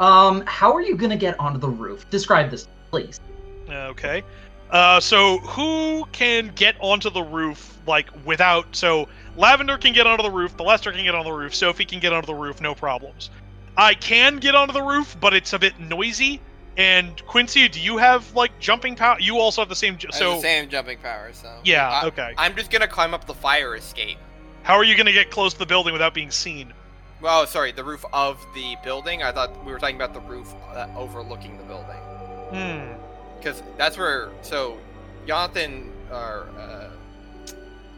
um, 0.00 0.42
how 0.46 0.74
are 0.74 0.82
you 0.82 0.96
gonna 0.96 1.16
get 1.16 1.38
onto 1.38 1.60
the 1.60 1.68
roof? 1.68 2.08
Describe 2.10 2.50
this, 2.50 2.66
please. 2.90 3.20
Okay. 3.68 4.24
Uh, 4.70 5.00
so 5.00 5.38
who 5.38 6.04
can 6.12 6.52
get 6.54 6.76
onto 6.80 7.10
the 7.10 7.22
roof 7.22 7.78
like 7.86 8.08
without? 8.24 8.66
So 8.76 9.08
Lavender 9.36 9.76
can 9.78 9.92
get 9.92 10.06
onto 10.06 10.22
the 10.22 10.30
roof. 10.30 10.56
Thalestra 10.56 10.94
can 10.94 11.04
get 11.04 11.14
on 11.14 11.24
the 11.24 11.32
roof. 11.32 11.54
Sophie 11.54 11.84
can 11.84 11.98
get 12.00 12.12
onto 12.12 12.26
the 12.26 12.34
roof. 12.34 12.60
No 12.60 12.74
problems. 12.74 13.30
I 13.76 13.94
can 13.94 14.36
get 14.36 14.54
onto 14.54 14.72
the 14.72 14.82
roof, 14.82 15.16
but 15.20 15.34
it's 15.34 15.52
a 15.52 15.58
bit 15.58 15.78
noisy. 15.80 16.40
And 16.76 17.24
Quincy, 17.26 17.68
do 17.68 17.80
you 17.80 17.96
have 17.98 18.32
like 18.34 18.58
jumping 18.60 18.94
power? 18.94 19.18
You 19.18 19.38
also 19.38 19.60
have 19.60 19.68
the 19.68 19.74
same. 19.76 19.98
ju- 19.98 20.08
So 20.12 20.36
the 20.36 20.40
same 20.40 20.68
jumping 20.68 20.98
power, 20.98 21.30
so 21.32 21.48
yeah, 21.64 21.88
I, 21.88 22.06
okay. 22.06 22.34
I'm 22.38 22.54
just 22.54 22.70
gonna 22.70 22.86
climb 22.88 23.12
up 23.12 23.26
the 23.26 23.34
fire 23.34 23.74
escape. 23.74 24.18
How 24.62 24.76
are 24.76 24.84
you 24.84 24.96
gonna 24.96 25.12
get 25.12 25.30
close 25.30 25.52
to 25.54 25.58
the 25.58 25.66
building 25.66 25.92
without 25.92 26.14
being 26.14 26.30
seen? 26.30 26.72
Well, 27.20 27.46
sorry, 27.46 27.72
the 27.72 27.84
roof 27.84 28.04
of 28.12 28.38
the 28.54 28.76
building. 28.84 29.22
I 29.22 29.32
thought 29.32 29.64
we 29.64 29.72
were 29.72 29.78
talking 29.78 29.96
about 29.96 30.14
the 30.14 30.20
roof 30.20 30.54
uh, 30.72 30.86
overlooking 30.96 31.58
the 31.58 31.64
building, 31.64 31.96
Hmm. 32.52 32.99
Because 33.40 33.62
that's 33.76 33.98
where. 33.98 34.30
So, 34.42 34.78
Jonathan 35.26 35.92
or 36.10 36.48
uh, 36.58 36.90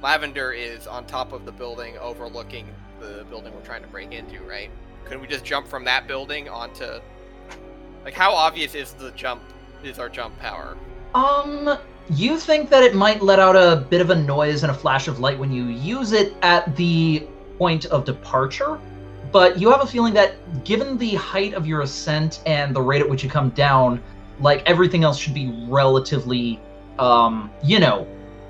Lavender 0.03 0.53
is 0.53 0.87
on 0.87 1.07
top 1.07 1.33
of 1.33 1.45
the 1.45 1.53
building 1.53 1.97
overlooking 1.99 2.67
the 3.01 3.25
building 3.29 3.53
we're 3.55 3.61
trying 3.63 3.83
to 3.83 3.89
break 3.89 4.13
into, 4.13 4.41
right? 4.43 4.71
Couldn't 5.05 5.21
we 5.21 5.27
just 5.27 5.45
jump 5.45 5.67
from 5.67 5.85
that 5.85 6.07
building 6.07 6.49
onto? 6.49 7.01
Like, 8.05 8.15
how 8.15 8.33
obvious 8.33 8.75
is 8.75 8.93
the 8.93 9.11
jump? 9.13 9.43
Is 9.83 9.99
our 9.99 10.09
jump 10.09 10.39
power? 10.39 10.77
Um, 11.15 11.77
you 12.09 12.39
think 12.39 12.71
that 12.71 12.85
it 12.85 12.95
might 12.95 13.21
let 13.21 13.41
out 13.41 13.57
a 13.57 13.85
bit 13.91 14.01
of 14.01 14.11
a 14.11 14.15
noise 14.15 14.63
and 14.63 14.71
a 14.71 14.75
flash 14.75 15.09
of 15.09 15.19
light 15.19 15.39
when 15.39 15.53
you 15.53 15.65
use 15.65 16.13
it 16.13 16.35
at 16.43 16.77
the 16.77 17.27
point 17.59 17.87
of 17.87 18.05
departure, 18.05 18.79
but 19.33 19.59
you 19.61 19.71
have 19.71 19.81
a 19.81 19.87
feeling 19.87 20.15
that 20.15 20.65
given 20.65 20.97
the 20.99 21.15
height 21.17 21.55
of 21.55 21.67
your 21.67 21.81
ascent 21.81 22.41
and 22.47 22.75
the 22.77 22.81
rate 22.81 23.01
at 23.01 23.09
which 23.09 23.25
you 23.25 23.31
come 23.31 23.51
down, 23.51 24.01
like 24.43 24.63
everything 24.67 25.05
else 25.05 25.19
should 25.19 25.35
be 25.35 25.49
relatively, 25.69 26.61
um, 26.99 27.51
you 27.63 27.79
know, 27.79 28.07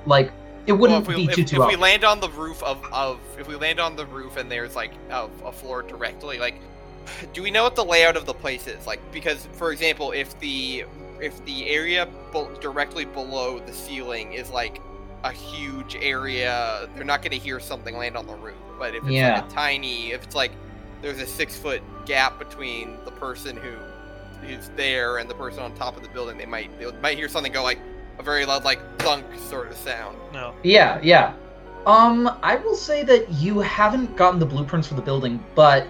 like 0.07 0.32
it 0.66 0.72
wouldn't 0.72 1.07
well, 1.07 1.11
if 1.11 1.16
we, 1.16 1.26
be 1.26 1.30
if, 1.30 1.36
too 1.36 1.43
if 1.43 1.51
too 1.51 1.66
we 1.66 1.76
land 1.76 2.05
on 2.05 2.20
the 2.20 2.30
roof 2.30 2.62
of, 2.62 2.84
of 2.93 3.18
if 3.38 3.49
we 3.49 3.57
land 3.57 3.80
on 3.80 3.97
the 3.97 4.07
roof 4.07 4.36
and 4.36 4.51
there's 4.51 4.76
like 4.76 4.93
a, 5.11 5.28
a 5.45 5.53
floor 5.53 5.82
directly 5.82 6.38
like 6.38 6.55
do 7.32 7.43
we 7.43 7.51
know 7.51 7.64
what 7.64 7.74
the 7.76 7.84
layout 7.84 8.16
of 8.16 8.26
the 8.26 8.34
place 8.34 8.66
is? 8.66 8.86
Like 8.86 9.01
because 9.12 9.49
for 9.53 9.72
example 9.72 10.12
if 10.12 10.38
the 10.40 10.84
if 11.20 11.45
the 11.45 11.68
area 11.68 12.09
be- 12.32 12.47
directly 12.61 13.05
below 13.05 13.59
the 13.61 13.72
ceiling 13.72 14.32
is 14.32 14.51
like 14.51 14.80
a 15.24 15.32
huge 15.32 15.97
area 15.97 16.88
they're 16.95 17.05
not 17.05 17.22
going 17.22 17.30
to 17.30 17.38
hear 17.38 17.61
something 17.61 17.97
land 17.97 18.16
on 18.16 18.26
the 18.26 18.34
roof. 18.34 18.57
But 18.78 18.95
if 18.95 19.05
it's 19.05 19.12
Yeah. 19.12 19.40
like 19.40 19.51
a 19.51 19.55
tiny 19.55 20.12
if 20.12 20.24
it's 20.24 20.34
like 20.34 20.53
there's 21.01 21.20
a 21.20 21.26
six 21.26 21.57
foot 21.57 21.82
gap 22.07 22.38
between 22.38 22.97
the 23.05 23.11
person 23.12 23.57
who 23.57 23.72
who's 24.43 24.70
there 24.76 25.18
and 25.18 25.28
the 25.28 25.34
person 25.34 25.62
on 25.62 25.74
top 25.74 25.97
of 25.97 26.03
the 26.03 26.09
building 26.11 26.36
they 26.36 26.47
might 26.47 26.76
they 26.78 26.90
might 27.01 27.16
hear 27.16 27.28
something 27.28 27.53
go 27.53 27.62
like 27.62 27.78
a 28.18 28.22
very 28.22 28.45
loud 28.45 28.64
like 28.64 28.80
thunk 29.01 29.24
sort 29.49 29.70
of 29.70 29.76
sound 29.76 30.16
No. 30.32 30.55
Yeah, 30.62 30.99
yeah. 31.03 31.34
Um, 31.86 32.38
I 32.43 32.57
will 32.57 32.76
say 32.76 33.03
that 33.05 33.28
you 33.32 33.59
haven't 33.61 34.16
gotten 34.16 34.38
the 34.38 34.47
blueprints 34.47 34.86
for 34.86 34.95
the 34.95 35.03
building, 35.03 35.45
but 35.55 35.86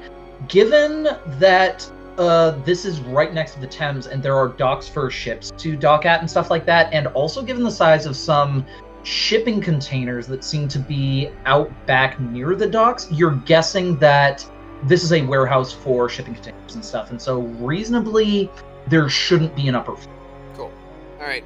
given 0.48 1.08
that 1.38 1.88
uh, 2.18 2.52
this 2.64 2.84
is 2.84 3.00
right 3.00 3.32
next 3.32 3.54
to 3.54 3.60
the 3.60 3.66
Thames 3.66 4.06
and 4.06 4.22
there 4.22 4.36
are 4.36 4.48
docks 4.48 4.88
for 4.88 5.10
ships 5.10 5.52
to 5.58 5.76
dock 5.76 6.06
at 6.06 6.20
and 6.20 6.30
stuff 6.30 6.50
like 6.50 6.64
that, 6.66 6.92
and 6.92 7.06
also 7.08 7.42
given 7.42 7.62
the 7.62 7.70
size 7.70 8.06
of 8.06 8.16
some 8.16 8.66
shipping 9.02 9.60
containers 9.60 10.26
that 10.28 10.44
seem 10.44 10.68
to 10.68 10.78
be 10.78 11.30
out 11.44 11.70
back 11.86 12.18
near 12.20 12.54
the 12.54 12.66
docks, 12.66 13.10
you're 13.10 13.36
guessing 13.36 13.96
that 13.98 14.46
this 14.84 15.04
is 15.04 15.12
a 15.12 15.22
warehouse 15.22 15.72
for 15.72 16.08
shipping 16.08 16.34
containers 16.34 16.74
and 16.74 16.84
stuff, 16.84 17.10
and 17.10 17.20
so 17.20 17.40
reasonably 17.40 18.50
there 18.88 19.08
shouldn't 19.08 19.54
be 19.54 19.68
an 19.68 19.74
upper 19.74 19.96
floor. 19.96 20.14
Cool. 20.54 20.72
All 21.20 21.26
right. 21.26 21.44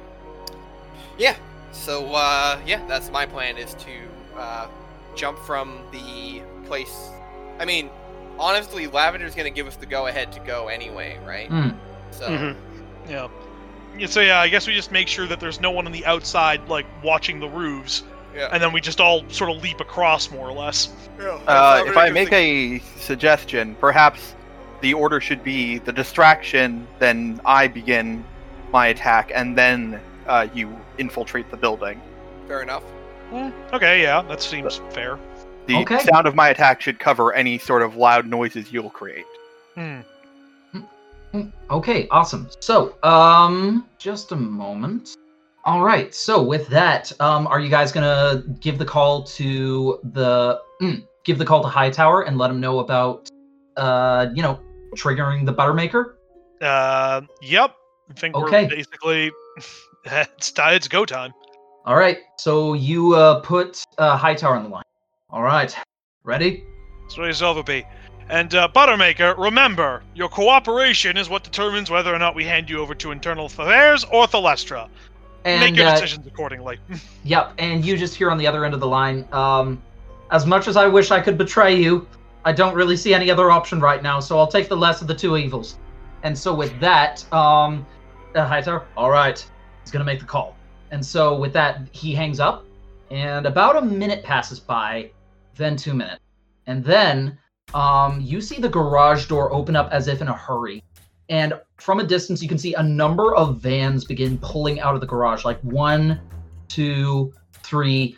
Yeah. 1.17 1.35
So 1.71 2.13
uh, 2.13 2.59
yeah, 2.65 2.85
that's 2.87 3.11
my 3.11 3.25
plan 3.25 3.57
is 3.57 3.73
to 3.75 4.39
uh, 4.39 4.67
jump 5.15 5.37
from 5.39 5.79
the 5.91 6.41
place. 6.65 7.09
I 7.59 7.65
mean, 7.65 7.89
honestly, 8.39 8.87
Lavender's 8.87 9.35
gonna 9.35 9.49
give 9.49 9.67
us 9.67 9.75
the 9.75 9.85
go 9.85 10.07
ahead 10.07 10.31
to 10.33 10.39
go 10.41 10.67
anyway, 10.67 11.19
right? 11.25 11.47
Hmm. 11.47 11.69
So 12.11 12.27
Mhm. 12.29 12.55
Yeah. 13.09 13.27
Yeah, 13.97 14.07
So 14.07 14.21
yeah, 14.21 14.39
I 14.41 14.47
guess 14.47 14.67
we 14.67 14.73
just 14.75 14.91
make 14.91 15.07
sure 15.07 15.25
that 15.27 15.39
there's 15.39 15.59
no 15.59 15.71
one 15.71 15.85
on 15.87 15.91
the 15.91 16.05
outside 16.05 16.67
like 16.69 16.85
watching 17.03 17.39
the 17.39 17.47
roofs, 17.47 18.03
yeah. 18.37 18.49
and 18.51 18.61
then 18.61 18.71
we 18.71 18.79
just 18.79 19.01
all 19.01 19.27
sort 19.29 19.49
of 19.49 19.61
leap 19.63 19.79
across 19.81 20.29
more 20.31 20.47
or 20.47 20.53
less. 20.53 20.89
Uh, 21.19 21.83
if 21.85 21.97
I 21.97 22.09
make 22.09 22.31
a 22.31 22.79
suggestion, 22.97 23.75
perhaps 23.79 24.35
the 24.81 24.93
order 24.93 25.19
should 25.19 25.43
be 25.43 25.79
the 25.79 25.91
distraction, 25.91 26.87
then 26.99 27.41
I 27.45 27.67
begin 27.67 28.23
my 28.71 28.87
attack, 28.87 29.31
and 29.33 29.57
then 29.57 29.99
uh, 30.27 30.47
you 30.53 30.75
infiltrate 30.97 31.49
the 31.49 31.57
building. 31.57 31.99
fair 32.47 32.61
enough. 32.61 32.83
Okay, 33.73 34.01
yeah, 34.01 34.21
that 34.21 34.41
seems 34.41 34.77
fair. 34.91 35.19
The 35.65 35.75
Okay. 35.77 35.99
sound 35.99 36.27
of 36.27 36.35
my 36.35 36.49
attack 36.49 36.79
should 36.81 36.97
cover 36.99 37.33
any 37.33 37.57
sort 37.57 37.81
of 37.81 37.97
loud 37.97 38.25
noises 38.25 38.71
you'll 38.71 38.89
create. 38.89 39.25
Hmm. 39.75 39.99
Okay, 41.69 42.07
awesome. 42.09 42.47
So, 42.61 42.95
um, 43.03 43.85
just 43.97 44.31
a 44.31 44.35
moment. 44.35 45.17
All 45.67 45.83
right. 45.83 46.15
So, 46.15 46.41
with 46.41 46.69
that, 46.69 47.11
um, 47.19 47.45
are 47.45 47.59
you 47.59 47.69
guys 47.69 47.91
gonna 47.91 48.41
give 48.61 48.77
the 48.77 48.85
call 48.85 49.23
to 49.23 49.99
the 50.13 50.61
mm, 50.81 51.05
give 51.25 51.37
the 51.37 51.43
call 51.43 51.61
to 51.61 51.67
Hightower 51.67 52.21
and 52.21 52.37
let 52.37 52.49
him 52.49 52.61
know 52.61 52.79
about, 52.79 53.27
uh, 53.75 54.27
you 54.33 54.41
know, 54.41 54.61
triggering 54.95 55.45
the 55.45 55.53
Buttermaker? 55.53 56.13
Uh, 56.61 57.19
yep. 57.41 57.75
I 58.09 58.13
think 58.13 58.33
Okay. 58.33 58.63
we're 58.63 58.69
basically 58.69 59.31
it's. 60.05 60.53
It's 60.57 60.87
go 60.87 61.05
time. 61.05 61.33
All 61.85 61.97
right, 61.97 62.19
so 62.37 62.73
you 62.73 63.15
uh, 63.15 63.41
put 63.41 63.83
uh, 63.97 64.15
Hightower 64.15 64.55
on 64.55 64.63
the 64.63 64.69
line. 64.69 64.83
All 65.29 65.43
right, 65.43 65.75
ready? 66.23 66.63
It's 67.05 67.41
over 67.41 67.61
be. 67.61 67.85
And 68.29 68.55
uh, 68.55 68.69
Buttermaker, 68.73 69.37
remember, 69.37 70.03
your 70.15 70.29
cooperation 70.29 71.17
is 71.17 71.29
what 71.29 71.43
determines 71.43 71.89
whether 71.89 72.13
or 72.13 72.19
not 72.19 72.35
we 72.35 72.45
hand 72.45 72.69
you 72.69 72.79
over 72.79 72.95
to 72.95 73.11
Internal 73.11 73.47
Affairs 73.47 74.05
or 74.05 74.27
Thalestra. 74.27 74.89
And 75.45 75.61
Make 75.61 75.75
your 75.75 75.87
uh, 75.87 75.93
decisions 75.93 76.27
accordingly. 76.27 76.79
Yep, 77.23 77.53
and 77.57 77.83
you 77.83 77.97
just 77.97 78.15
hear 78.15 78.31
on 78.31 78.37
the 78.37 78.47
other 78.47 78.63
end 78.65 78.73
of 78.73 78.79
the 78.79 78.87
line, 78.87 79.27
um, 79.31 79.81
as 80.31 80.45
much 80.45 80.67
as 80.67 80.77
I 80.77 80.87
wish 80.87 81.11
I 81.11 81.19
could 81.19 81.37
betray 81.37 81.75
you, 81.75 82.07
I 82.45 82.53
don't 82.53 82.75
really 82.75 82.95
see 82.95 83.13
any 83.13 83.29
other 83.29 83.51
option 83.51 83.79
right 83.81 84.01
now, 84.01 84.19
so 84.19 84.37
I'll 84.37 84.47
take 84.47 84.69
the 84.69 84.77
less 84.77 85.01
of 85.01 85.07
the 85.07 85.15
two 85.15 85.35
evils. 85.35 85.77
And 86.23 86.37
so 86.37 86.53
with 86.53 86.79
that, 86.79 87.25
um, 87.33 87.85
uh, 88.35 88.45
Hightower, 88.45 88.85
all 88.95 89.09
right, 89.09 89.45
he's 89.83 89.91
gonna 89.91 90.05
make 90.05 90.19
the 90.19 90.25
call. 90.25 90.55
And 90.91 91.05
so 91.05 91.37
with 91.37 91.53
that, 91.53 91.81
he 91.91 92.13
hangs 92.13 92.39
up, 92.39 92.65
and 93.11 93.45
about 93.45 93.75
a 93.75 93.81
minute 93.81 94.23
passes 94.23 94.59
by, 94.59 95.11
then 95.55 95.75
two 95.75 95.93
minutes, 95.93 96.21
and 96.65 96.83
then 96.83 97.37
um, 97.73 98.21
you 98.21 98.39
see 98.39 98.59
the 98.59 98.69
garage 98.69 99.27
door 99.27 99.51
open 99.51 99.75
up 99.75 99.89
as 99.91 100.07
if 100.07 100.21
in 100.21 100.27
a 100.27 100.33
hurry. 100.33 100.83
And 101.29 101.53
from 101.77 101.99
a 101.99 102.03
distance, 102.03 102.41
you 102.41 102.47
can 102.47 102.57
see 102.57 102.73
a 102.75 102.83
number 102.83 103.35
of 103.35 103.57
vans 103.57 104.05
begin 104.05 104.37
pulling 104.37 104.79
out 104.79 104.95
of 104.95 105.01
the 105.01 105.07
garage, 105.07 105.43
like 105.43 105.59
one, 105.61 106.21
two, 106.67 107.33
three. 107.63 108.17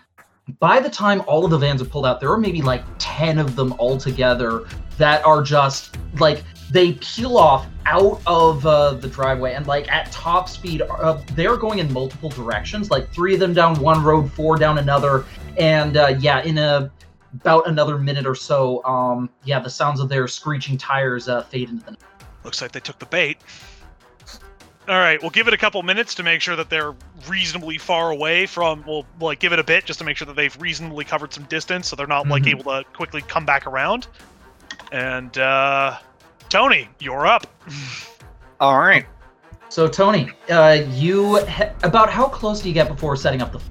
By 0.60 0.80
the 0.80 0.90
time 0.90 1.24
all 1.28 1.46
of 1.46 1.52
the 1.52 1.58
vans 1.58 1.82
have 1.82 1.90
pulled 1.90 2.06
out, 2.06 2.20
there 2.20 2.32
are 2.32 2.38
maybe 2.38 2.62
like 2.62 2.84
10 3.00 3.40
of 3.40 3.56
them 3.56 3.74
all 3.78 3.98
together 3.98 4.66
that 4.98 5.26
are 5.26 5.42
just 5.42 5.98
like 6.20 6.44
they 6.72 6.94
peel 6.94 7.38
off 7.38 7.66
out 7.86 8.22
of 8.28 8.66
uh, 8.66 8.94
the 8.94 9.08
driveway. 9.08 9.54
And 9.54 9.66
like 9.66 9.92
at 9.92 10.12
top 10.12 10.50
speed 10.50 10.82
uh, 10.82 11.22
they're 11.34 11.58
going 11.58 11.80
in 11.80 11.92
multiple 11.92 12.30
directions. 12.30 12.92
Like 12.92 13.12
three 13.12 13.34
of 13.34 13.40
them 13.40 13.54
down 13.54 13.80
one 13.80 14.04
road 14.04 14.32
four 14.32 14.58
down 14.58 14.78
another. 14.78 15.26
And 15.58 15.98
uh, 15.98 16.16
yeah 16.20 16.42
in 16.44 16.58
a 16.58 16.92
about 17.34 17.68
another 17.68 18.00
minute 18.00 18.26
or 18.26 18.34
so 18.34 18.84
um 18.86 19.30
yeah 19.44 19.60
the 19.60 19.70
sounds 19.70 20.00
of 20.00 20.10
their 20.10 20.28
screeching 20.28 20.76
tires 20.78 21.28
uh, 21.28 21.44
fade 21.44 21.70
into 21.70 21.86
the 21.86 21.92
night 21.92 22.00
Looks 22.44 22.62
like 22.62 22.72
they 22.72 22.80
took 22.80 23.00
the 23.00 23.06
bait. 23.06 23.38
All 24.88 24.96
right, 24.98 25.22
we'll 25.22 25.30
give 25.30 25.48
it 25.48 25.54
a 25.54 25.58
couple 25.58 25.84
minutes 25.84 26.16
to 26.16 26.24
make 26.24 26.42
sure 26.42 26.56
that 26.56 26.70
they're 26.72 26.96
reasonably 27.28 27.78
far 27.78 28.10
away 28.10 28.48
from. 28.48 28.84
We'll 28.88 29.06
like 29.20 29.40
give 29.40 29.54
it 29.54 29.60
a 29.60 29.64
bit 29.64 29.86
just 29.86 30.00
to 30.00 30.06
make 30.06 30.18
sure 30.18 30.26
that 30.26 30.36
they've 30.36 30.56
reasonably 30.60 31.06
covered 31.06 31.32
some 31.32 31.44
distance, 31.44 31.88
so 31.88 31.96
they're 31.96 32.08
not 32.08 32.28
like 32.28 32.44
Mhm. 32.44 32.50
able 32.60 32.64
to 32.64 32.84
quickly 32.94 33.22
come 33.22 33.46
back 33.46 33.68
around. 33.68 34.08
And 34.92 35.38
uh, 35.38 35.98
Tony, 36.50 36.90
you're 37.00 37.28
up. 37.28 37.46
All 38.60 38.78
right. 38.80 39.06
so 39.70 39.88
tony 39.88 40.28
uh 40.50 40.80
you 40.90 41.38
he- 41.46 41.64
about 41.84 42.10
how 42.10 42.28
close 42.28 42.60
do 42.60 42.68
you 42.68 42.74
get 42.74 42.88
before 42.88 43.16
setting 43.16 43.40
up 43.42 43.52
the 43.52 43.62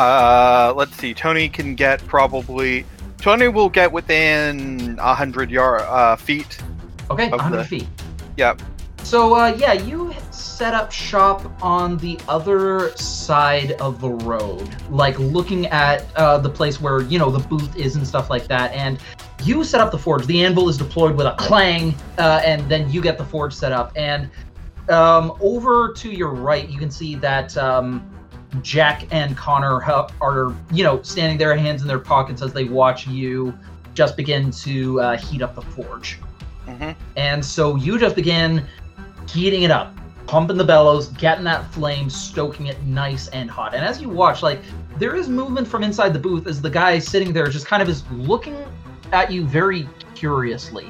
Uh, 0.00 0.72
let's 0.74 0.96
see. 0.96 1.12
Tony 1.12 1.48
can 1.50 1.74
get 1.74 2.04
probably. 2.06 2.86
Tony 3.20 3.48
will 3.48 3.68
get 3.68 3.92
within 3.92 4.96
a 5.00 5.14
hundred 5.14 5.50
yard 5.50 5.82
uh, 5.82 6.16
feet. 6.16 6.58
Okay 7.10 7.26
Of 7.26 7.38
100 7.38 7.58
the- 7.58 7.64
feet 7.64 7.88
Yep. 8.38 8.62
So 9.02 9.34
uh, 9.34 9.54
yeah, 9.58 9.72
you 9.72 10.14
set 10.30 10.74
up 10.74 10.92
shop 10.92 11.50
on 11.62 11.96
the 11.98 12.18
other 12.28 12.94
side 12.96 13.72
of 13.72 14.00
the 14.00 14.10
road, 14.10 14.68
like 14.90 15.18
looking 15.18 15.66
at 15.66 16.04
uh, 16.16 16.38
the 16.38 16.50
place 16.50 16.80
where 16.80 17.02
you 17.02 17.18
know 17.18 17.30
the 17.30 17.46
booth 17.48 17.76
is 17.76 17.96
and 17.96 18.06
stuff 18.06 18.30
like 18.30 18.46
that. 18.48 18.72
And 18.72 18.98
you 19.44 19.64
set 19.64 19.80
up 19.80 19.90
the 19.90 19.98
forge. 19.98 20.26
The 20.26 20.44
anvil 20.44 20.68
is 20.68 20.76
deployed 20.76 21.16
with 21.16 21.26
a 21.26 21.34
clang, 21.36 21.94
uh, 22.18 22.42
and 22.44 22.68
then 22.68 22.90
you 22.90 23.00
get 23.00 23.18
the 23.18 23.24
forge 23.24 23.54
set 23.54 23.72
up. 23.72 23.92
And 23.96 24.30
um, 24.88 25.36
over 25.40 25.92
to 25.94 26.10
your 26.10 26.30
right, 26.30 26.68
you 26.68 26.78
can 26.78 26.90
see 26.90 27.14
that 27.16 27.56
um, 27.56 28.08
Jack 28.62 29.06
and 29.10 29.36
Connor 29.36 29.82
are 30.20 30.54
you 30.70 30.84
know 30.84 31.02
standing 31.02 31.38
there, 31.38 31.56
hands 31.56 31.82
in 31.82 31.88
their 31.88 31.98
pockets 31.98 32.42
as 32.42 32.52
they 32.52 32.64
watch 32.64 33.06
you 33.06 33.56
just 33.94 34.16
begin 34.16 34.50
to 34.50 35.00
uh, 35.00 35.16
heat 35.16 35.42
up 35.42 35.54
the 35.54 35.62
forge. 35.62 36.18
Mhm. 36.68 36.94
And 37.16 37.44
so 37.44 37.76
you 37.76 37.98
just 37.98 38.14
begin 38.14 38.64
heating 39.28 39.62
it 39.62 39.70
up, 39.70 39.94
pumping 40.26 40.56
the 40.56 40.64
bellows, 40.64 41.08
getting 41.08 41.44
that 41.44 41.70
flame, 41.72 42.10
stoking 42.10 42.66
it 42.66 42.82
nice 42.84 43.28
and 43.28 43.50
hot. 43.50 43.74
And 43.74 43.84
as 43.84 44.00
you 44.00 44.08
watch, 44.08 44.42
like 44.42 44.60
there 44.98 45.14
is 45.14 45.28
movement 45.28 45.66
from 45.66 45.82
inside 45.82 46.12
the 46.12 46.18
booth 46.18 46.46
as 46.46 46.60
the 46.60 46.70
guy 46.70 46.98
sitting 46.98 47.32
there 47.32 47.46
just 47.48 47.66
kind 47.66 47.82
of 47.82 47.88
is 47.88 48.02
looking 48.10 48.56
at 49.12 49.30
you 49.30 49.44
very 49.46 49.88
curiously. 50.14 50.86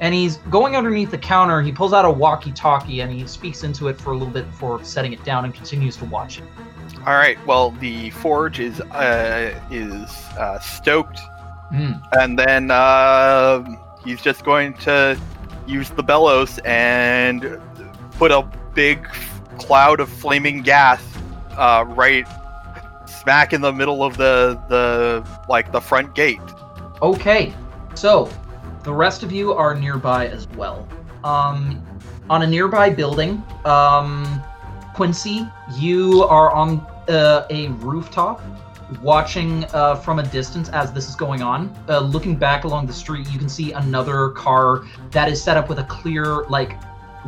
And 0.00 0.12
he's 0.12 0.38
going 0.50 0.74
underneath 0.76 1.10
the 1.12 1.18
counter. 1.18 1.62
He 1.62 1.70
pulls 1.70 1.92
out 1.92 2.04
a 2.04 2.10
walkie-talkie 2.10 3.00
and 3.00 3.12
he 3.12 3.24
speaks 3.26 3.62
into 3.62 3.86
it 3.88 4.00
for 4.00 4.10
a 4.10 4.14
little 4.14 4.32
bit 4.32 4.50
before 4.50 4.82
setting 4.84 5.12
it 5.12 5.22
down 5.24 5.44
and 5.44 5.54
continues 5.54 5.96
to 5.98 6.04
watch 6.06 6.38
it. 6.38 6.44
All 7.06 7.14
right. 7.14 7.38
Well, 7.46 7.70
the 7.72 8.10
forge 8.10 8.58
is 8.60 8.80
uh, 8.80 9.54
is 9.70 10.10
uh, 10.38 10.58
stoked, 10.58 11.18
Hmm. 11.70 11.92
and 12.12 12.38
then 12.38 12.70
uh, 12.70 13.64
he's 14.04 14.20
just 14.20 14.44
going 14.44 14.74
to 14.74 15.18
use 15.66 15.90
the 15.90 16.02
bellows 16.02 16.58
and 16.64 17.60
put 18.12 18.30
a 18.30 18.48
big 18.74 19.04
cloud 19.58 20.00
of 20.00 20.08
flaming 20.08 20.62
gas 20.62 21.02
uh, 21.56 21.84
right 21.88 22.26
smack 23.06 23.52
in 23.52 23.60
the 23.60 23.72
middle 23.72 24.02
of 24.02 24.16
the 24.16 24.60
the 24.68 25.26
like 25.48 25.70
the 25.72 25.80
front 25.80 26.14
gate. 26.14 26.40
Okay, 27.00 27.52
so 27.94 28.28
the 28.82 28.92
rest 28.92 29.22
of 29.22 29.30
you 29.32 29.52
are 29.52 29.74
nearby 29.74 30.26
as 30.28 30.48
well. 30.48 30.88
Um, 31.24 31.84
on 32.28 32.42
a 32.42 32.46
nearby 32.46 32.90
building, 32.90 33.42
um, 33.64 34.42
Quincy, 34.94 35.46
you 35.76 36.24
are 36.24 36.50
on 36.50 36.84
uh, 37.08 37.46
a 37.50 37.68
rooftop, 37.68 38.40
watching 39.00 39.64
uh, 39.72 39.96
from 39.96 40.18
a 40.18 40.22
distance 40.22 40.68
as 40.70 40.92
this 40.92 41.08
is 41.08 41.16
going 41.16 41.42
on. 41.42 41.74
Uh, 41.88 42.00
looking 42.00 42.36
back 42.36 42.64
along 42.64 42.86
the 42.86 42.92
street, 42.92 43.30
you 43.30 43.38
can 43.38 43.48
see 43.48 43.72
another 43.72 44.30
car 44.30 44.84
that 45.10 45.30
is 45.30 45.42
set 45.42 45.56
up 45.56 45.68
with 45.68 45.78
a 45.78 45.84
clear, 45.84 46.44
like, 46.44 46.78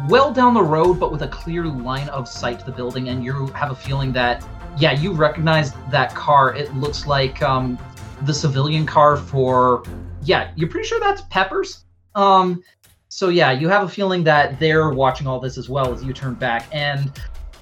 well 0.08 0.32
down 0.32 0.54
the 0.54 0.62
road, 0.62 1.00
but 1.00 1.12
with 1.12 1.22
a 1.22 1.28
clear 1.28 1.64
line 1.64 2.08
of 2.08 2.28
sight 2.28 2.58
to 2.58 2.64
the 2.64 2.72
building, 2.72 3.08
and 3.08 3.24
you 3.24 3.46
have 3.48 3.70
a 3.70 3.76
feeling 3.76 4.12
that, 4.12 4.44
yeah, 4.78 4.92
you 4.92 5.12
recognize 5.12 5.72
that 5.90 6.14
car. 6.14 6.54
It 6.54 6.74
looks 6.74 7.06
like 7.06 7.40
um, 7.42 7.78
the 8.22 8.34
civilian 8.34 8.86
car 8.86 9.16
for 9.16 9.82
yeah 10.22 10.50
you're 10.56 10.68
pretty 10.68 10.86
sure 10.86 11.00
that's 11.00 11.22
peppers 11.22 11.84
um 12.14 12.62
so 13.08 13.28
yeah 13.28 13.52
you 13.52 13.68
have 13.68 13.82
a 13.82 13.88
feeling 13.88 14.24
that 14.24 14.58
they're 14.58 14.90
watching 14.90 15.26
all 15.26 15.40
this 15.40 15.58
as 15.58 15.68
well 15.68 15.92
as 15.92 16.02
you 16.02 16.12
turn 16.12 16.34
back 16.34 16.66
and 16.72 17.12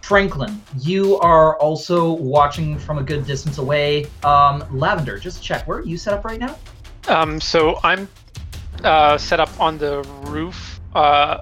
franklin 0.03 0.61
you 0.81 1.19
are 1.19 1.57
also 1.59 2.13
watching 2.13 2.79
from 2.79 2.99
a 2.99 3.03
good 3.03 3.25
distance 3.25 3.59
away 3.59 4.07
um 4.25 4.65
lavender 4.71 5.19
just 5.19 5.43
check 5.43 5.67
where 5.67 5.79
are 5.79 5.85
you 5.85 5.97
set 5.97 6.13
up 6.15 6.25
right 6.25 6.41
now 6.41 6.57
Um, 7.09 7.41
so 7.41 7.81
I'm 7.83 8.09
uh, 8.85 9.19
set 9.19 9.41
up 9.41 9.51
on 9.59 9.79
the 9.79 10.03
roof, 10.03 10.81
uh, 10.95 11.39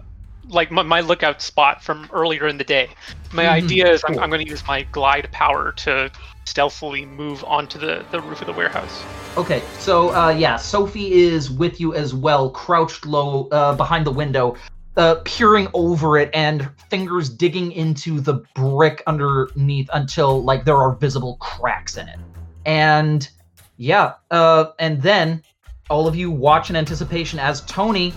like 0.48 0.70
my, 0.70 0.82
my 0.82 1.00
lookout 1.00 1.42
spot 1.42 1.82
from 1.82 2.08
earlier 2.12 2.46
in 2.46 2.56
the 2.56 2.64
day. 2.64 2.88
My 3.32 3.44
Mhm, 3.44 3.48
idea 3.48 3.92
is 3.92 4.02
I'm, 4.04 4.14
cool. 4.14 4.22
I'm 4.22 4.30
going 4.30 4.42
to 4.42 4.48
use 4.48 4.62
my 4.66 4.86
glide 4.92 5.30
power 5.32 5.72
to 5.72 6.10
stealthily 6.46 7.04
move 7.06 7.44
onto 7.46 7.78
the, 7.78 8.06
the 8.10 8.20
roof 8.20 8.40
of 8.40 8.46
the 8.46 8.52
warehouse. 8.54 9.06
okay 9.36 9.62
so 9.78 10.12
uh 10.14 10.30
yeah 10.30 10.56
sophie 10.56 11.12
is 11.12 11.50
with 11.50 11.80
you 11.80 11.94
as 11.94 12.12
well 12.12 12.50
crouched 12.50 13.06
low 13.06 13.46
uh, 13.52 13.72
behind 13.76 14.04
the 14.04 14.10
window 14.10 14.56
uh, 15.00 15.14
peering 15.24 15.66
over 15.72 16.18
it 16.18 16.28
and 16.34 16.68
fingers 16.90 17.30
digging 17.30 17.72
into 17.72 18.20
the 18.20 18.34
brick 18.54 19.02
underneath 19.06 19.88
until 19.94 20.44
like 20.44 20.62
there 20.66 20.76
are 20.76 20.94
visible 20.94 21.38
cracks 21.40 21.96
in 21.96 22.06
it. 22.06 22.18
And 22.66 23.26
yeah, 23.78 24.12
uh, 24.30 24.72
and 24.78 25.00
then 25.00 25.42
all 25.88 26.06
of 26.06 26.14
you 26.14 26.30
watch 26.30 26.68
in 26.68 26.76
anticipation 26.76 27.38
as 27.38 27.62
Tony, 27.62 28.12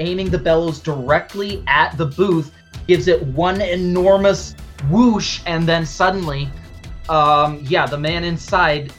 aiming 0.00 0.28
the 0.28 0.38
bellows 0.38 0.80
directly 0.80 1.62
at 1.68 1.96
the 1.96 2.06
booth, 2.06 2.52
gives 2.88 3.06
it 3.06 3.22
one 3.28 3.60
enormous 3.60 4.56
whoosh, 4.90 5.40
and 5.46 5.68
then 5.68 5.86
suddenly, 5.86 6.48
um, 7.08 7.60
yeah, 7.62 7.86
the 7.86 7.96
man 7.96 8.24
inside, 8.24 8.92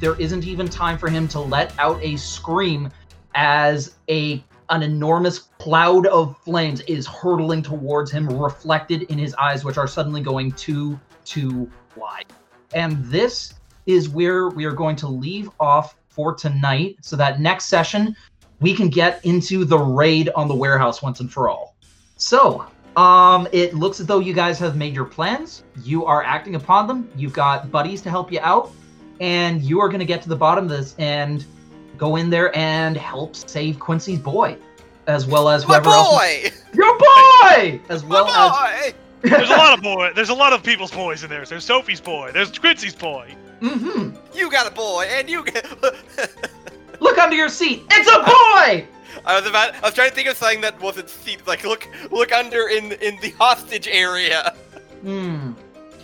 there 0.00 0.18
isn't 0.18 0.46
even 0.46 0.66
time 0.66 0.96
for 0.96 1.10
him 1.10 1.28
to 1.28 1.38
let 1.38 1.78
out 1.78 2.02
a 2.02 2.16
scream 2.16 2.90
as 3.34 3.96
a 4.08 4.42
an 4.70 4.82
enormous 4.82 5.38
cloud 5.58 6.06
of 6.06 6.36
flames 6.38 6.80
is 6.82 7.06
hurtling 7.06 7.62
towards 7.62 8.10
him, 8.10 8.28
reflected 8.28 9.02
in 9.02 9.18
his 9.18 9.34
eyes, 9.34 9.64
which 9.64 9.78
are 9.78 9.86
suddenly 9.86 10.20
going 10.20 10.52
too, 10.52 10.98
too 11.24 11.70
wide. 11.96 12.26
And 12.74 13.04
this 13.06 13.54
is 13.86 14.08
where 14.08 14.48
we 14.48 14.64
are 14.64 14.72
going 14.72 14.96
to 14.96 15.08
leave 15.08 15.50
off 15.58 15.96
for 16.08 16.34
tonight, 16.34 16.96
so 17.00 17.16
that 17.16 17.40
next 17.40 17.66
session 17.66 18.14
we 18.60 18.74
can 18.74 18.88
get 18.88 19.24
into 19.24 19.64
the 19.64 19.78
raid 19.78 20.30
on 20.34 20.48
the 20.48 20.54
warehouse 20.54 21.00
once 21.00 21.20
and 21.20 21.32
for 21.32 21.48
all. 21.48 21.76
So, 22.16 22.66
um, 22.96 23.46
it 23.52 23.74
looks 23.74 24.00
as 24.00 24.06
though 24.06 24.18
you 24.18 24.32
guys 24.34 24.58
have 24.58 24.76
made 24.76 24.94
your 24.94 25.04
plans. 25.04 25.62
You 25.84 26.04
are 26.04 26.24
acting 26.24 26.56
upon 26.56 26.88
them. 26.88 27.08
You've 27.16 27.32
got 27.32 27.70
buddies 27.70 28.02
to 28.02 28.10
help 28.10 28.32
you 28.32 28.40
out, 28.40 28.72
and 29.20 29.62
you 29.62 29.80
are 29.80 29.88
going 29.88 30.00
to 30.00 30.06
get 30.06 30.20
to 30.22 30.28
the 30.28 30.36
bottom 30.36 30.64
of 30.64 30.70
this 30.70 30.96
and 30.98 31.44
go 31.98 32.16
in 32.16 32.30
there 32.30 32.56
and 32.56 32.96
help 32.96 33.36
save 33.36 33.78
Quincy's 33.78 34.18
boy, 34.20 34.56
as 35.06 35.26
well 35.26 35.48
as 35.48 35.66
My 35.66 35.74
whoever 35.74 35.90
else. 35.90 36.08
boy! 36.16 36.50
Your 36.74 36.98
boy, 36.98 37.80
as 37.88 38.04
My 38.04 38.22
well 38.22 38.28
as! 38.28 38.94
There's 39.22 39.50
a 39.50 39.56
lot 39.56 39.76
of 39.76 39.82
boy. 39.82 40.12
There's 40.14 40.28
a 40.28 40.34
lot 40.34 40.52
of 40.52 40.62
people's 40.62 40.92
boys 40.92 41.24
in 41.24 41.30
there. 41.30 41.44
There's 41.44 41.64
Sophie's 41.64 42.00
boy. 42.00 42.30
There's 42.32 42.56
Quincy's 42.56 42.94
boy. 42.94 43.34
Mm-hmm. 43.60 44.14
You 44.36 44.50
got 44.50 44.70
a 44.70 44.70
boy, 44.70 45.06
and 45.10 45.28
you 45.28 45.44
get. 45.44 45.66
Look 47.00 47.18
under 47.18 47.34
your 47.36 47.48
seat. 47.48 47.82
It's 47.90 48.08
a 48.08 48.18
boy. 48.20 48.86
I 49.24 49.38
was 49.40 49.48
about. 49.48 49.74
I 49.74 49.80
was 49.80 49.94
trying 49.94 50.10
to 50.10 50.14
think 50.14 50.28
of 50.28 50.36
something 50.36 50.60
that 50.60 50.80
wasn't 50.80 51.08
seat. 51.08 51.44
Like 51.46 51.64
look, 51.64 51.88
look 52.10 52.32
under 52.32 52.68
in 52.68 52.92
in 52.92 53.18
the 53.20 53.30
hostage 53.30 53.88
area. 53.88 54.54
Hmm. 55.02 55.52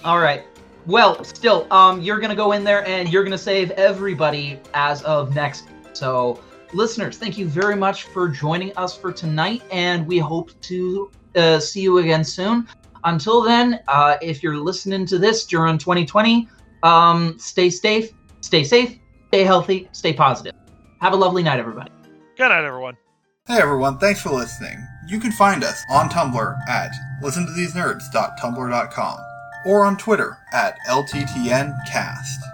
All 0.05 0.19
right. 0.19 0.43
Well, 0.87 1.23
still, 1.25 1.67
um, 1.73 2.01
you're 2.01 2.19
gonna 2.21 2.35
go 2.35 2.53
in 2.53 2.65
there 2.65 2.87
and 2.87 3.09
you're 3.09 3.25
gonna 3.25 3.39
save 3.39 3.71
everybody 3.73 4.59
as 4.75 5.03
of 5.03 5.35
next. 5.35 5.65
So, 5.95 6.41
listeners, 6.73 7.17
thank 7.19 7.39
you 7.39 7.47
very 7.49 7.77
much 7.77 8.05
for 8.05 8.29
joining 8.29 8.77
us 8.77 8.97
for 8.97 9.13
tonight, 9.13 9.63
and 9.71 10.07
we 10.07 10.19
hope 10.19 10.51
to 10.63 11.11
uh, 11.37 11.59
see 11.59 11.81
you 11.81 11.99
again 11.99 12.25
soon. 12.25 12.69
Until 13.05 13.43
then, 13.43 13.81
uh, 13.89 14.17
if 14.23 14.43
you're 14.43 14.57
listening 14.57 15.07
to 15.07 15.19
this 15.19 15.45
during 15.47 15.79
2020, 15.79 16.49
um, 16.83 17.39
stay 17.39 17.71
safe, 17.71 18.13
stay 18.41 18.65
safe, 18.65 18.99
stay 19.29 19.45
healthy, 19.45 19.89
stay 19.93 20.13
positive. 20.13 20.55
Have 21.01 21.13
a 21.13 21.17
lovely 21.17 21.43
night, 21.43 21.59
everybody. 21.59 21.91
Good 22.37 22.49
night, 22.49 22.65
everyone. 22.65 22.97
Hey 23.47 23.59
everyone, 23.59 23.99
thanks 23.99 24.23
for 24.23 24.31
listening. 24.31 24.79
You 25.07 25.21
can 25.21 25.31
find 25.31 25.63
us 25.63 25.85
on 25.91 26.09
Tumblr 26.09 26.57
at 26.67 26.91
listentothesenerds.tumblr.com 27.23 29.19
or 29.67 29.85
on 29.85 29.99
Twitter 29.99 30.39
at 30.55 30.79
LTTNcast. 30.89 32.54